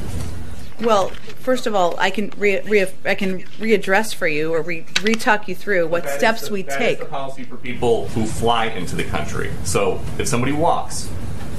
Well, 0.81 1.09
first 1.09 1.67
of 1.67 1.75
all, 1.75 1.95
I 1.99 2.09
can 2.09 2.31
re, 2.37 2.59
re, 2.61 2.87
I 3.05 3.13
can 3.13 3.43
readdress 3.59 4.15
for 4.15 4.27
you 4.27 4.53
or 4.53 4.61
re, 4.63 4.83
retalk 4.95 5.47
you 5.47 5.53
through 5.53 5.87
what 5.87 6.03
that 6.03 6.17
steps 6.17 6.47
the, 6.47 6.53
we 6.53 6.61
that 6.63 6.77
take. 6.77 6.97
That 6.97 7.03
is 7.03 7.09
the 7.09 7.15
policy 7.15 7.43
for 7.43 7.57
people 7.57 8.07
who 8.09 8.25
fly 8.25 8.65
into 8.65 8.95
the 8.95 9.03
country. 9.03 9.51
So 9.63 10.01
if 10.17 10.27
somebody 10.27 10.53
walks 10.53 11.09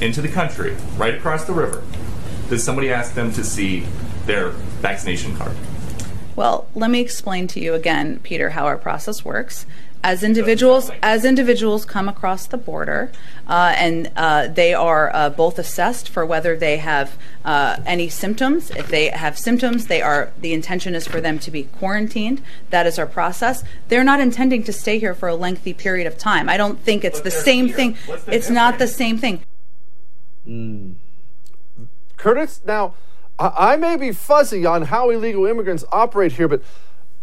into 0.00 0.20
the 0.20 0.28
country 0.28 0.76
right 0.96 1.14
across 1.14 1.44
the 1.44 1.52
river, 1.52 1.85
does 2.48 2.64
somebody 2.64 2.92
ask 2.92 3.14
them 3.14 3.32
to 3.35 3.44
see 3.44 3.87
their 4.26 4.50
vaccination 4.80 5.37
card? 5.37 5.56
Well, 6.35 6.66
let 6.74 6.90
me 6.90 7.00
explain 7.00 7.46
to 7.48 7.61
you 7.61 7.74
again, 7.74 8.18
Peter, 8.20 8.50
how 8.50 8.64
our 8.64 8.78
process 8.78 9.24
works 9.24 9.66
as 10.05 10.23
individuals 10.23 10.91
as 11.03 11.25
individuals 11.25 11.85
come 11.85 12.09
across 12.09 12.47
the 12.47 12.57
border 12.57 13.11
uh, 13.47 13.73
and 13.77 14.11
uh, 14.17 14.49
they 14.49 14.75
are 14.75 15.15
uh, 15.15 15.31
both 15.31 15.59
assessed 15.59 16.09
for 16.09 16.27
whether 16.27 16.57
they 16.57 16.79
have 16.79 17.17
uh, 17.45 17.77
any 17.87 18.09
symptoms. 18.09 18.71
If 18.71 18.88
they 18.88 19.09
have 19.09 19.38
symptoms 19.38 19.87
they 19.87 20.03
are 20.03 20.33
the 20.41 20.53
intention 20.53 20.95
is 20.95 21.07
for 21.07 21.21
them 21.21 21.38
to 21.41 21.51
be 21.51 21.65
quarantined. 21.65 22.43
That 22.71 22.87
is 22.87 22.99
our 22.99 23.07
process. 23.07 23.62
They're 23.88 24.05
not 24.05 24.21
intending 24.21 24.65
to 24.65 24.73
stay 24.73 24.99
here 24.99 25.15
for 25.15 25.29
a 25.29 25.37
lengthy 25.37 25.75
period 25.75 26.07
of 26.07 26.19
time. 26.19 26.49
I 26.49 26.57
don't 26.57 26.81
think 26.81 27.05
it's 27.05 27.21
the 27.21 27.31
same 27.31 27.69
thing. 27.69 27.97
The 28.07 28.35
it's 28.35 28.51
not 28.51 28.79
the 28.79 28.88
same 28.88 29.19
thing. 29.19 29.45
Mm. 30.49 30.97
curtis 32.17 32.61
now 32.65 32.95
I, 33.38 33.75
I 33.75 33.77
may 33.77 33.97
be 33.97 34.11
fuzzy 34.11 34.67
on 34.67 34.83
how 34.83 35.11
illegal 35.11 35.47
immigrants 35.47 35.85
operate 35.93 36.33
here 36.33 36.49
but 36.49 36.65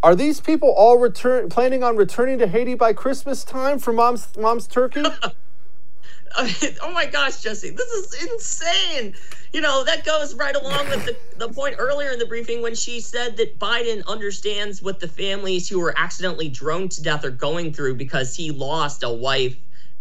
are 0.02 0.16
these 0.16 0.40
people 0.40 0.70
all 0.70 0.98
return 0.98 1.50
planning 1.50 1.84
on 1.84 1.98
returning 1.98 2.40
to 2.40 2.48
Haiti 2.48 2.76
by 2.76 2.94
Christmas 2.94 3.44
time 3.44 3.80
for 3.80 3.92
mom's 3.92 4.36
mom's 4.38 4.68
turkey? 4.68 5.04
oh 6.38 6.92
my 6.94 7.06
gosh, 7.06 7.42
Jesse, 7.42 7.72
this 7.72 7.90
is 7.90 8.32
insane. 8.32 9.16
You 9.52 9.62
know, 9.62 9.84
that 9.84 10.06
goes 10.06 10.36
right 10.36 10.56
along 10.56 10.90
with 10.90 11.06
the, 11.06 11.18
the 11.38 11.52
point 11.52 11.76
earlier 11.80 12.12
in 12.12 12.20
the 12.20 12.26
briefing 12.26 12.62
when 12.62 12.76
she 12.76 13.02
said 13.02 13.38
that 13.38 13.60
Biden 13.60 14.06
understands 14.06 14.82
what 14.82 15.00
the 15.00 15.08
families 15.08 15.68
who 15.68 15.80
were 15.80 15.94
accidentally 15.98 16.50
droned 16.50 16.92
to 16.92 17.04
death 17.04 17.26
are 17.26 17.32
going 17.32 17.74
through 17.74 17.96
because 17.96 18.36
he 18.36 18.52
lost 18.52 19.04
a 19.04 19.10
wife 19.10 19.56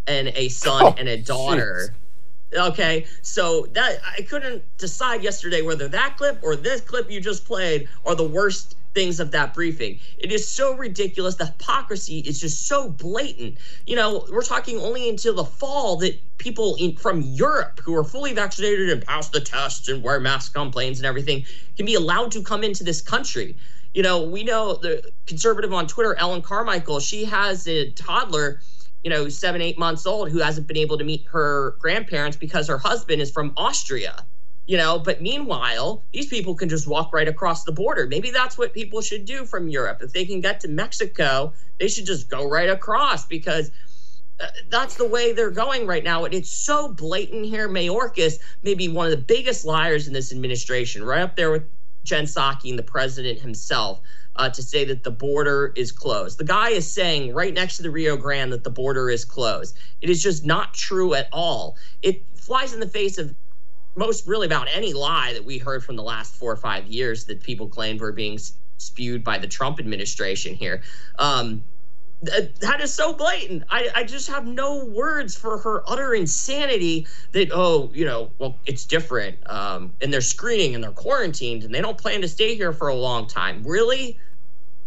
and 0.07 0.29
a 0.29 0.49
son 0.49 0.83
oh, 0.85 0.95
and 0.97 1.09
a 1.09 1.17
daughter. 1.17 1.89
Geez. 1.89 2.08
Okay, 2.57 3.07
so 3.21 3.67
that 3.73 3.99
I 4.17 4.23
couldn't 4.23 4.63
decide 4.79 5.23
yesterday 5.23 5.61
whether 5.61 5.87
that 5.89 6.17
clip 6.17 6.39
or 6.43 6.57
this 6.57 6.81
clip 6.81 7.11
you 7.11 7.21
just 7.21 7.45
played 7.45 7.89
are 8.07 8.15
the 8.15 8.27
worst 8.27 8.75
things 8.95 9.21
of 9.21 9.31
that 9.33 9.53
briefing. 9.53 9.99
It 10.19 10.33
is 10.33 10.49
so 10.49 10.75
ridiculous. 10.75 11.35
The 11.35 11.47
hypocrisy 11.47 12.21
is 12.21 12.41
just 12.41 12.67
so 12.67 12.89
blatant. 12.89 13.59
You 13.87 13.97
know, 13.97 14.27
we're 14.33 14.43
talking 14.43 14.79
only 14.79 15.09
until 15.09 15.35
the 15.35 15.45
fall 15.45 15.97
that 15.99 16.19
people 16.39 16.75
in, 16.77 16.97
from 16.97 17.21
Europe 17.21 17.81
who 17.85 17.95
are 17.95 18.05
fully 18.05 18.33
vaccinated 18.33 18.89
and 18.89 19.05
pass 19.05 19.29
the 19.29 19.41
tests 19.41 19.89
and 19.89 20.03
wear 20.03 20.19
masks 20.19 20.57
on 20.57 20.73
planes 20.73 20.99
and 20.99 21.07
everything 21.07 21.45
can 21.77 21.85
be 21.85 21.95
allowed 21.95 22.33
to 22.33 22.43
come 22.43 22.65
into 22.65 22.83
this 22.83 23.03
country. 23.03 23.57
You 23.95 24.03
know, 24.03 24.23
we 24.23 24.43
know 24.43 24.75
the 24.75 25.13
conservative 25.27 25.73
on 25.73 25.87
Twitter, 25.87 26.15
Ellen 26.15 26.43
Carmichael, 26.43 27.01
she 27.01 27.25
has 27.27 27.69
a 27.69 27.91
toddler 27.91 28.61
you 29.09 29.15
know, 29.15 29.27
seven, 29.31 29.63
eight 29.63 29.79
months 29.79 30.05
old 30.05 30.31
who 30.31 30.39
hasn't 30.39 30.67
been 30.67 30.77
able 30.77 30.99
to 30.99 31.05
meet 31.05 31.25
her 31.33 31.77
grandparents 31.79 32.37
because 32.37 32.69
her 32.69 32.77
husband 32.77 33.23
is 33.23 33.31
from 33.31 33.55
Austria 33.57 34.23
you 34.67 34.77
know 34.77 34.99
but 34.99 35.23
meanwhile 35.23 36.05
these 36.13 36.27
people 36.27 36.55
can 36.55 36.69
just 36.69 36.87
walk 36.87 37.11
right 37.15 37.27
across 37.27 37.65
the 37.65 37.73
border. 37.73 38.07
Maybe 38.07 38.31
that's 38.31 38.59
what 38.59 38.75
people 38.75 39.01
should 39.01 39.25
do 39.25 39.47
from 39.47 39.71
europe. 39.71 40.03
If 40.03 40.13
they 40.13 40.27
can 40.27 40.43
get 40.43 40.61
to 40.61 40.69
mexico 40.69 41.55
they 41.81 41.89
should 41.89 42.05
just 42.05 42.29
go 42.29 42.47
right 42.47 42.69
across 42.69 43.25
because 43.25 43.71
uh, 44.39 44.49
that's 44.69 44.97
the 44.97 45.09
way 45.09 45.33
they're 45.33 45.51
going 45.51 45.87
right 45.87 46.05
now. 46.05 46.27
And 46.27 46.35
it's 46.35 46.51
so 46.51 46.93
blatant 46.93 47.47
here. 47.47 47.67
Mayorkas 47.67 48.39
may 48.63 48.75
be 48.75 48.89
one 48.89 49.07
of 49.07 49.11
the 49.11 49.25
biggest 49.25 49.65
liars 49.65 50.07
in 50.07 50.13
this 50.13 50.33
administration 50.33 51.03
right 51.03 51.23
up 51.23 51.35
there 51.35 51.51
with 51.51 51.65
jen 52.05 52.25
psaki 52.25 52.69
and 52.69 52.79
the 52.79 52.83
president 52.83 53.41
himself 53.41 54.03
uh, 54.39 54.49
to 54.49 54.63
say 54.63 54.85
that 54.85 55.03
the 55.03 55.11
border 55.11 55.73
is 55.77 55.93
closed. 55.93 56.39
The 56.39 56.45
guy 56.45 56.71
is 56.71 56.91
saying 56.91 57.35
right 57.35 57.53
next 57.53 57.77
to 57.77 57.83
the 57.83 57.91
Rio 57.91 58.17
Grande 58.17 58.53
that 58.53 58.65
the 58.65 58.71
border 58.71 59.11
is 59.11 59.25
closed. 59.25 59.77
It 60.01 60.09
is 60.09 60.23
just 60.23 60.47
not 60.47 60.75
true 60.75 61.15
at 61.15 61.29
all. 61.33 61.77
It 62.03 62.23
flies 62.37 62.73
in 62.73 62.81
the 62.81 62.89
face 62.89 63.19
of 63.19 63.35
most 63.97 64.27
really 64.29 64.47
about 64.47 64.69
any 64.73 64.93
lie 64.93 65.33
that 65.33 65.45
we 65.45 65.59
heard 65.59 65.85
from 65.85 65.97
the 65.97 66.03
last 66.03 66.35
four 66.37 66.53
or 66.53 66.57
five 66.57 66.87
years 66.87 67.25
that 67.25 67.43
people 67.43 67.69
claimed 67.69 68.01
were 68.01 68.13
being 68.13 68.39
spewed 68.77 69.25
by 69.25 69.39
the 69.39 69.49
Trump 69.49 69.81
administration 69.81 70.55
here. 70.55 70.83
Um, 71.19 71.65
that 72.23 72.81
is 72.81 72.93
so 72.93 73.13
blatant. 73.13 73.65
I, 73.71 73.89
I 73.95 74.05
just 74.05 74.29
have 74.29 74.47
no 74.47 74.85
words 74.85 75.37
for 75.37 75.59
her 75.59 75.89
utter 75.89 76.15
insanity 76.15 77.07
that, 77.33 77.51
oh, 77.53 77.91
you 77.95 78.05
know, 78.05 78.31
well, 78.39 78.59
it's 78.67 78.85
different. 78.85 79.39
Um, 79.47 79.93
and 80.01 80.13
they're 80.13 80.21
screening 80.21 80.75
and 80.75 80.83
they're 80.83 80.91
quarantined 80.91 81.63
and 81.63 81.73
they 81.73 81.81
don't 81.81 81.99
plan 81.99 82.21
to 82.23 82.29
stay 82.29 82.57
here 82.57 82.73
for 82.73 82.89
a 82.89 82.95
long 82.95 83.29
time. 83.29 83.63
Really? 83.65 84.19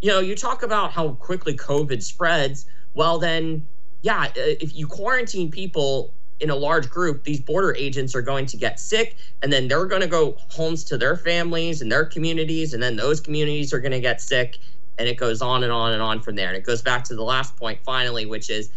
You 0.02 0.10
know, 0.10 0.20
you 0.20 0.36
talk 0.36 0.64
about 0.64 0.92
how 0.92 1.10
quickly 1.14 1.56
COVID 1.56 2.02
spreads. 2.02 2.66
Well, 2.94 3.20
then, 3.20 3.68
yeah, 4.02 4.24
uh, 4.24 4.32
if 4.36 4.76
you 4.76 4.88
quarantine 4.88 5.52
people 5.52 6.14
in 6.40 6.50
a 6.50 6.56
large 6.56 6.90
group, 6.90 7.24
these 7.24 7.40
border 7.40 7.76
agents 7.76 8.16
are 8.16 8.22
going 8.24 8.48
to 8.48 8.58
get 8.58 8.80
sick 8.80 9.16
and 9.44 9.54
then 9.54 9.68
they're 9.68 9.86
going 9.86 10.02
to 10.02 10.08
go 10.08 10.36
homes 10.50 10.84
to 10.86 10.98
their 10.98 11.16
families 11.16 11.84
and 11.84 11.92
their 11.92 12.04
communities. 12.04 12.74
And 12.74 12.82
then 12.82 12.96
those 12.96 13.22
communities 13.22 13.74
are 13.74 13.80
going 13.80 13.92
to 13.92 14.00
get 14.00 14.22
sick 14.22 14.58
and 14.98 15.08
it 15.08 15.18
goes 15.18 15.42
on 15.42 15.64
and 15.64 15.72
on 15.72 15.94
and 15.94 16.02
on 16.02 16.20
from 16.20 16.36
there. 16.36 16.48
And 16.48 16.58
it 16.58 16.64
goes 16.64 16.82
back 16.82 17.04
to 17.06 17.16
the 17.16 17.24
last 17.24 17.56
point 17.58 17.80
finally, 17.84 18.26
which 18.26 18.50
is 18.50 18.72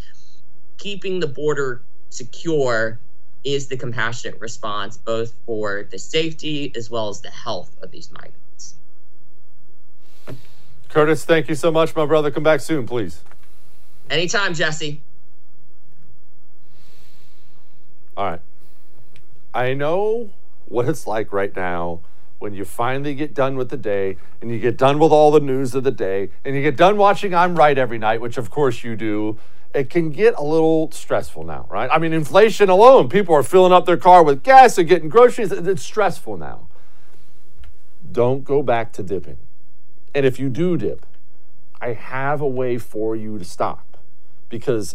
keeping 0.76 1.20
the 1.20 1.26
border 1.26 1.80
secure 2.10 3.00
is 3.44 3.68
the 3.68 3.76
compassionate 3.76 4.38
response, 4.40 4.96
both 4.98 5.32
for 5.46 5.86
the 5.90 5.98
safety 5.98 6.72
as 6.76 6.90
well 6.90 7.08
as 7.08 7.20
the 7.20 7.30
health 7.30 7.76
of 7.82 7.90
these 7.90 8.10
migrants. 8.10 8.43
Curtis, 10.94 11.24
thank 11.24 11.48
you 11.48 11.56
so 11.56 11.72
much, 11.72 11.96
my 11.96 12.06
brother. 12.06 12.30
Come 12.30 12.44
back 12.44 12.60
soon, 12.60 12.86
please. 12.86 13.24
Anytime, 14.08 14.54
Jesse. 14.54 15.02
All 18.16 18.30
right. 18.30 18.40
I 19.52 19.74
know 19.74 20.30
what 20.66 20.88
it's 20.88 21.04
like 21.04 21.32
right 21.32 21.54
now 21.56 21.98
when 22.38 22.54
you 22.54 22.64
finally 22.64 23.12
get 23.12 23.34
done 23.34 23.56
with 23.56 23.70
the 23.70 23.76
day 23.76 24.18
and 24.40 24.52
you 24.52 24.60
get 24.60 24.76
done 24.76 25.00
with 25.00 25.10
all 25.10 25.32
the 25.32 25.40
news 25.40 25.74
of 25.74 25.82
the 25.82 25.90
day 25.90 26.30
and 26.44 26.54
you 26.54 26.62
get 26.62 26.76
done 26.76 26.96
watching 26.96 27.34
I'm 27.34 27.56
Right 27.56 27.76
every 27.76 27.98
night, 27.98 28.20
which 28.20 28.38
of 28.38 28.50
course 28.50 28.84
you 28.84 28.94
do, 28.94 29.36
it 29.74 29.90
can 29.90 30.10
get 30.10 30.34
a 30.36 30.44
little 30.44 30.92
stressful 30.92 31.42
now, 31.42 31.66
right? 31.68 31.90
I 31.92 31.98
mean, 31.98 32.12
inflation 32.12 32.68
alone, 32.68 33.08
people 33.08 33.34
are 33.34 33.42
filling 33.42 33.72
up 33.72 33.84
their 33.84 33.96
car 33.96 34.22
with 34.22 34.44
gas 34.44 34.78
and 34.78 34.88
getting 34.88 35.08
groceries. 35.08 35.50
It's 35.50 35.82
stressful 35.82 36.36
now. 36.36 36.68
Don't 38.12 38.44
go 38.44 38.62
back 38.62 38.92
to 38.92 39.02
dipping. 39.02 39.38
And 40.14 40.24
if 40.24 40.38
you 40.38 40.48
do 40.48 40.76
dip, 40.76 41.06
I 41.80 41.92
have 41.92 42.40
a 42.40 42.46
way 42.46 42.78
for 42.78 43.16
you 43.16 43.38
to 43.38 43.44
stop 43.44 43.98
because 44.48 44.94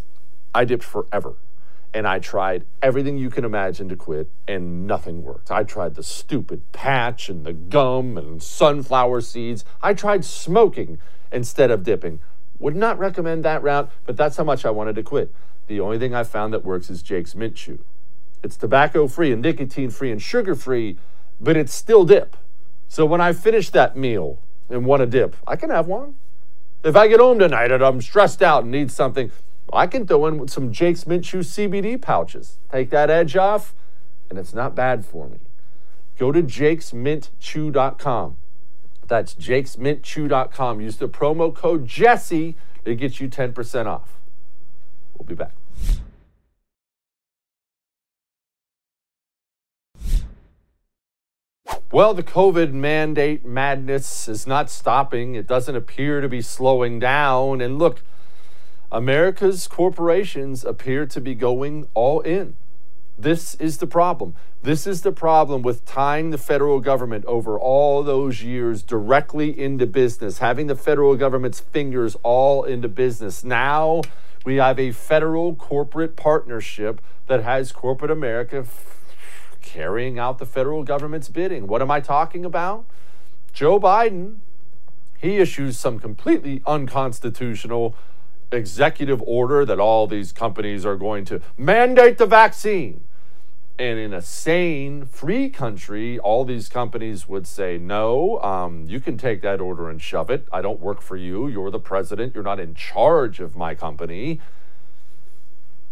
I 0.56 0.66
dipped 0.66 0.84
forever 0.84 1.36
and 1.94 2.08
I 2.08 2.20
tried 2.20 2.66
everything 2.82 3.18
you 3.18 3.30
can 3.30 3.44
imagine 3.44 3.90
to 3.90 3.96
quit, 3.96 4.30
and 4.48 4.86
nothing 4.86 5.24
worked. 5.24 5.50
I 5.50 5.64
tried 5.64 5.96
the 5.96 6.04
stupid 6.04 6.72
patch 6.72 7.30
and 7.30 7.46
the 7.46 7.54
gum 7.54 8.18
and 8.18 8.42
sunflower 8.44 9.22
seeds. 9.22 9.66
I 9.82 9.94
tried 9.96 10.24
smoking 10.24 11.00
instead 11.32 11.72
of 11.72 11.84
dipping. 11.84 12.20
Would 12.60 12.76
not 12.76 13.00
recommend 13.00 13.44
that 13.46 13.64
route, 13.64 13.92
but 14.06 14.18
that's 14.18 14.38
how 14.38 14.44
much 14.44 14.66
I 14.66 14.70
wanted 14.70 14.96
to 14.98 15.04
quit. 15.04 15.34
The 15.68 15.80
only 15.80 15.98
thing 15.98 16.14
I 16.14 16.24
found 16.24 16.54
that 16.54 16.66
works 16.66 16.90
is 16.90 17.02
Jake's 17.02 17.34
Mint 17.34 17.56
Chew. 17.56 17.84
It's 18.44 18.58
tobacco 18.58 19.08
free 19.08 19.32
and 19.32 19.42
nicotine 19.42 19.90
free 19.90 20.12
and 20.12 20.22
sugar 20.22 20.56
free, 20.56 20.98
but 21.40 21.58
it's 21.58 21.74
still 21.74 22.06
dip. 22.06 22.38
So 22.88 23.06
when 23.06 23.22
I 23.22 23.34
finish 23.34 23.70
that 23.72 23.98
meal 23.98 24.40
and 24.70 24.86
want 24.86 25.02
a 25.02 25.06
dip, 25.06 25.36
I 25.48 25.56
can 25.56 25.70
have 25.70 25.88
one. 25.88 26.16
If 26.84 26.96
I 26.96 27.08
get 27.08 27.20
home 27.20 27.40
tonight 27.40 27.72
and 27.72 27.84
I'm 27.84 28.02
stressed 28.02 28.42
out 28.42 28.64
and 28.64 28.72
need 28.72 28.92
something, 28.92 29.32
I 29.72 29.88
can 29.88 30.08
throw 30.08 30.26
in 30.28 30.48
some 30.48 30.72
Jake's 30.72 31.06
Mint 31.06 31.26
Chew 31.26 31.40
CBD 31.40 32.02
pouches. 32.02 32.58
Take 32.72 32.90
that 32.92 33.10
edge 33.10 33.36
off, 33.36 33.76
and 34.30 34.40
it's 34.40 34.54
not 34.54 34.76
bad 34.76 35.06
for 35.06 35.28
me. 35.28 35.40
Go 36.18 36.32
to 36.32 36.42
jakesmintchew.com. 36.42 38.38
That's 39.08 39.36
jakesmintchew.com. 39.36 40.82
Use 40.82 40.98
the 40.98 41.10
promo 41.10 41.54
code 41.54 41.88
Jesse 41.88 42.56
to 42.86 42.96
get 42.96 43.20
you 43.20 43.28
10% 43.28 43.86
off. 43.86 44.20
We'll 45.18 45.26
be 45.26 45.36
back. 45.36 45.59
Well, 51.91 52.13
the 52.13 52.21
COVID 52.21 52.71
mandate 52.71 53.43
madness 53.43 54.28
is 54.28 54.45
not 54.45 54.69
stopping. 54.69 55.34
It 55.34 55.47
doesn't 55.47 55.75
appear 55.75 56.21
to 56.21 56.30
be 56.30 56.39
slowing 56.39 56.99
down. 56.99 57.62
And 57.62 57.80
look, 57.80 58.04
America's 58.91 59.67
corporations 59.67 60.63
appear 60.63 61.08
to 61.08 61.19
be 61.19 61.34
going 61.34 61.88
all 61.95 62.19
in. 62.19 62.56
This 63.17 63.56
is 63.56 63.80
the 63.80 63.88
problem. 63.88 64.36
This 64.62 64.86
is 64.86 65.02
the 65.02 65.12
problem 65.12 65.63
with 65.63 65.84
tying 65.84 66.30
the 66.30 66.38
federal 66.38 66.80
government 66.80 67.25
over 67.25 67.60
all 67.60 68.04
those 68.04 68.43
years 68.43 68.84
directly 68.84 69.60
into 69.60 69.88
business, 69.88 70.38
having 70.38 70.67
the 70.67 70.75
federal 70.75 71.15
government's 71.15 71.60
fingers 71.60 72.15
all 72.21 72.65
into 72.65 72.88
business. 72.88 73.43
Now 73.43 74.04
we 74.45 74.58
have 74.58 74.78
a 74.78 74.91
federal 74.91 75.56
corporate 75.56 76.15
partnership 76.15 77.02
that 77.25 77.41
has 77.41 77.71
corporate 77.71 78.12
America 78.12 78.63
carrying 79.74 80.18
out 80.18 80.40
the 80.40 80.46
federal 80.46 80.84
government's 80.84 81.30
bidding. 81.30 81.68
What 81.68 81.82
am 81.82 81.92
I 81.92 82.00
talking 82.00 82.44
about? 82.44 82.86
Joe 83.54 83.80
Biden, 83.80 84.38
he 85.20 85.38
issues 85.38 85.78
some 85.78 86.00
completely 86.00 86.64
unconstitutional 86.66 87.96
executive 88.52 89.22
order 89.28 89.66
that 89.66 89.80
all 89.80 90.08
these 90.08 90.32
companies 90.32 90.86
are 90.86 90.96
going 90.96 91.24
to 91.26 91.42
mandate 91.56 92.18
the 92.18 92.26
vaccine. 92.26 93.04
And 93.78 94.00
in 94.00 94.12
a 94.12 94.22
sane, 94.22 95.06
free 95.06 95.50
country, 95.50 96.18
all 96.20 96.46
these 96.46 96.68
companies 96.68 97.30
would 97.30 97.46
say, 97.46 97.78
no, 97.78 98.42
um, 98.42 98.86
you 98.88 99.00
can 99.00 99.18
take 99.18 99.42
that 99.44 99.62
order 99.62 99.88
and 99.90 100.02
shove 100.02 100.30
it. 100.30 100.48
I 100.52 100.62
don't 100.62 100.80
work 100.80 101.00
for 101.00 101.16
you. 101.16 101.48
You're 101.48 101.72
the 101.72 101.80
president. 101.80 102.34
You're 102.34 102.44
not 102.44 102.60
in 102.60 102.74
charge 102.74 103.40
of 103.40 103.56
my 103.56 103.76
company. 103.76 104.42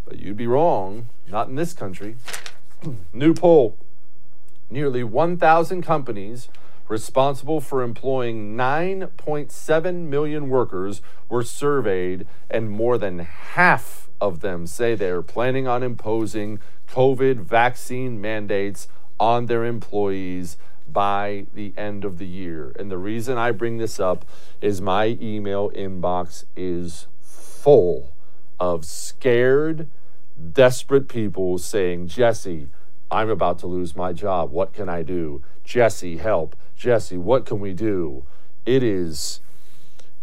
But 0.04 0.20
you'd 0.20 0.36
be 0.36 0.48
wrong. 0.48 1.08
Not 1.30 1.48
in 1.48 1.56
this 1.56 1.74
country. 1.74 2.18
New 3.14 3.34
poll 3.34 3.78
nearly 4.70 5.04
1,000 5.04 5.82
companies 5.82 6.50
responsible 6.88 7.60
for 7.60 7.84
employing 7.84 8.56
9.7 8.56 9.96
million 10.08 10.50
workers, 10.50 11.02
were 11.28 11.44
surveyed, 11.44 12.26
and 12.50 12.70
more 12.70 12.98
than 12.98 13.20
half 13.20 14.10
of 14.22 14.40
them 14.40 14.66
say 14.66 14.96
they 14.96 15.10
are 15.10 15.22
planning 15.22 15.68
on 15.68 15.84
imposing 15.84 16.60
COVID 16.90 17.42
vaccine 17.42 18.22
mandates 18.22 18.88
on 19.20 19.48
their 19.48 19.66
employees 19.66 20.58
by 20.88 21.46
the 21.54 21.74
end 21.76 22.06
of 22.06 22.18
the 22.18 22.26
year. 22.26 22.74
And 22.80 22.90
the 22.90 22.98
reason 22.98 23.38
I 23.38 23.52
bring 23.52 23.78
this 23.78 24.00
up 24.00 24.26
is 24.62 24.80
my 24.80 25.18
email 25.22 25.70
inbox 25.72 26.46
is 26.56 27.08
full 27.22 28.14
of 28.60 28.86
scared, 28.86 29.90
desperate 30.54 31.08
people 31.08 31.58
saying, 31.58 32.08
Jesse, 32.08 32.70
I'm 33.10 33.30
about 33.30 33.60
to 33.60 33.68
lose 33.68 33.96
my 33.96 34.14
job. 34.14 34.52
What 34.52 34.74
can 34.74 34.90
I 34.90 35.04
do? 35.04 35.42
Jesse, 35.64 36.18
help. 36.18 36.56
Jesse, 36.76 37.18
what 37.18 37.46
can 37.46 37.60
we 37.60 37.74
do? 37.74 38.26
It 38.66 38.84
is 38.84 39.40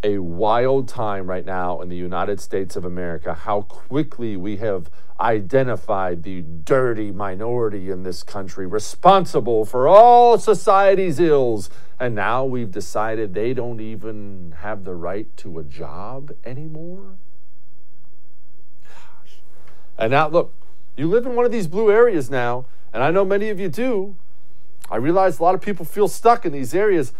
a 0.02 0.18
wild 0.18 0.86
time 0.86 1.26
right 1.26 1.46
now 1.46 1.80
in 1.80 1.88
the 1.88 1.96
United 1.96 2.38
States 2.38 2.76
of 2.76 2.84
America, 2.84 3.32
how 3.32 3.62
quickly 3.62 4.36
we 4.36 4.58
have 4.58 4.90
identified 5.18 6.22
the 6.22 6.42
dirty 6.42 7.10
minority 7.10 7.90
in 7.90 8.02
this 8.02 8.22
country 8.22 8.66
responsible 8.66 9.64
for 9.64 9.88
all 9.88 10.38
society's 10.38 11.18
ills. 11.18 11.70
And 11.98 12.14
now 12.14 12.44
we've 12.44 12.70
decided 12.70 13.32
they 13.32 13.54
don't 13.54 13.80
even 13.80 14.56
have 14.58 14.84
the 14.84 14.94
right 14.94 15.34
to 15.38 15.58
a 15.58 15.64
job 15.64 16.32
anymore. 16.44 17.16
And 19.98 20.10
now, 20.10 20.28
look, 20.28 20.54
you 20.96 21.08
live 21.08 21.26
in 21.26 21.34
one 21.34 21.44
of 21.44 21.52
these 21.52 21.66
blue 21.66 21.90
areas 21.90 22.30
now, 22.30 22.66
and 22.92 23.02
I 23.02 23.10
know 23.10 23.24
many 23.24 23.50
of 23.50 23.58
you 23.58 23.68
do. 23.68 24.16
I 24.90 24.96
realize 24.96 25.38
a 25.38 25.42
lot 25.42 25.54
of 25.54 25.60
people 25.60 25.84
feel 25.84 26.08
stuck 26.08 26.44
in 26.44 26.52
these 26.52 26.74
areas. 26.74 27.12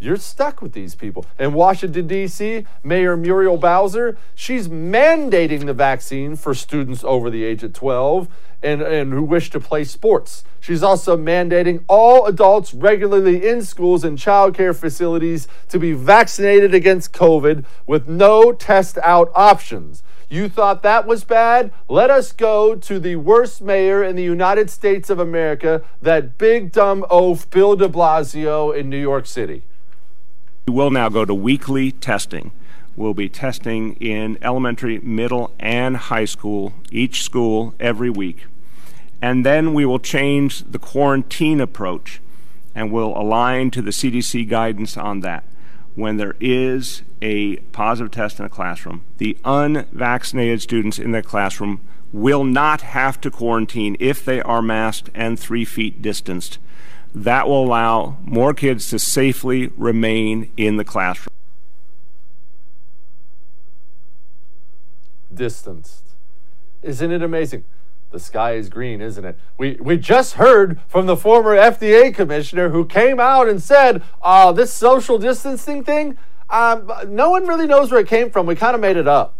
You're 0.00 0.16
stuck 0.16 0.60
with 0.60 0.72
these 0.72 0.96
people. 0.96 1.24
In 1.38 1.52
Washington, 1.52 2.08
D.C., 2.08 2.66
Mayor 2.82 3.16
Muriel 3.16 3.56
Bowser, 3.56 4.18
she's 4.34 4.66
mandating 4.66 5.66
the 5.66 5.72
vaccine 5.72 6.34
for 6.34 6.54
students 6.54 7.04
over 7.04 7.30
the 7.30 7.44
age 7.44 7.62
of 7.62 7.72
12 7.72 8.28
and, 8.62 8.82
and 8.82 9.12
who 9.12 9.22
wish 9.22 9.50
to 9.50 9.60
play 9.60 9.84
sports. 9.84 10.42
She's 10.58 10.82
also 10.82 11.16
mandating 11.16 11.84
all 11.88 12.26
adults 12.26 12.74
regularly 12.74 13.46
in 13.46 13.62
schools 13.62 14.02
and 14.02 14.18
childcare 14.18 14.74
facilities 14.74 15.46
to 15.68 15.78
be 15.78 15.92
vaccinated 15.92 16.74
against 16.74 17.12
COVID 17.12 17.64
with 17.86 18.08
no 18.08 18.52
test 18.52 18.98
out 19.04 19.30
options. 19.34 20.02
You 20.32 20.48
thought 20.48 20.82
that 20.82 21.06
was 21.06 21.24
bad? 21.24 21.74
Let 21.90 22.08
us 22.08 22.32
go 22.32 22.74
to 22.74 22.98
the 22.98 23.16
worst 23.16 23.60
mayor 23.60 24.02
in 24.02 24.16
the 24.16 24.22
United 24.22 24.70
States 24.70 25.10
of 25.10 25.18
America, 25.18 25.82
that 26.00 26.38
big 26.38 26.72
dumb 26.72 27.04
oaf, 27.10 27.50
Bill 27.50 27.76
de 27.76 27.86
Blasio 27.86 28.74
in 28.74 28.88
New 28.88 28.98
York 28.98 29.26
City. 29.26 29.62
We 30.66 30.72
will 30.72 30.90
now 30.90 31.10
go 31.10 31.26
to 31.26 31.34
weekly 31.34 31.92
testing. 31.92 32.50
We'll 32.96 33.12
be 33.12 33.28
testing 33.28 33.92
in 33.96 34.38
elementary, 34.40 35.00
middle, 35.00 35.52
and 35.60 35.98
high 35.98 36.24
school, 36.24 36.72
each 36.90 37.22
school 37.22 37.74
every 37.78 38.08
week. 38.08 38.46
And 39.20 39.44
then 39.44 39.74
we 39.74 39.84
will 39.84 39.98
change 39.98 40.62
the 40.62 40.78
quarantine 40.78 41.60
approach 41.60 42.22
and 42.74 42.90
we'll 42.90 43.14
align 43.14 43.70
to 43.72 43.82
the 43.82 43.90
CDC 43.90 44.48
guidance 44.48 44.96
on 44.96 45.20
that. 45.20 45.44
When 45.94 46.16
there 46.16 46.36
is 46.40 47.02
a 47.20 47.56
positive 47.72 48.10
test 48.10 48.38
in 48.38 48.46
a 48.46 48.48
classroom, 48.48 49.04
the 49.18 49.36
unvaccinated 49.44 50.62
students 50.62 50.98
in 50.98 51.12
the 51.12 51.22
classroom 51.22 51.80
will 52.12 52.44
not 52.44 52.80
have 52.80 53.20
to 53.22 53.30
quarantine 53.30 53.96
if 54.00 54.24
they 54.24 54.40
are 54.40 54.62
masked 54.62 55.10
and 55.14 55.38
three 55.38 55.64
feet 55.64 56.00
distanced. 56.00 56.58
That 57.14 57.46
will 57.46 57.64
allow 57.64 58.16
more 58.24 58.54
kids 58.54 58.88
to 58.90 58.98
safely 58.98 59.68
remain 59.76 60.50
in 60.56 60.78
the 60.78 60.84
classroom. 60.84 61.34
Distanced. 65.32 66.04
Isn't 66.82 67.12
it 67.12 67.22
amazing? 67.22 67.64
The 68.12 68.20
sky 68.20 68.52
is 68.52 68.68
green, 68.68 69.00
isn't 69.00 69.24
it? 69.24 69.38
We, 69.56 69.78
we 69.80 69.96
just 69.96 70.34
heard 70.34 70.80
from 70.86 71.06
the 71.06 71.16
former 71.16 71.56
FDA 71.56 72.14
commissioner 72.14 72.68
who 72.68 72.84
came 72.84 73.18
out 73.18 73.48
and 73.48 73.60
said, 73.62 74.02
uh, 74.20 74.52
this 74.52 74.72
social 74.72 75.18
distancing 75.18 75.82
thing, 75.82 76.18
um, 76.50 76.92
no 77.08 77.30
one 77.30 77.46
really 77.46 77.66
knows 77.66 77.90
where 77.90 78.00
it 78.00 78.06
came 78.06 78.30
from. 78.30 78.44
We 78.44 78.54
kind 78.54 78.74
of 78.74 78.80
made 78.82 78.98
it 78.98 79.08
up. 79.08 79.34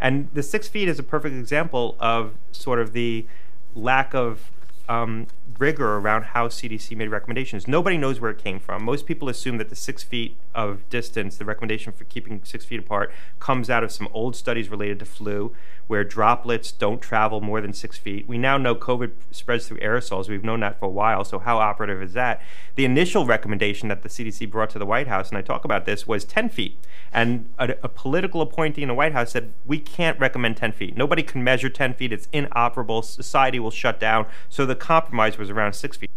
And 0.00 0.30
the 0.32 0.42
six 0.42 0.68
feet 0.68 0.88
is 0.88 1.00
a 1.00 1.02
perfect 1.02 1.34
example 1.34 1.96
of 1.98 2.34
sort 2.52 2.78
of 2.78 2.92
the 2.92 3.26
lack 3.74 4.14
of 4.14 4.50
um, 4.88 5.26
rigor 5.58 5.96
around 5.96 6.24
how 6.24 6.48
CDC 6.48 6.96
made 6.96 7.08
recommendations. 7.08 7.68
Nobody 7.68 7.96
knows 7.96 8.20
where 8.20 8.30
it 8.30 8.38
came 8.38 8.58
from. 8.58 8.84
Most 8.84 9.06
people 9.06 9.28
assume 9.28 9.58
that 9.58 9.68
the 9.70 9.76
six 9.76 10.02
feet 10.02 10.36
of 10.54 10.88
distance, 10.90 11.36
the 11.36 11.44
recommendation 11.44 11.92
for 11.92 12.04
keeping 12.04 12.40
six 12.44 12.64
feet 12.64 12.80
apart, 12.80 13.12
comes 13.38 13.70
out 13.70 13.84
of 13.84 13.92
some 13.92 14.08
old 14.12 14.34
studies 14.34 14.68
related 14.68 14.98
to 14.98 15.04
flu, 15.04 15.54
where 15.92 16.04
droplets 16.04 16.72
don't 16.72 17.02
travel 17.02 17.42
more 17.42 17.60
than 17.60 17.74
six 17.74 17.98
feet. 17.98 18.26
We 18.26 18.38
now 18.38 18.56
know 18.56 18.74
COVID 18.74 19.10
spreads 19.30 19.68
through 19.68 19.80
aerosols. 19.80 20.26
We've 20.26 20.42
known 20.42 20.60
that 20.60 20.78
for 20.78 20.86
a 20.86 20.88
while. 20.88 21.22
So 21.22 21.38
how 21.38 21.58
operative 21.58 22.00
is 22.00 22.14
that? 22.14 22.40
The 22.76 22.86
initial 22.86 23.26
recommendation 23.26 23.90
that 23.90 24.02
the 24.02 24.08
CDC 24.08 24.50
brought 24.50 24.70
to 24.70 24.78
the 24.78 24.86
White 24.86 25.06
House, 25.06 25.28
and 25.28 25.36
I 25.36 25.42
talk 25.42 25.66
about 25.66 25.84
this, 25.84 26.06
was 26.06 26.24
10 26.24 26.48
feet. 26.48 26.78
And 27.12 27.50
a, 27.58 27.74
a 27.82 27.90
political 27.90 28.40
appointee 28.40 28.80
in 28.80 28.88
the 28.88 28.94
White 28.94 29.12
House 29.12 29.32
said, 29.32 29.52
we 29.66 29.78
can't 29.78 30.18
recommend 30.18 30.56
10 30.56 30.72
feet. 30.72 30.96
Nobody 30.96 31.22
can 31.22 31.44
measure 31.44 31.68
10 31.68 31.92
feet. 31.92 32.10
It's 32.10 32.26
inoperable. 32.32 33.02
Society 33.02 33.60
will 33.60 33.70
shut 33.70 34.00
down. 34.00 34.24
So 34.48 34.64
the 34.64 34.74
compromise 34.74 35.36
was 35.36 35.50
around 35.50 35.74
six 35.74 35.98
feet. 35.98 36.08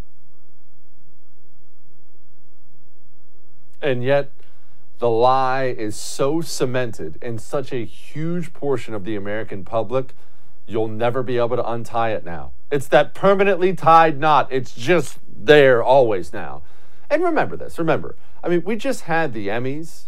And 3.81 4.05
yet, 4.05 4.31
the 4.99 5.09
lie 5.09 5.65
is 5.65 5.95
so 5.95 6.41
cemented 6.41 7.17
in 7.21 7.37
such 7.37 7.71
a 7.71 7.85
huge 7.85 8.53
portion 8.53 8.93
of 8.93 9.03
the 9.03 9.15
American 9.15 9.65
public, 9.65 10.13
you'll 10.65 10.87
never 10.87 11.21
be 11.23 11.37
able 11.37 11.55
to 11.55 11.69
untie 11.69 12.11
it 12.11 12.23
now. 12.23 12.51
It's 12.71 12.87
that 12.87 13.13
permanently 13.13 13.73
tied 13.73 14.19
knot. 14.19 14.47
It's 14.51 14.73
just 14.73 15.19
there 15.27 15.83
always 15.83 16.33
now. 16.33 16.61
And 17.09 17.23
remember 17.23 17.55
this 17.55 17.77
remember, 17.77 18.15
I 18.43 18.49
mean, 18.49 18.63
we 18.63 18.75
just 18.75 19.01
had 19.01 19.33
the 19.33 19.47
Emmys. 19.47 20.05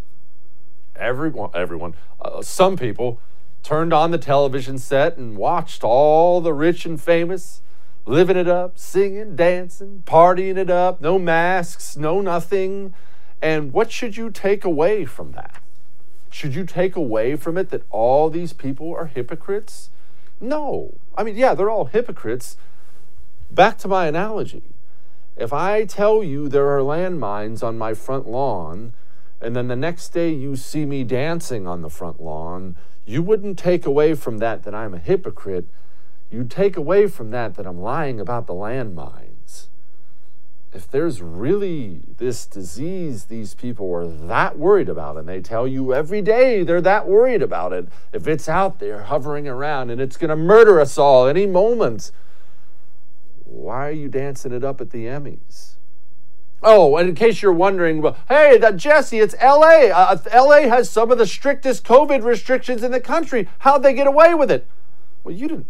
Everyone, 0.95 1.51
everyone, 1.53 1.93
uh, 2.19 2.41
some 2.41 2.75
people 2.75 3.21
turned 3.61 3.93
on 3.93 4.11
the 4.11 4.17
television 4.17 4.79
set 4.79 5.17
and 5.17 5.37
watched 5.37 5.83
all 5.83 6.41
the 6.41 6.53
rich 6.53 6.85
and 6.85 6.99
famous 6.99 7.61
living 8.07 8.37
it 8.37 8.47
up, 8.47 8.77
singing, 8.77 9.35
dancing, 9.35 10.01
partying 10.05 10.57
it 10.57 10.69
up, 10.69 11.01
no 11.01 11.19
masks, 11.19 11.97
no 11.97 12.21
nothing. 12.21 12.93
And 13.41 13.71
what 13.71 13.91
should 13.91 14.17
you 14.17 14.29
take 14.29 14.63
away 14.63 15.05
from 15.05 15.31
that? 15.33 15.61
Should 16.29 16.55
you 16.55 16.65
take 16.65 16.95
away 16.95 17.35
from 17.35 17.57
it 17.57 17.69
that 17.69 17.85
all 17.89 18.29
these 18.29 18.53
people 18.53 18.93
are 18.93 19.05
hypocrites? 19.05 19.89
No. 20.41 20.95
I 21.17 21.23
mean, 21.23 21.35
yeah, 21.35 21.53
they're 21.53 21.69
all 21.69 21.85
hypocrites. 21.85 22.57
Back 23.49 23.77
to 23.79 23.87
my 23.87 24.07
analogy. 24.07 24.63
If 25.35 25.53
I 25.53 25.85
tell 25.85 26.23
you 26.23 26.47
there 26.47 26.67
are 26.75 26.81
landmines 26.81 27.63
on 27.63 27.77
my 27.77 27.93
front 27.93 28.27
lawn, 28.27 28.93
and 29.39 29.55
then 29.55 29.67
the 29.67 29.75
next 29.75 30.09
day 30.09 30.33
you 30.33 30.55
see 30.55 30.85
me 30.85 31.03
dancing 31.03 31.67
on 31.67 31.81
the 31.81 31.89
front 31.89 32.21
lawn, 32.21 32.75
you 33.05 33.21
wouldn't 33.21 33.57
take 33.57 33.85
away 33.85 34.15
from 34.15 34.39
that 34.39 34.63
that 34.63 34.73
I'm 34.73 34.93
a 34.93 34.99
hypocrite 34.99 35.67
You'd 36.29 36.51
take 36.51 36.75
away 36.75 37.07
from 37.07 37.31
that 37.31 37.55
that 37.55 37.65
I'm 37.65 37.79
lying 37.79 38.19
about 38.19 38.47
the 38.47 38.53
landmines. 38.53 39.26
If 40.73 40.91
there's 40.91 41.21
really 41.21 42.01
this 42.17 42.45
disease 42.45 43.25
these 43.25 43.53
people 43.53 43.91
are 43.93 44.07
that 44.07 44.59
worried 44.59 44.89
about, 44.89 45.17
and 45.17 45.27
they 45.27 45.41
tell 45.41 45.67
you 45.67 45.93
every 45.93 46.21
day 46.21 46.63
they're 46.63 46.81
that 46.81 47.07
worried 47.07 47.41
about 47.41 47.73
it, 47.73 47.87
if 48.11 48.27
it's 48.27 48.49
out 48.49 48.79
there 48.79 49.03
hovering 49.03 49.47
around 49.47 49.89
and 49.89 50.01
it's 50.01 50.17
going 50.17 50.29
to 50.29 50.35
murder 50.35 50.79
us 50.79 50.97
all 50.97 51.25
any 51.25 51.45
moment, 51.45 52.11
why 53.45 53.87
are 53.87 53.91
you 53.91 54.09
dancing 54.09 54.51
it 54.51 54.63
up 54.63 54.81
at 54.81 54.91
the 54.91 55.05
Emmys? 55.05 55.75
Oh, 56.61 56.97
and 56.97 57.09
in 57.09 57.15
case 57.15 57.41
you're 57.41 57.53
wondering, 57.53 58.01
well, 58.01 58.17
hey, 58.27 58.57
that 58.57 58.77
Jesse, 58.77 59.19
it's 59.19 59.35
LA. 59.41 59.89
Uh, 59.93 60.17
LA 60.33 60.61
has 60.61 60.89
some 60.89 61.11
of 61.11 61.17
the 61.17 61.27
strictest 61.27 61.83
COVID 61.85 62.23
restrictions 62.23 62.83
in 62.83 62.91
the 62.91 62.99
country. 62.99 63.47
How'd 63.59 63.83
they 63.83 63.93
get 63.93 64.07
away 64.07 64.33
with 64.33 64.51
it? 64.51 64.67
Well, 65.23 65.35
you 65.35 65.47
didn't 65.47 65.67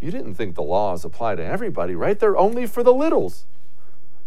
you 0.00 0.10
didn't 0.10 0.34
think 0.34 0.54
the 0.54 0.62
laws 0.62 1.04
apply 1.04 1.34
to 1.34 1.44
everybody, 1.44 1.94
right? 1.94 2.18
They're 2.18 2.36
only 2.36 2.66
for 2.66 2.82
the 2.82 2.94
littles. 2.94 3.46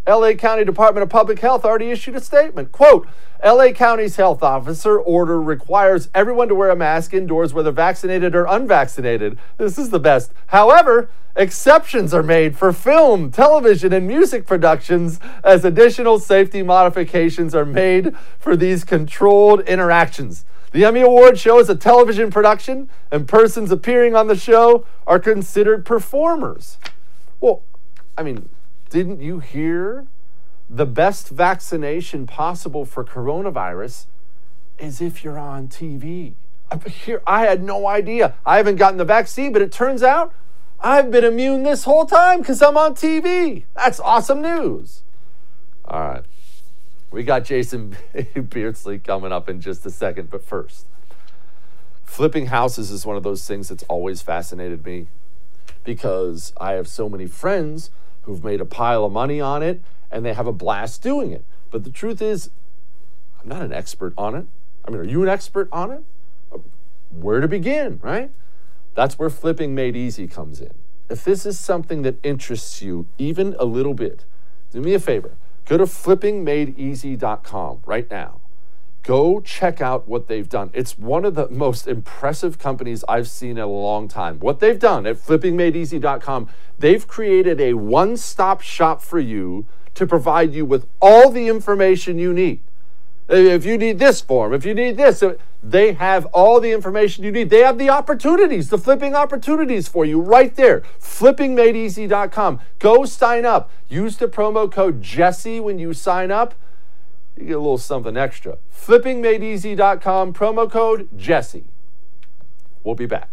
LA 0.08 0.34
County 0.34 0.66
Department 0.66 1.04
of 1.04 1.10
Public 1.10 1.40
Health 1.40 1.64
already 1.64 1.92
issued 1.92 2.16
a 2.16 2.22
statement. 2.22 2.72
Quote, 2.72 3.08
LA 3.44 3.72
County's 3.72 4.16
health 4.16 4.42
officer 4.42 5.00
order 5.00 5.42
requires 5.42 6.10
everyone 6.14 6.48
to 6.48 6.56
wear 6.56 6.70
a 6.70 6.76
mask 6.76 7.14
indoors, 7.14 7.54
whether 7.54 7.72
vaccinated 7.72 8.36
or 8.36 8.46
unvaccinated. 8.46 9.38
This 9.58 9.78
is 9.78 9.90
the 9.92 10.00
best. 10.00 10.32
However, 10.48 11.10
exceptions 11.36 12.14
are 12.14 12.24
made 12.24 12.58
for 12.58 12.74
film, 12.74 13.32
television, 13.32 13.94
and 13.94 14.08
music 14.08 14.46
productions 14.46 15.20
as 15.44 15.64
additional 15.64 16.20
safety 16.20 16.64
modifications 16.64 17.54
are 17.54 17.66
made 17.66 18.16
for 18.40 18.56
these 18.56 18.84
controlled 18.84 19.62
interactions. 19.62 20.46
The 20.72 20.86
Emmy 20.86 21.02
Award 21.02 21.38
show 21.38 21.60
is 21.60 21.70
a 21.70 21.76
television 21.76 22.32
production, 22.32 22.90
and 23.12 23.28
persons 23.28 23.72
appearing 23.72 24.16
on 24.16 24.28
the 24.28 24.36
show 24.36 24.86
are 25.06 25.20
considered 25.20 25.86
performers. 25.86 26.78
Well, 27.40 27.64
I 28.18 28.24
mean, 28.24 28.50
didn't 28.92 29.22
you 29.22 29.40
hear? 29.40 30.06
The 30.70 30.86
best 30.86 31.30
vaccination 31.30 32.28
possible 32.28 32.86
for 32.86 33.04
coronavirus 33.04 34.06
is 34.78 35.02
if 35.02 35.24
you're 35.24 35.40
on 35.40 35.70
TV. 35.70 36.34
Here, 36.86 37.22
I 37.26 37.46
had 37.46 37.64
no 37.64 37.88
idea. 37.88 38.36
I 38.46 38.58
haven't 38.58 38.76
gotten 38.76 38.98
the 38.98 39.06
vaccine, 39.06 39.52
but 39.54 39.62
it 39.62 39.72
turns 39.72 40.04
out 40.04 40.34
I've 40.80 41.10
been 41.10 41.24
immune 41.24 41.64
this 41.64 41.86
whole 41.86 42.06
time 42.06 42.40
because 42.40 42.62
I'm 42.62 42.78
on 42.78 42.96
TV. 42.96 43.64
That's 43.76 44.00
awesome 44.00 44.42
news. 44.42 45.04
All 45.86 46.00
right. 46.00 46.24
We 47.12 47.24
got 47.24 47.46
Jason 47.46 47.96
Beardsley 48.50 49.00
coming 49.00 49.32
up 49.32 49.50
in 49.50 49.62
just 49.62 49.86
a 49.86 49.90
second, 49.90 50.30
but 50.30 50.44
first, 50.44 50.86
flipping 52.04 52.48
houses 52.48 52.92
is 52.92 53.06
one 53.06 53.18
of 53.18 53.24
those 53.24 53.48
things 53.48 53.70
that's 53.70 53.84
always 53.84 54.22
fascinated 54.22 54.86
me 54.86 55.08
because 55.84 56.54
I 56.60 56.74
have 56.74 56.88
so 56.88 57.10
many 57.10 57.28
friends 57.28 57.90
who've 58.24 58.44
made 58.44 58.62
a 58.62 58.66
pile 58.66 59.06
of 59.06 59.12
money 59.12 59.40
on 59.42 59.64
it 59.64 59.82
and 60.12 60.26
they 60.26 60.34
have 60.34 60.48
a 60.48 60.54
blast 60.54 61.02
doing 61.02 61.32
it. 61.32 61.46
But 61.70 61.84
the 61.84 61.90
truth 61.90 62.22
is, 62.22 62.50
I'm 63.42 63.50
not 63.50 63.62
an 63.62 63.74
expert 63.74 64.14
on 64.18 64.36
it. 64.36 64.46
I 64.86 64.92
mean, 64.92 65.00
are 65.00 65.04
you 65.04 65.24
an 65.24 65.30
expert 65.30 65.70
on 65.72 65.92
it? 65.92 66.04
Where 67.10 67.40
to 67.40 67.48
begin, 67.48 68.00
right? 68.02 68.32
That's 68.94 69.18
where 69.18 69.30
flipping 69.30 69.74
made 69.74 69.96
easy 69.96 70.28
comes 70.28 70.60
in. 70.60 70.74
If 71.10 71.24
this 71.24 71.46
is 71.46 71.60
something 71.60 72.04
that 72.04 72.18
interests 72.24 72.82
you 72.82 73.08
even 73.18 73.56
a 73.60 73.66
little 73.66 73.94
bit, 73.94 74.26
do 74.72 74.82
me 74.82 74.94
a 74.94 75.00
favor 75.00 75.32
Go 75.72 75.78
to 75.78 75.86
flippingmadeeasy.com 75.86 77.84
right 77.86 78.12
now. 78.12 78.41
Go 79.04 79.40
check 79.40 79.82
out 79.82 80.08
what 80.08 80.28
they've 80.28 80.48
done. 80.48 80.70
It's 80.74 80.98
one 80.98 81.26
of 81.26 81.34
the 81.34 81.50
most 81.50 81.88
impressive 81.88 82.60
companies 82.60 83.04
I've 83.10 83.28
seen 83.28 83.52
in 83.52 83.60
a 83.60 83.68
long 83.68 84.08
time. 84.08 84.40
What 84.40 84.60
they've 84.60 84.78
done 84.78 85.08
at 85.08 85.16
flippingmadeeasy.com, 85.18 86.50
they've 86.78 87.08
created 87.08 87.60
a 87.60 87.74
one 87.74 88.16
stop 88.16 88.62
shop 88.62 89.02
for 89.02 89.20
you 89.20 89.66
to 89.96 90.06
provide 90.06 90.54
you 90.54 90.66
with 90.66 90.88
all 91.02 91.32
the 91.32 91.48
information 91.48 92.20
you 92.20 92.34
need. 92.34 92.62
If 93.28 93.66
you 93.66 93.78
need 93.78 93.98
this 93.98 94.22
form, 94.22 94.54
if 94.54 94.66
you 94.66 94.74
need 94.74 94.98
this, 94.98 95.24
they 95.64 95.94
have 95.94 96.26
all 96.28 96.60
the 96.60 96.72
information 96.72 97.24
you 97.24 97.32
need. 97.32 97.50
They 97.50 97.60
have 97.60 97.78
the 97.78 97.90
opportunities, 97.90 98.70
the 98.70 98.78
flipping 98.78 99.16
opportunities 99.16 99.88
for 99.88 100.06
you 100.06 100.20
right 100.20 100.54
there. 100.56 100.82
Flippingmadeeasy.com. 101.00 102.60
Go 102.80 103.06
sign 103.06 103.46
up. 103.46 103.72
Use 103.88 104.18
the 104.18 104.28
promo 104.28 104.70
code 104.72 105.02
Jesse 105.02 105.60
when 105.60 105.80
you 105.80 105.94
sign 105.94 106.30
up. 106.30 106.56
You 107.38 107.46
get 107.46 107.56
a 107.56 107.60
little 107.60 107.78
something 107.78 108.18
extra. 108.18 108.58
Flippingmadeeasy.com, 108.74 110.34
promo 110.34 110.70
code 110.70 111.10
Jesse. 111.18 111.66
We'll 112.84 112.96
be 112.96 113.06
back. 113.06 113.30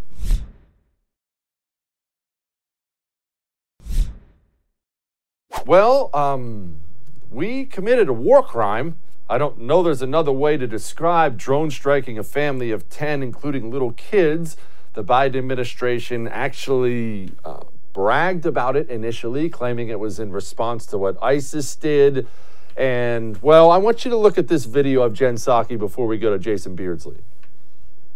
Well, 5.65 6.09
um, 6.13 6.79
we 7.29 7.65
committed 7.65 8.09
a 8.09 8.13
war 8.13 8.41
crime 8.41 8.95
I 9.31 9.37
don't 9.37 9.59
know 9.59 9.83
there's 9.83 10.01
another 10.01 10.31
way 10.31 10.57
to 10.57 10.65
describe 10.65 11.37
drone 11.37 11.69
striking 11.69 12.17
a 12.17 12.23
family 12.23 12.71
of 12.71 12.89
10, 12.89 13.21
including 13.21 13.69
little 13.69 13.91
kids. 13.91 14.57
The 14.93 15.03
Biden 15.03 15.35
administration 15.35 16.27
actually 16.27 17.33
uh, 17.45 17.65
bragged 17.93 18.47
about 18.47 18.75
it 18.75 18.89
initially, 18.89 19.47
claiming 19.47 19.89
it 19.89 19.99
was 19.99 20.19
in 20.19 20.31
response 20.31 20.87
to 20.87 20.97
what 20.97 21.15
ISIS 21.21 21.75
did. 21.75 22.27
And, 22.79 23.37
well, 23.41 23.71
I 23.71 23.77
want 23.77 24.05
you 24.05 24.11
to 24.11 24.15
look 24.15 24.37
at 24.37 24.47
this 24.47 24.63
video 24.63 25.01
of 25.01 25.13
Jen 25.13 25.35
Psaki 25.35 25.77
before 25.77 26.07
we 26.07 26.17
go 26.17 26.31
to 26.31 26.39
Jason 26.39 26.75
Beardsley. 26.75 27.17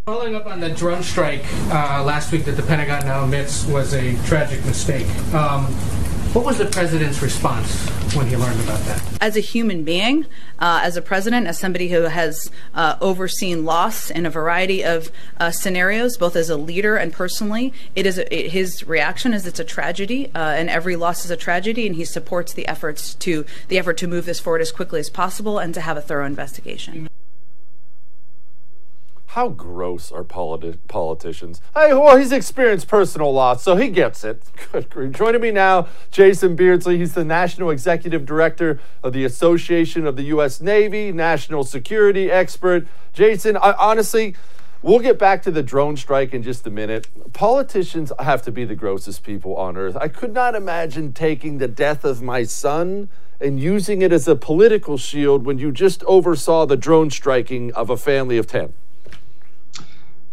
Following 0.06 0.36
up 0.36 0.46
on 0.46 0.62
the 0.62 0.70
drone 0.70 1.04
strike 1.04 1.44
uh, 1.70 2.02
last 2.06 2.32
week 2.32 2.46
that 2.46 2.54
the 2.54 2.64
Pentagon 2.64 3.06
now 3.06 3.26
admits 3.26 3.66
was 3.66 3.94
a 3.94 4.16
tragic 4.26 4.64
mistake, 4.66 5.08
um, 5.34 5.66
what 6.34 6.46
was 6.46 6.58
the 6.58 6.66
president's 6.66 7.22
response 7.22 7.88
when 8.16 8.26
he 8.26 8.36
learned 8.36 8.60
about 8.62 8.80
that? 8.86 9.04
As 9.22 9.38
a 9.38 9.40
human 9.40 9.84
being, 9.84 10.26
uh, 10.58 10.82
as 10.84 10.98
a 10.98 11.02
president, 11.02 11.46
as 11.46 11.60
somebody 11.60 11.90
who 11.90 12.02
has 12.02 12.50
uh, 12.74 12.98
overseen 13.02 13.66
loss 13.66 14.10
in 14.10 14.26
a 14.26 14.32
variety 14.32 14.84
of 14.84 15.12
uh, 15.40 15.52
scenarios, 15.52 16.18
both 16.18 16.36
as 16.36 16.50
a 16.50 16.58
leader 16.58 16.96
and 16.96 17.14
personally, 17.14 17.72
it 17.96 18.08
is 18.08 18.18
a, 18.18 18.36
it, 18.36 18.50
his 18.52 18.88
reaction 18.88 19.32
is 19.32 19.46
it's 19.46 19.60
a 19.60 19.64
tragedy, 19.64 20.32
uh, 20.34 20.40
and 20.40 20.72
every 20.72 20.96
loss 20.96 21.24
is 21.24 21.30
a 21.30 21.38
tragedy, 21.38 21.86
and 21.86 21.96
he 21.98 22.06
supports 22.06 22.52
the 22.54 22.68
efforts 22.68 23.14
to 23.16 23.46
the 23.68 23.78
effort 23.78 23.98
to 23.98 24.08
move 24.08 24.26
this 24.26 24.40
forward 24.40 24.62
as 24.62 24.72
quickly 24.72 25.00
as 25.00 25.12
possible 25.12 25.60
and 25.60 25.76
to 25.76 25.82
have 25.82 25.98
a 25.98 26.02
thorough 26.02 26.26
investigation. 26.26 27.08
How 29.34 29.50
gross 29.50 30.12
are 30.12 30.24
politi- 30.24 30.78
politicians? 30.88 31.60
Hey, 31.74 31.92
well, 31.92 32.18
he's 32.18 32.32
experienced 32.32 32.88
personal 32.88 33.34
loss, 33.34 33.64
so 33.64 33.76
he 33.76 33.88
gets 33.88 34.24
it. 34.24 34.44
Good 34.72 35.16
Joining 35.16 35.42
me 35.42 35.50
now, 35.50 35.88
Jason 36.12 36.56
Beardsley. 36.56 37.00
He's 37.00 37.16
the 37.16 37.26
National 37.26 37.72
Executive 37.72 38.28
Director 38.28 38.80
of 39.02 39.12
the 39.12 39.26
Association 39.26 40.06
of 40.06 40.18
the 40.18 40.24
U.S. 40.26 40.62
Navy, 40.62 41.12
national 41.12 41.64
security 41.64 42.30
expert. 42.30 42.88
Jason, 43.12 43.58
I, 43.58 43.74
honestly, 43.80 44.36
we'll 44.84 45.00
get 45.00 45.18
back 45.18 45.42
to 45.44 45.52
the 45.52 45.64
drone 45.64 45.98
strike 45.98 46.32
in 46.36 46.44
just 46.44 46.68
a 46.68 46.70
minute. 46.70 47.08
Politicians 47.34 48.12
have 48.20 48.44
to 48.44 48.52
be 48.52 48.66
the 48.66 48.76
grossest 48.76 49.24
people 49.24 49.56
on 49.56 49.78
earth. 49.78 49.98
I 50.00 50.10
could 50.10 50.36
not 50.36 50.54
imagine 50.54 51.12
taking 51.12 51.58
the 51.58 51.68
death 51.68 52.06
of 52.06 52.22
my 52.22 52.44
son 52.44 53.10
and 53.42 53.60
using 53.60 54.04
it 54.04 54.14
as 54.14 54.28
a 54.28 54.36
political 54.36 54.96
shield 54.96 55.44
when 55.44 55.58
you 55.58 55.72
just 55.72 56.04
oversaw 56.04 56.68
the 56.68 56.78
drone 56.78 57.10
striking 57.10 57.74
of 57.74 57.90
a 57.90 57.98
family 57.98 58.38
of 58.38 58.46
10. 58.46 58.74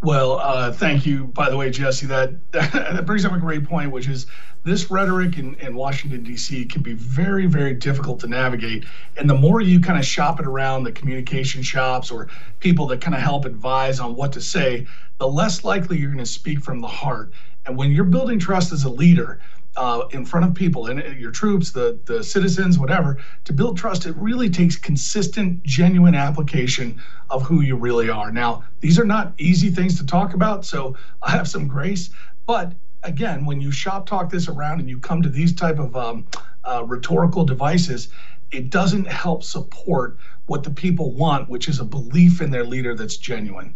Well, 0.02 0.38
uh, 0.38 0.72
thank 0.72 1.04
you. 1.04 1.26
By 1.26 1.50
the 1.50 1.58
way, 1.58 1.68
Jesse, 1.68 2.06
that, 2.06 2.32
that 2.52 3.04
brings 3.04 3.26
up 3.26 3.32
a 3.32 3.38
great 3.38 3.64
point, 3.64 3.90
which 3.90 4.08
is 4.08 4.26
this 4.64 4.90
rhetoric 4.90 5.36
in, 5.36 5.56
in 5.56 5.74
Washington, 5.74 6.22
D.C. 6.22 6.64
can 6.66 6.80
be 6.80 6.94
very, 6.94 7.44
very 7.44 7.74
difficult 7.74 8.18
to 8.20 8.26
navigate. 8.26 8.86
And 9.18 9.28
the 9.28 9.34
more 9.34 9.60
you 9.60 9.78
kind 9.78 9.98
of 9.98 10.04
shop 10.06 10.40
it 10.40 10.46
around 10.46 10.84
the 10.84 10.92
communication 10.92 11.62
shops 11.62 12.10
or 12.10 12.28
people 12.60 12.86
that 12.86 13.02
kind 13.02 13.14
of 13.14 13.20
help 13.20 13.44
advise 13.44 14.00
on 14.00 14.16
what 14.16 14.32
to 14.32 14.40
say, 14.40 14.86
the 15.18 15.28
less 15.28 15.64
likely 15.64 15.98
you're 15.98 16.10
going 16.10 16.24
to 16.24 16.30
speak 16.30 16.60
from 16.60 16.80
the 16.80 16.88
heart. 16.88 17.32
And 17.66 17.76
when 17.76 17.92
you're 17.92 18.04
building 18.04 18.38
trust 18.38 18.72
as 18.72 18.84
a 18.84 18.90
leader, 18.90 19.40
uh, 19.80 20.06
in 20.10 20.26
front 20.26 20.44
of 20.44 20.54
people 20.54 20.88
and 20.88 21.18
your 21.18 21.30
troops, 21.30 21.70
the 21.70 21.98
the 22.04 22.22
citizens, 22.22 22.78
whatever, 22.78 23.16
to 23.44 23.52
build 23.54 23.78
trust, 23.78 24.04
it 24.04 24.14
really 24.16 24.50
takes 24.50 24.76
consistent, 24.76 25.62
genuine 25.62 26.14
application 26.14 27.00
of 27.30 27.42
who 27.42 27.62
you 27.62 27.76
really 27.76 28.10
are. 28.10 28.30
Now, 28.30 28.62
these 28.80 28.98
are 28.98 29.06
not 29.06 29.32
easy 29.38 29.70
things 29.70 29.96
to 29.96 30.04
talk 30.04 30.34
about, 30.34 30.66
so 30.66 30.96
I 31.22 31.30
have 31.30 31.48
some 31.48 31.66
grace. 31.66 32.10
But 32.46 32.74
again, 33.04 33.46
when 33.46 33.62
you 33.62 33.72
shop 33.72 34.04
talk 34.06 34.28
this 34.28 34.48
around 34.48 34.80
and 34.80 34.88
you 34.88 34.98
come 34.98 35.22
to 35.22 35.30
these 35.30 35.54
type 35.54 35.78
of 35.78 35.96
um, 35.96 36.26
uh, 36.62 36.84
rhetorical 36.86 37.46
devices, 37.46 38.08
it 38.50 38.68
doesn't 38.68 39.06
help 39.06 39.42
support 39.42 40.18
what 40.44 40.62
the 40.62 40.70
people 40.70 41.12
want, 41.12 41.48
which 41.48 41.68
is 41.68 41.80
a 41.80 41.84
belief 41.86 42.42
in 42.42 42.50
their 42.50 42.64
leader 42.64 42.94
that's 42.94 43.16
genuine. 43.16 43.72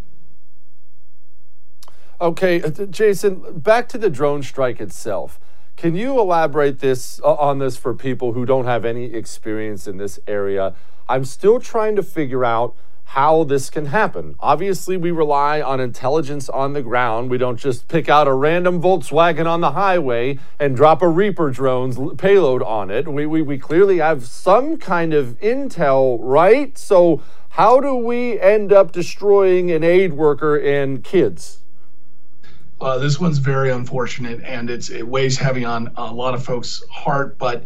Okay, 2.20 2.60
uh, 2.60 2.68
Jason, 2.68 3.58
back 3.58 3.88
to 3.88 3.96
the 3.96 4.10
drone 4.10 4.42
strike 4.42 4.82
itself. 4.82 5.40
Can 5.76 5.96
you 5.96 6.20
elaborate 6.20 6.78
this 6.78 7.20
uh, 7.22 7.34
on 7.34 7.58
this 7.58 7.76
for 7.76 7.94
people 7.94 8.32
who 8.32 8.46
don't 8.46 8.64
have 8.64 8.84
any 8.84 9.06
experience 9.06 9.86
in 9.86 9.96
this 9.96 10.20
area? 10.26 10.74
I'm 11.08 11.24
still 11.24 11.58
trying 11.58 11.96
to 11.96 12.02
figure 12.02 12.44
out 12.44 12.76
how 13.06 13.44
this 13.44 13.70
can 13.70 13.86
happen. 13.86 14.34
Obviously, 14.40 14.96
we 14.96 15.10
rely 15.10 15.60
on 15.60 15.80
intelligence 15.80 16.48
on 16.48 16.72
the 16.72 16.82
ground. 16.82 17.28
We 17.28 17.38
don't 17.38 17.58
just 17.58 17.88
pick 17.88 18.08
out 18.08 18.26
a 18.26 18.32
random 18.32 18.80
Volkswagen 18.80 19.46
on 19.46 19.60
the 19.60 19.72
highway 19.72 20.38
and 20.58 20.76
drop 20.76 21.02
a 21.02 21.08
Reaper 21.08 21.50
drone's 21.50 21.98
payload 22.18 22.62
on 22.62 22.90
it. 22.90 23.06
We, 23.06 23.26
we, 23.26 23.42
we 23.42 23.58
clearly 23.58 23.98
have 23.98 24.26
some 24.26 24.78
kind 24.78 25.12
of 25.12 25.38
intel, 25.40 26.18
right? 26.20 26.78
So, 26.78 27.20
how 27.50 27.78
do 27.78 27.94
we 27.94 28.40
end 28.40 28.72
up 28.72 28.90
destroying 28.90 29.70
an 29.70 29.84
aid 29.84 30.14
worker 30.14 30.56
and 30.56 31.04
kids? 31.04 31.63
Uh, 32.84 32.98
this 32.98 33.18
one's 33.18 33.38
very 33.38 33.70
unfortunate, 33.70 34.42
and 34.44 34.68
it's 34.68 34.90
it 34.90 35.08
weighs 35.08 35.38
heavy 35.38 35.64
on 35.64 35.90
a 35.96 36.12
lot 36.12 36.34
of 36.34 36.44
folks' 36.44 36.84
heart. 36.90 37.38
But 37.38 37.64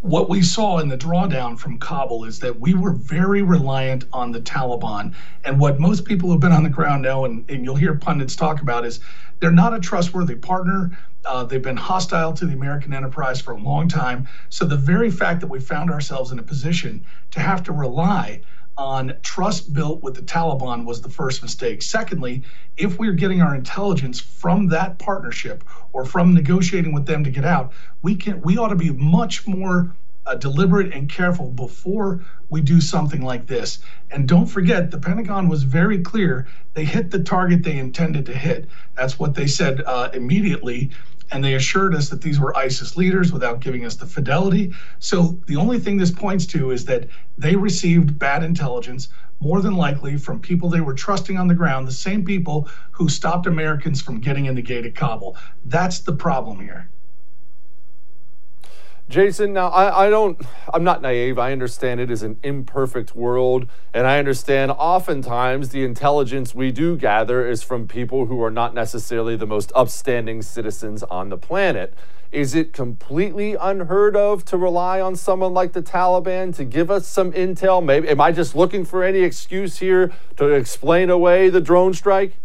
what 0.00 0.28
we 0.28 0.42
saw 0.42 0.78
in 0.78 0.88
the 0.88 0.96
drawdown 0.96 1.58
from 1.58 1.76
Kabul 1.76 2.22
is 2.22 2.38
that 2.38 2.60
we 2.60 2.72
were 2.72 2.92
very 2.92 3.42
reliant 3.42 4.04
on 4.12 4.30
the 4.30 4.40
Taliban. 4.40 5.12
And 5.44 5.58
what 5.58 5.80
most 5.80 6.04
people 6.04 6.30
who've 6.30 6.40
been 6.40 6.52
on 6.52 6.62
the 6.62 6.70
ground 6.70 7.02
know, 7.02 7.24
and, 7.24 7.50
and 7.50 7.64
you'll 7.64 7.74
hear 7.74 7.96
pundits 7.96 8.36
talk 8.36 8.62
about, 8.62 8.84
is 8.84 9.00
they're 9.40 9.50
not 9.50 9.74
a 9.74 9.80
trustworthy 9.80 10.36
partner. 10.36 10.96
Uh, 11.24 11.42
they've 11.42 11.60
been 11.60 11.76
hostile 11.76 12.32
to 12.34 12.46
the 12.46 12.52
American 12.52 12.94
enterprise 12.94 13.40
for 13.40 13.54
a 13.54 13.60
long 13.60 13.88
time. 13.88 14.28
So 14.50 14.64
the 14.64 14.76
very 14.76 15.10
fact 15.10 15.40
that 15.40 15.48
we 15.48 15.58
found 15.58 15.90
ourselves 15.90 16.30
in 16.30 16.38
a 16.38 16.44
position 16.44 17.04
to 17.32 17.40
have 17.40 17.64
to 17.64 17.72
rely 17.72 18.42
on 18.78 19.12
trust 19.22 19.74
built 19.74 20.02
with 20.02 20.14
the 20.14 20.22
Taliban 20.22 20.84
was 20.84 21.02
the 21.02 21.10
first 21.10 21.42
mistake. 21.42 21.82
Secondly, 21.82 22.44
if 22.76 22.98
we're 22.98 23.12
getting 23.12 23.42
our 23.42 23.54
intelligence 23.54 24.20
from 24.20 24.68
that 24.68 24.98
partnership 24.98 25.64
or 25.92 26.04
from 26.04 26.32
negotiating 26.32 26.94
with 26.94 27.04
them 27.04 27.24
to 27.24 27.30
get 27.30 27.44
out, 27.44 27.72
we 28.02 28.14
can 28.14 28.40
we 28.40 28.56
ought 28.56 28.68
to 28.68 28.76
be 28.76 28.90
much 28.90 29.46
more 29.48 29.94
uh, 30.26 30.34
deliberate 30.36 30.92
and 30.94 31.10
careful 31.10 31.50
before 31.50 32.24
we 32.50 32.60
do 32.60 32.80
something 32.80 33.22
like 33.22 33.46
this. 33.46 33.80
And 34.10 34.28
don't 34.28 34.46
forget, 34.46 34.90
the 34.90 34.98
Pentagon 34.98 35.48
was 35.48 35.64
very 35.64 36.00
clear. 36.00 36.46
They 36.74 36.84
hit 36.84 37.10
the 37.10 37.22
target 37.22 37.62
they 37.62 37.78
intended 37.78 38.26
to 38.26 38.34
hit. 38.34 38.68
That's 38.94 39.18
what 39.18 39.34
they 39.34 39.46
said 39.46 39.82
uh, 39.84 40.10
immediately 40.12 40.90
and 41.30 41.44
they 41.44 41.54
assured 41.54 41.94
us 41.94 42.08
that 42.08 42.22
these 42.22 42.40
were 42.40 42.56
ISIS 42.56 42.96
leaders 42.96 43.32
without 43.32 43.60
giving 43.60 43.84
us 43.84 43.96
the 43.96 44.06
fidelity. 44.06 44.72
So 44.98 45.38
the 45.46 45.56
only 45.56 45.78
thing 45.78 45.96
this 45.96 46.10
points 46.10 46.46
to 46.46 46.70
is 46.70 46.84
that 46.86 47.08
they 47.36 47.56
received 47.56 48.18
bad 48.18 48.42
intelligence, 48.42 49.08
more 49.40 49.60
than 49.60 49.74
likely 49.74 50.16
from 50.16 50.40
people 50.40 50.68
they 50.68 50.80
were 50.80 50.94
trusting 50.94 51.38
on 51.38 51.48
the 51.48 51.54
ground, 51.54 51.86
the 51.86 51.92
same 51.92 52.24
people 52.24 52.68
who 52.90 53.08
stopped 53.08 53.46
Americans 53.46 54.00
from 54.00 54.20
getting 54.20 54.46
in 54.46 54.54
the 54.54 54.62
gate 54.62 54.86
at 54.86 54.94
Kabul. 54.94 55.36
That's 55.64 56.00
the 56.00 56.14
problem 56.14 56.60
here. 56.60 56.88
Jason, 59.08 59.54
now 59.54 59.68
I, 59.68 60.06
I 60.06 60.10
don't, 60.10 60.38
I'm 60.72 60.84
not 60.84 61.00
naive. 61.00 61.38
I 61.38 61.52
understand 61.52 61.98
it 61.98 62.10
is 62.10 62.22
an 62.22 62.38
imperfect 62.42 63.16
world. 63.16 63.66
And 63.94 64.06
I 64.06 64.18
understand 64.18 64.70
oftentimes 64.72 65.70
the 65.70 65.82
intelligence 65.82 66.54
we 66.54 66.70
do 66.70 66.94
gather 66.94 67.48
is 67.48 67.62
from 67.62 67.88
people 67.88 68.26
who 68.26 68.42
are 68.42 68.50
not 68.50 68.74
necessarily 68.74 69.34
the 69.34 69.46
most 69.46 69.72
upstanding 69.74 70.42
citizens 70.42 71.02
on 71.04 71.30
the 71.30 71.38
planet. 71.38 71.94
Is 72.30 72.54
it 72.54 72.74
completely 72.74 73.54
unheard 73.54 74.14
of 74.14 74.44
to 74.46 74.58
rely 74.58 75.00
on 75.00 75.16
someone 75.16 75.54
like 75.54 75.72
the 75.72 75.80
Taliban 75.82 76.54
to 76.56 76.64
give 76.64 76.90
us 76.90 77.06
some 77.06 77.32
intel? 77.32 77.82
Maybe, 77.82 78.08
am 78.08 78.20
I 78.20 78.32
just 78.32 78.54
looking 78.54 78.84
for 78.84 79.02
any 79.02 79.20
excuse 79.20 79.78
here 79.78 80.12
to 80.36 80.48
explain 80.48 81.08
away 81.08 81.48
the 81.48 81.62
drone 81.62 81.94
strike? 81.94 82.36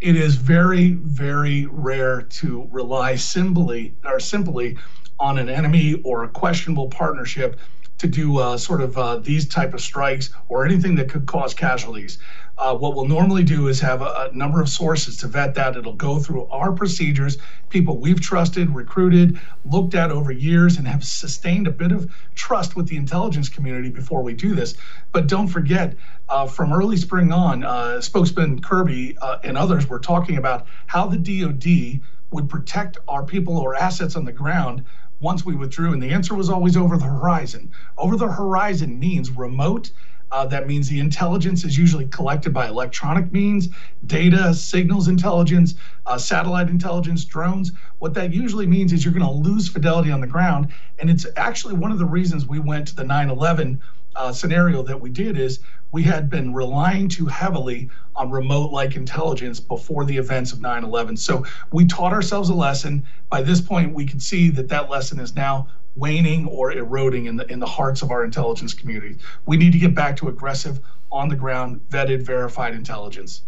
It 0.00 0.14
is 0.14 0.36
very, 0.36 0.92
very 0.92 1.66
rare 1.66 2.22
to 2.22 2.68
rely 2.70 3.16
simply 3.16 3.96
or 4.04 4.20
simply 4.20 4.78
on 5.20 5.38
an 5.38 5.48
enemy 5.48 6.00
or 6.02 6.24
a 6.24 6.28
questionable 6.28 6.88
partnership 6.88 7.60
to 7.98 8.06
do 8.06 8.38
uh, 8.38 8.56
sort 8.56 8.80
of 8.80 8.96
uh, 8.96 9.16
these 9.18 9.46
type 9.46 9.74
of 9.74 9.80
strikes 9.80 10.30
or 10.48 10.64
anything 10.64 10.94
that 10.94 11.10
could 11.10 11.26
cause 11.26 11.52
casualties. 11.52 12.18
Uh, 12.56 12.74
what 12.74 12.94
we'll 12.94 13.06
normally 13.06 13.44
do 13.44 13.68
is 13.68 13.78
have 13.80 14.00
a, 14.00 14.30
a, 14.30 14.36
number 14.36 14.60
of 14.60 14.70
sources 14.70 15.18
to 15.18 15.26
vet 15.26 15.54
that. 15.54 15.76
It'll 15.76 15.92
go 15.92 16.18
through 16.18 16.46
our 16.46 16.72
procedures, 16.72 17.36
people 17.68 17.98
we've 17.98 18.20
trusted, 18.20 18.74
recruited, 18.74 19.38
looked 19.66 19.94
at 19.94 20.10
over 20.10 20.32
years, 20.32 20.78
and 20.78 20.88
have 20.88 21.04
sustained 21.04 21.66
a 21.66 21.70
bit 21.70 21.92
of 21.92 22.10
trust 22.34 22.74
with 22.74 22.86
the 22.86 22.96
intelligence 22.96 23.50
community 23.50 23.90
before 23.90 24.22
we 24.22 24.32
do 24.32 24.54
this. 24.54 24.74
But 25.12 25.26
don't 25.26 25.48
forget, 25.48 25.94
uh, 26.28 26.46
from 26.46 26.72
early 26.72 26.96
spring 26.96 27.32
on, 27.32 27.64
uh, 27.64 28.00
spokesman 28.00 28.62
Kirby 28.62 29.18
uh, 29.20 29.38
and 29.44 29.58
others 29.58 29.88
were 29.88 30.00
talking 30.00 30.38
about 30.38 30.66
how 30.86 31.06
the 31.06 31.18
DoD 31.18 32.00
would 32.30 32.48
protect 32.48 32.96
our 33.08 33.24
people 33.24 33.58
or 33.58 33.74
assets 33.74 34.16
on 34.16 34.24
the 34.24 34.32
ground 34.32 34.84
once 35.20 35.44
we 35.44 35.54
withdrew? 35.54 35.92
And 35.92 36.02
the 36.02 36.10
answer 36.10 36.34
was 36.34 36.50
always 36.50 36.76
over 36.76 36.96
the 36.96 37.04
horizon. 37.04 37.70
Over 37.96 38.16
the 38.16 38.28
horizon 38.28 38.98
means 38.98 39.30
remote. 39.30 39.90
Uh, 40.32 40.46
that 40.46 40.68
means 40.68 40.88
the 40.88 41.00
intelligence 41.00 41.64
is 41.64 41.76
usually 41.76 42.06
collected 42.06 42.54
by 42.54 42.68
electronic 42.68 43.32
means, 43.32 43.68
data, 44.06 44.54
signals 44.54 45.08
intelligence, 45.08 45.74
uh, 46.06 46.16
satellite 46.16 46.68
intelligence, 46.68 47.24
drones. 47.24 47.72
What 47.98 48.14
that 48.14 48.32
usually 48.32 48.66
means 48.66 48.92
is 48.92 49.04
you're 49.04 49.12
going 49.14 49.26
to 49.26 49.48
lose 49.48 49.68
fidelity 49.68 50.12
on 50.12 50.20
the 50.20 50.28
ground. 50.28 50.68
And 51.00 51.10
it's 51.10 51.26
actually 51.36 51.74
one 51.74 51.90
of 51.90 51.98
the 51.98 52.04
reasons 52.04 52.46
we 52.46 52.60
went 52.60 52.86
to 52.88 52.96
the 52.96 53.04
9 53.04 53.28
11 53.28 53.80
uh, 54.16 54.32
scenario 54.32 54.82
that 54.82 55.00
we 55.00 55.10
did 55.10 55.38
is 55.38 55.60
we 55.92 56.02
had 56.02 56.30
been 56.30 56.54
relying 56.54 57.08
too 57.08 57.26
heavily 57.26 57.90
on 58.14 58.30
remote 58.30 58.70
like 58.70 58.96
intelligence 58.96 59.60
before 59.60 60.04
the 60.04 60.16
events 60.16 60.52
of 60.52 60.60
9 60.60 60.84
11. 60.84 61.16
So 61.16 61.44
we 61.72 61.84
taught 61.86 62.12
ourselves 62.12 62.48
a 62.48 62.54
lesson. 62.54 63.04
By 63.28 63.42
this 63.42 63.60
point, 63.60 63.94
we 63.94 64.06
can 64.06 64.20
see 64.20 64.50
that 64.50 64.68
that 64.68 64.90
lesson 64.90 65.18
is 65.18 65.34
now 65.34 65.68
waning 65.96 66.46
or 66.46 66.72
eroding 66.72 67.26
in 67.26 67.36
the 67.36 67.50
in 67.50 67.58
the 67.58 67.66
hearts 67.66 68.02
of 68.02 68.10
our 68.10 68.24
intelligence 68.24 68.74
community. 68.74 69.16
We 69.46 69.56
need 69.56 69.72
to 69.72 69.78
get 69.78 69.94
back 69.94 70.16
to 70.18 70.28
aggressive, 70.28 70.80
on 71.12 71.28
the 71.28 71.36
ground, 71.36 71.80
vetted, 71.88 72.22
verified 72.22 72.74
intelligence. 72.74 73.42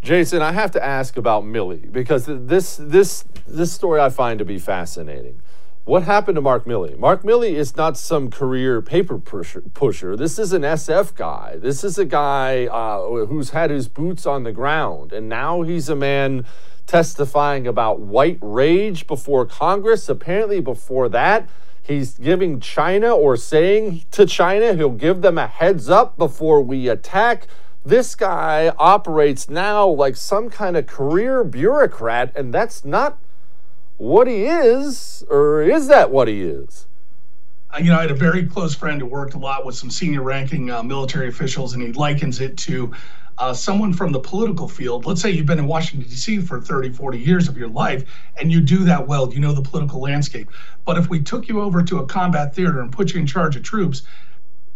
Jason, 0.00 0.42
I 0.42 0.52
have 0.52 0.70
to 0.72 0.84
ask 0.84 1.16
about 1.16 1.44
Milley 1.44 1.90
because 1.90 2.24
this 2.26 2.76
this 2.80 3.24
this 3.46 3.72
story 3.72 4.00
I 4.00 4.10
find 4.10 4.38
to 4.38 4.44
be 4.44 4.58
fascinating. 4.58 5.42
What 5.88 6.02
happened 6.02 6.36
to 6.36 6.42
Mark 6.42 6.66
Milley? 6.66 6.98
Mark 6.98 7.22
Milley 7.22 7.54
is 7.54 7.74
not 7.74 7.96
some 7.96 8.30
career 8.30 8.82
paper 8.82 9.18
pusher. 9.18 10.16
This 10.16 10.38
is 10.38 10.52
an 10.52 10.60
SF 10.60 11.14
guy. 11.14 11.56
This 11.56 11.82
is 11.82 11.96
a 11.96 12.04
guy 12.04 12.66
uh, 12.66 13.24
who's 13.24 13.50
had 13.50 13.70
his 13.70 13.88
boots 13.88 14.26
on 14.26 14.42
the 14.42 14.52
ground, 14.52 15.14
and 15.14 15.30
now 15.30 15.62
he's 15.62 15.88
a 15.88 15.96
man 15.96 16.44
testifying 16.86 17.66
about 17.66 18.00
white 18.00 18.36
rage 18.42 19.06
before 19.06 19.46
Congress. 19.46 20.10
Apparently, 20.10 20.60
before 20.60 21.08
that, 21.08 21.48
he's 21.82 22.18
giving 22.18 22.60
China 22.60 23.16
or 23.16 23.38
saying 23.38 24.02
to 24.10 24.26
China 24.26 24.74
he'll 24.74 24.90
give 24.90 25.22
them 25.22 25.38
a 25.38 25.46
heads 25.46 25.88
up 25.88 26.18
before 26.18 26.60
we 26.60 26.86
attack. 26.86 27.46
This 27.82 28.14
guy 28.14 28.74
operates 28.76 29.48
now 29.48 29.88
like 29.88 30.16
some 30.16 30.50
kind 30.50 30.76
of 30.76 30.86
career 30.86 31.44
bureaucrat, 31.44 32.36
and 32.36 32.52
that's 32.52 32.84
not 32.84 33.18
what 33.98 34.28
he 34.28 34.44
is, 34.44 35.24
or 35.28 35.62
is 35.62 35.88
that 35.88 36.10
what 36.10 36.28
he 36.28 36.42
is? 36.42 36.86
Uh, 37.70 37.78
you 37.78 37.90
know, 37.90 37.98
I 37.98 38.02
had 38.02 38.10
a 38.10 38.14
very 38.14 38.46
close 38.46 38.74
friend 38.74 39.00
who 39.00 39.06
worked 39.06 39.34
a 39.34 39.38
lot 39.38 39.66
with 39.66 39.74
some 39.74 39.90
senior 39.90 40.22
ranking 40.22 40.70
uh, 40.70 40.82
military 40.82 41.28
officials, 41.28 41.74
and 41.74 41.82
he 41.82 41.92
likens 41.92 42.40
it 42.40 42.56
to 42.58 42.92
uh, 43.36 43.52
someone 43.52 43.92
from 43.92 44.12
the 44.12 44.20
political 44.20 44.68
field. 44.68 45.04
Let's 45.04 45.20
say 45.20 45.30
you've 45.30 45.46
been 45.46 45.58
in 45.58 45.66
Washington, 45.66 46.08
D.C. 46.08 46.40
for 46.40 46.60
30, 46.60 46.92
40 46.92 47.18
years 47.18 47.48
of 47.48 47.58
your 47.58 47.68
life, 47.68 48.08
and 48.36 48.50
you 48.50 48.60
do 48.60 48.84
that 48.84 49.06
well. 49.06 49.32
You 49.32 49.40
know 49.40 49.52
the 49.52 49.62
political 49.62 50.00
landscape. 50.00 50.50
But 50.84 50.96
if 50.96 51.10
we 51.10 51.20
took 51.20 51.48
you 51.48 51.60
over 51.60 51.82
to 51.82 51.98
a 51.98 52.06
combat 52.06 52.54
theater 52.54 52.80
and 52.80 52.90
put 52.90 53.12
you 53.12 53.20
in 53.20 53.26
charge 53.26 53.56
of 53.56 53.64
troops, 53.64 54.02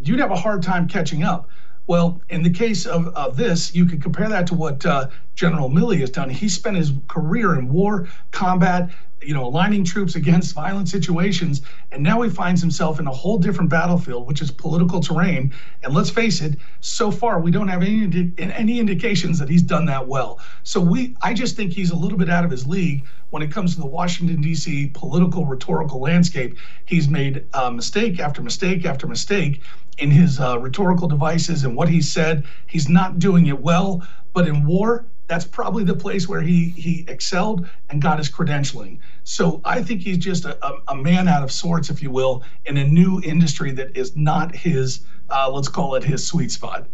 you'd 0.01 0.21
have 0.21 0.33
a 0.33 0.37
hard 0.37 0.63
time 0.63 0.89
catching 0.89 1.23
up. 1.23 1.49
Well, 1.87 2.21
in 2.29 2.43
the 2.43 2.51
case 2.51 2.87
of, 2.87 3.09
of 3.09 3.37
this, 3.37 3.75
you 3.75 3.87
could 3.87 4.03
compare 4.03 4.29
that 4.29 4.47
to 4.49 4.55
what 4.55 4.85
uh, 4.87 5.09
General 5.35 5.69
Milley 5.69 5.99
has 6.01 6.11
done. 6.11 6.31
He 6.31 6.49
spent 6.49 6.77
his 6.77 6.93
career 7.09 7.59
in 7.59 7.69
war, 7.73 8.09
combat, 8.31 8.91
you 9.23 9.35
know, 9.35 9.45
aligning 9.45 9.85
troops 9.85 10.15
against 10.15 10.55
violent 10.55 10.89
situations. 10.89 11.63
And 11.91 12.03
now 12.03 12.23
he 12.23 12.31
finds 12.31 12.61
himself 12.61 13.01
in 13.01 13.07
a 13.07 13.13
whole 13.13 13.39
different 13.39 13.71
battlefield, 13.71 14.27
which 14.27 14.43
is 14.43 14.51
political 14.51 15.01
terrain. 15.01 15.53
And 15.83 15.95
let's 15.95 16.11
face 16.11 16.41
it, 16.41 16.57
so 16.81 17.11
far 17.11 17.41
we 17.41 17.51
don't 17.51 17.69
have 17.69 17.83
any 17.83 18.33
any 18.39 18.79
indications 18.79 19.39
that 19.39 19.49
he's 19.49 19.63
done 19.63 19.87
that 19.87 20.07
well. 20.07 20.41
So 20.63 20.81
we, 20.81 21.17
I 21.23 21.35
just 21.35 21.57
think 21.57 21.73
he's 21.73 21.91
a 21.91 21.97
little 21.97 22.19
bit 22.19 22.29
out 22.29 22.45
of 22.45 22.51
his 22.51 22.67
league 22.67 23.05
when 23.31 23.43
it 23.43 23.51
comes 23.51 23.75
to 23.75 23.81
the 23.81 23.87
Washington 23.87 24.41
D.C. 24.41 24.91
political 24.95 25.47
rhetorical 25.47 26.01
landscape. 26.01 26.59
He's 26.85 27.09
made 27.09 27.47
uh, 27.55 27.71
mistake 27.71 28.21
after 28.21 28.43
mistake 28.43 28.85
after 28.85 29.07
mistake 29.07 29.63
in 29.99 30.11
his 30.11 30.41
uh, 30.41 30.59
rhetorical 30.59 31.09
devices 31.09 31.65
and 31.65 31.77
what 31.77 31.89
he 31.89 32.03
said. 32.03 32.45
He's 32.67 32.89
not 32.89 33.19
doing 33.19 33.47
it 33.47 33.61
well. 33.61 34.07
But 34.35 34.49
in 34.49 34.65
war, 34.65 35.05
that's 35.33 35.47
probably 35.47 35.83
the 35.83 35.95
place 35.95 36.29
where 36.29 36.43
he 36.43 36.69
he 36.77 37.07
excelled 37.09 37.67
and 37.89 38.03
got 38.03 38.19
his 38.19 38.31
credentialing. 38.31 38.99
So 39.25 39.63
I 39.65 39.83
think 39.83 40.03
he's 40.03 40.19
just 40.19 40.45
a, 40.45 40.59
a, 40.67 40.79
a 40.89 40.95
man 40.95 41.27
out 41.27 41.43
of 41.43 41.51
sorts, 41.51 41.89
if 41.89 42.03
you 42.03 42.11
will, 42.11 42.45
in 42.67 42.77
a 42.77 42.85
new 42.85 43.19
industry 43.25 43.73
that 43.73 43.97
is 43.97 44.15
not 44.15 44.55
his, 44.55 45.07
uh, 45.31 45.51
let's 45.51 45.69
call 45.69 45.95
it 45.95 46.05
his 46.05 46.27
sweet 46.27 46.51
spot. 46.51 46.87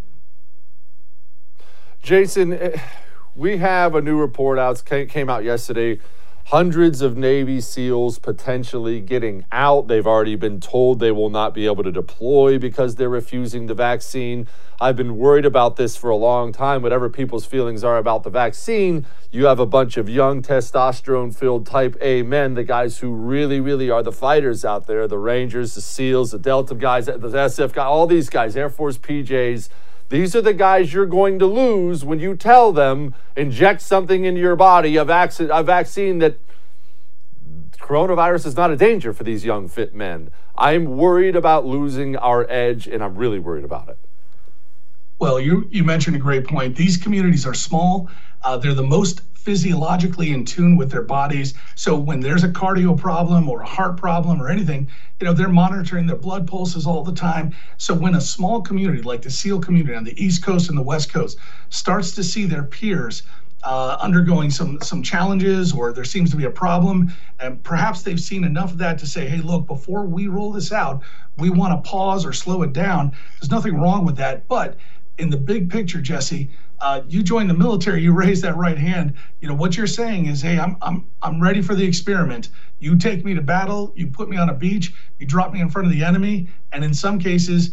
Jason, 2.00 2.52
eh, 2.52 2.78
we 3.34 3.56
have 3.56 3.96
a 3.96 4.00
new 4.00 4.16
report 4.16 4.56
out, 4.56 4.84
came 4.84 5.28
out 5.28 5.42
yesterday 5.42 5.98
hundreds 6.48 7.02
of 7.02 7.14
Navy 7.14 7.60
SEALs 7.60 8.18
potentially 8.18 9.02
getting 9.02 9.44
out. 9.52 9.86
They've 9.86 10.06
already 10.06 10.34
been 10.34 10.60
told 10.60 10.98
they 10.98 11.12
will 11.12 11.28
not 11.28 11.52
be 11.52 11.66
able 11.66 11.84
to 11.84 11.92
deploy 11.92 12.58
because 12.58 12.94
they're 12.94 13.10
refusing 13.10 13.66
the 13.66 13.74
vaccine. 13.74 14.48
I've 14.80 14.96
been 14.96 15.18
worried 15.18 15.44
about 15.44 15.76
this 15.76 15.94
for 15.94 16.08
a 16.08 16.16
long 16.16 16.52
time. 16.52 16.80
Whatever 16.80 17.10
people's 17.10 17.44
feelings 17.44 17.84
are 17.84 17.98
about 17.98 18.22
the 18.22 18.30
vaccine, 18.30 19.04
you 19.30 19.44
have 19.44 19.60
a 19.60 19.66
bunch 19.66 19.98
of 19.98 20.08
young 20.08 20.40
testosterone 20.40 21.36
filled 21.36 21.66
type 21.66 21.98
A 22.00 22.22
men, 22.22 22.54
the 22.54 22.64
guys 22.64 23.00
who 23.00 23.12
really, 23.12 23.60
really 23.60 23.90
are 23.90 24.02
the 24.02 24.10
fighters 24.10 24.64
out 24.64 24.86
there 24.86 25.06
the 25.06 25.18
Rangers, 25.18 25.74
the 25.74 25.82
SEALs, 25.82 26.30
the 26.30 26.38
Delta 26.38 26.74
guys, 26.74 27.06
the 27.06 27.18
SF 27.18 27.74
guys, 27.74 27.84
all 27.84 28.06
these 28.06 28.30
guys, 28.30 28.56
Air 28.56 28.70
Force 28.70 28.96
PJs. 28.96 29.68
These 30.08 30.34
are 30.34 30.40
the 30.40 30.54
guys 30.54 30.92
you're 30.92 31.06
going 31.06 31.38
to 31.38 31.46
lose 31.46 32.04
when 32.04 32.18
you 32.18 32.34
tell 32.34 32.72
them 32.72 33.14
inject 33.36 33.82
something 33.82 34.24
into 34.24 34.40
your 34.40 34.56
body, 34.56 34.96
a, 34.96 35.02
a 35.02 35.62
vaccine 35.62 36.18
that 36.20 36.38
coronavirus 37.78 38.46
is 38.46 38.56
not 38.56 38.70
a 38.70 38.76
danger 38.76 39.12
for 39.12 39.24
these 39.24 39.44
young, 39.44 39.68
fit 39.68 39.94
men. 39.94 40.30
I'm 40.56 40.96
worried 40.96 41.36
about 41.36 41.66
losing 41.66 42.16
our 42.16 42.48
edge, 42.50 42.86
and 42.86 43.02
I'm 43.02 43.16
really 43.16 43.38
worried 43.38 43.64
about 43.64 43.88
it. 43.88 43.98
Well, 45.18 45.40
you, 45.40 45.66
you 45.70 45.84
mentioned 45.84 46.16
a 46.16 46.18
great 46.18 46.46
point. 46.46 46.76
These 46.76 46.96
communities 46.96 47.46
are 47.46 47.54
small. 47.54 48.08
Uh, 48.42 48.56
they're 48.56 48.74
the 48.74 48.82
most 48.82 49.22
physiologically 49.48 50.34
in 50.34 50.44
tune 50.44 50.76
with 50.76 50.90
their 50.90 51.00
bodies. 51.00 51.54
So 51.74 51.96
when 51.96 52.20
there's 52.20 52.44
a 52.44 52.50
cardio 52.50 52.94
problem 52.98 53.48
or 53.48 53.62
a 53.62 53.66
heart 53.66 53.96
problem 53.96 54.42
or 54.42 54.50
anything, 54.50 54.90
you 55.18 55.24
know, 55.26 55.32
they're 55.32 55.48
monitoring 55.48 56.06
their 56.06 56.18
blood 56.18 56.46
pulses 56.46 56.86
all 56.86 57.02
the 57.02 57.14
time. 57.14 57.54
So 57.78 57.94
when 57.94 58.14
a 58.14 58.20
small 58.20 58.60
community 58.60 59.00
like 59.00 59.22
the 59.22 59.30
SEAL 59.30 59.60
community 59.60 59.94
on 59.94 60.04
the 60.04 60.22
East 60.22 60.44
Coast 60.44 60.68
and 60.68 60.76
the 60.76 60.82
West 60.82 61.10
Coast 61.10 61.38
starts 61.70 62.14
to 62.16 62.24
see 62.24 62.44
their 62.44 62.62
peers 62.62 63.22
uh, 63.62 63.96
undergoing 64.00 64.50
some 64.50 64.78
some 64.82 65.02
challenges 65.02 65.72
or 65.72 65.94
there 65.94 66.04
seems 66.04 66.30
to 66.30 66.36
be 66.36 66.44
a 66.44 66.50
problem 66.50 67.10
and 67.40 67.64
perhaps 67.64 68.02
they've 68.02 68.20
seen 68.20 68.44
enough 68.44 68.72
of 68.72 68.78
that 68.78 68.98
to 68.98 69.06
say 69.06 69.26
hey 69.26 69.38
look 69.38 69.66
before 69.66 70.04
we 70.04 70.28
roll 70.28 70.52
this 70.52 70.70
out 70.70 71.02
we 71.38 71.50
want 71.50 71.72
to 71.72 71.90
pause 71.90 72.24
or 72.24 72.32
slow 72.32 72.62
it 72.62 72.72
down 72.72 73.10
there's 73.40 73.50
nothing 73.50 73.74
wrong 73.76 74.04
with 74.04 74.16
that 74.16 74.46
but 74.46 74.76
in 75.18 75.28
the 75.28 75.36
big 75.36 75.68
picture 75.68 76.00
jesse 76.00 76.48
uh, 76.80 77.02
you 77.08 77.22
join 77.22 77.48
the 77.48 77.54
military, 77.54 78.02
you 78.02 78.12
raise 78.12 78.40
that 78.42 78.56
right 78.56 78.78
hand. 78.78 79.14
You 79.40 79.48
know 79.48 79.54
what 79.54 79.76
you're 79.76 79.86
saying 79.86 80.26
is, 80.26 80.40
hey, 80.42 80.58
I'm 80.58 80.76
I'm 80.80 81.08
I'm 81.22 81.42
ready 81.42 81.62
for 81.62 81.74
the 81.74 81.84
experiment. 81.84 82.50
You 82.78 82.96
take 82.96 83.24
me 83.24 83.34
to 83.34 83.42
battle, 83.42 83.92
you 83.96 84.06
put 84.06 84.28
me 84.28 84.36
on 84.36 84.48
a 84.48 84.54
beach, 84.54 84.94
you 85.18 85.26
drop 85.26 85.52
me 85.52 85.60
in 85.60 85.70
front 85.70 85.86
of 85.86 85.92
the 85.92 86.04
enemy, 86.04 86.48
and 86.72 86.84
in 86.84 86.94
some 86.94 87.18
cases, 87.18 87.72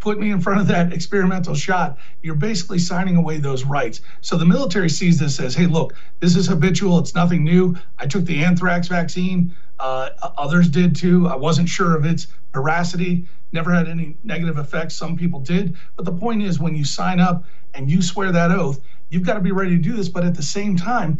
put 0.00 0.18
me 0.18 0.32
in 0.32 0.40
front 0.40 0.60
of 0.60 0.66
that 0.66 0.92
experimental 0.92 1.54
shot. 1.54 1.96
You're 2.22 2.34
basically 2.34 2.80
signing 2.80 3.16
away 3.16 3.38
those 3.38 3.64
rights. 3.64 4.00
So 4.20 4.36
the 4.36 4.44
military 4.44 4.90
sees 4.90 5.16
this 5.16 5.38
as, 5.38 5.54
hey, 5.54 5.66
look, 5.66 5.94
this 6.18 6.34
is 6.34 6.48
habitual. 6.48 6.98
It's 6.98 7.14
nothing 7.14 7.44
new. 7.44 7.76
I 7.98 8.06
took 8.06 8.24
the 8.24 8.42
anthrax 8.42 8.88
vaccine. 8.88 9.54
Uh, 9.82 10.10
others 10.38 10.68
did 10.68 10.94
too. 10.94 11.26
I 11.26 11.34
wasn't 11.34 11.68
sure 11.68 11.96
of 11.96 12.04
its 12.06 12.28
veracity. 12.52 13.26
Never 13.50 13.74
had 13.74 13.88
any 13.88 14.16
negative 14.22 14.56
effects. 14.56 14.94
Some 14.94 15.16
people 15.16 15.40
did. 15.40 15.76
But 15.96 16.04
the 16.04 16.12
point 16.12 16.40
is, 16.40 16.60
when 16.60 16.76
you 16.76 16.84
sign 16.84 17.18
up 17.18 17.44
and 17.74 17.90
you 17.90 18.00
swear 18.00 18.30
that 18.30 18.52
oath, 18.52 18.80
you've 19.10 19.24
got 19.24 19.34
to 19.34 19.40
be 19.40 19.50
ready 19.50 19.76
to 19.76 19.82
do 19.82 19.96
this. 19.96 20.08
But 20.08 20.24
at 20.24 20.36
the 20.36 20.42
same 20.42 20.76
time, 20.76 21.18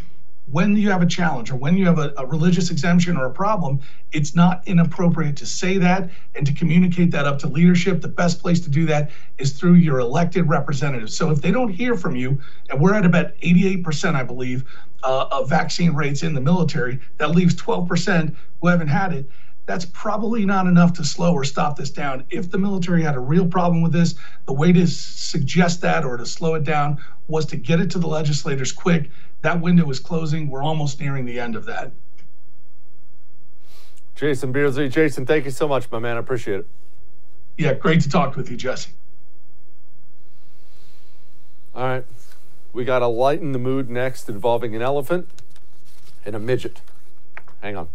when 0.51 0.77
you 0.77 0.91
have 0.91 1.03
a 1.03 1.07
challenge 1.07 1.51
or 1.51 1.57
when 1.57 1.77
you 1.77 1.87
have 1.87 1.99
a, 1.99 2.13
a, 2.19 2.27
religious 2.27 2.71
exemption 2.71 3.17
or 3.17 3.27
a 3.27 3.31
problem, 3.31 3.81
it's 4.11 4.35
not 4.35 4.63
inappropriate 4.67 5.37
to 5.37 5.47
say 5.47 5.79
that 5.79 6.11
and 6.35 6.47
to 6.47 6.53
communicate 6.53 7.11
that 7.13 7.27
up 7.27 7.39
to 7.39 7.47
leadership. 7.47 8.01
The 8.01 8.09
best 8.09 8.41
place 8.41 8.61
to 8.61 8.71
do 8.71 8.85
that 8.87 9.11
is 9.39 9.53
through 9.53 9.75
your 9.75 10.01
elected 10.01 10.49
representatives. 10.49 11.17
So 11.17 11.31
if 11.31 11.41
they 11.41 11.53
don't 11.53 11.71
hear 11.71 11.97
from 11.97 12.17
you, 12.17 12.41
and 12.71 12.81
we're 12.81 12.95
at 12.95 13.07
about 13.07 13.37
88%, 13.37 14.15
I 14.15 14.25
believe, 14.25 14.65
uh, 15.05 15.27
of 15.31 15.49
vaccine 15.49 15.95
rates 15.95 16.23
in 16.23 16.35
the 16.35 16.41
military, 16.41 17.01
that 17.19 17.31
leaves 17.31 17.55
12% 17.55 18.35
who 18.61 18.69
haven't 18.69 18.89
had 18.89 19.13
it 19.13 19.31
that's 19.67 19.85
probably 19.85 20.45
not 20.45 20.67
enough 20.67 20.93
to 20.95 21.05
slow 21.05 21.33
or 21.33 21.45
stop 21.45 21.77
this 21.77 21.91
down. 21.91 22.25
If 22.31 22.51
the 22.51 22.59
military 22.59 23.03
had 23.03 23.15
a 23.15 23.21
real 23.21 23.47
problem 23.47 23.81
with 23.81 23.93
this, 23.93 24.17
the 24.47 24.53
way 24.53 24.73
to 24.73 24.87
suggest 24.87 25.81
that 25.83 26.05
or 26.05 26.17
to 26.17 26.27
slow 26.27 26.55
it 26.55 26.65
down 26.65 27.03
was 27.29 27.47
to 27.47 27.57
get 27.57 27.81
it 27.81 27.91
to 27.93 27.99
the 27.99 28.09
legislators 28.09 28.73
quick. 28.73 29.11
That 29.43 29.61
window 29.61 29.91
is 29.91 29.99
closing. 29.99 30.49
We're 30.49 30.63
almost 30.63 31.01
nearing 31.01 31.25
the 31.25 31.39
end 31.39 31.57
of 31.57 31.67
that. 31.67 31.93
Jason 34.15 34.53
Beardsley. 34.53 34.89
Jason, 34.89 35.27
thank 35.27 35.45
you 35.45 35.51
so 35.51 35.67
much, 35.69 35.91
my 35.91 35.99
man. 35.99 36.17
I 36.17 36.21
appreciate 36.21 36.61
it. 36.61 36.67
Yeah, 37.59 37.75
great 37.75 38.01
to 38.03 38.09
talk 38.09 38.37
with 38.37 38.51
you, 38.51 38.57
Jesse. 38.57 38.93
All 41.75 41.83
right. 41.83 42.05
We 42.73 42.85
got 42.85 43.01
to 43.01 43.07
lighten 43.07 43.53
the 43.53 43.59
mood 43.59 43.91
next 43.91 44.29
involving 44.29 44.75
an 44.75 44.81
elephant 44.81 45.29
and 46.25 46.35
a 46.35 46.39
midget. 46.39 46.81
Hang 47.61 47.77
on. 47.77 47.89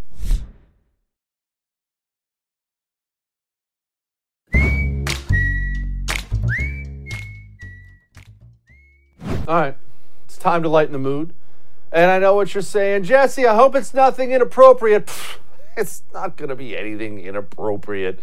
All 9.47 9.55
right, 9.61 9.77
it's 10.25 10.37
time 10.37 10.61
to 10.61 10.67
lighten 10.67 10.91
the 10.91 10.99
mood. 10.99 11.33
And 11.91 12.11
I 12.11 12.19
know 12.19 12.35
what 12.35 12.53
you're 12.53 12.61
saying, 12.61 13.03
Jesse. 13.03 13.47
I 13.47 13.55
hope 13.55 13.75
it's 13.75 13.93
nothing 13.93 14.31
inappropriate. 14.31 15.07
Pfft, 15.07 15.37
it's 15.77 16.03
not 16.13 16.35
going 16.35 16.49
to 16.49 16.55
be 16.55 16.75
anything 16.77 17.19
inappropriate. 17.19 18.19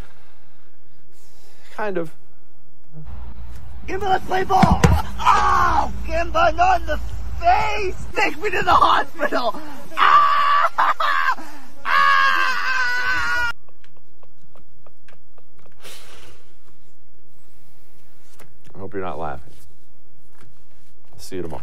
kind 1.73 1.97
of. 1.99 2.13
Kimba, 3.87 4.03
let's 4.03 4.25
play 4.27 4.45
ball. 4.45 4.81
Oh, 4.85 5.93
Kimba, 6.07 6.55
not 6.57 6.81
in 6.81 6.87
the 6.87 6.99
face. 7.41 8.07
Take 8.15 8.41
me 8.43 8.51
to 8.51 8.63
the 8.63 8.73
hospital. 8.73 9.61
Ah! 9.97 11.45
Ah! 11.85 13.51
I 18.75 18.79
hope 18.79 18.93
you're 18.95 19.03
not 19.03 19.19
laughing. 19.19 19.53
I'll 21.13 21.19
see 21.19 21.37
you 21.37 21.43
tomorrow. 21.43 21.63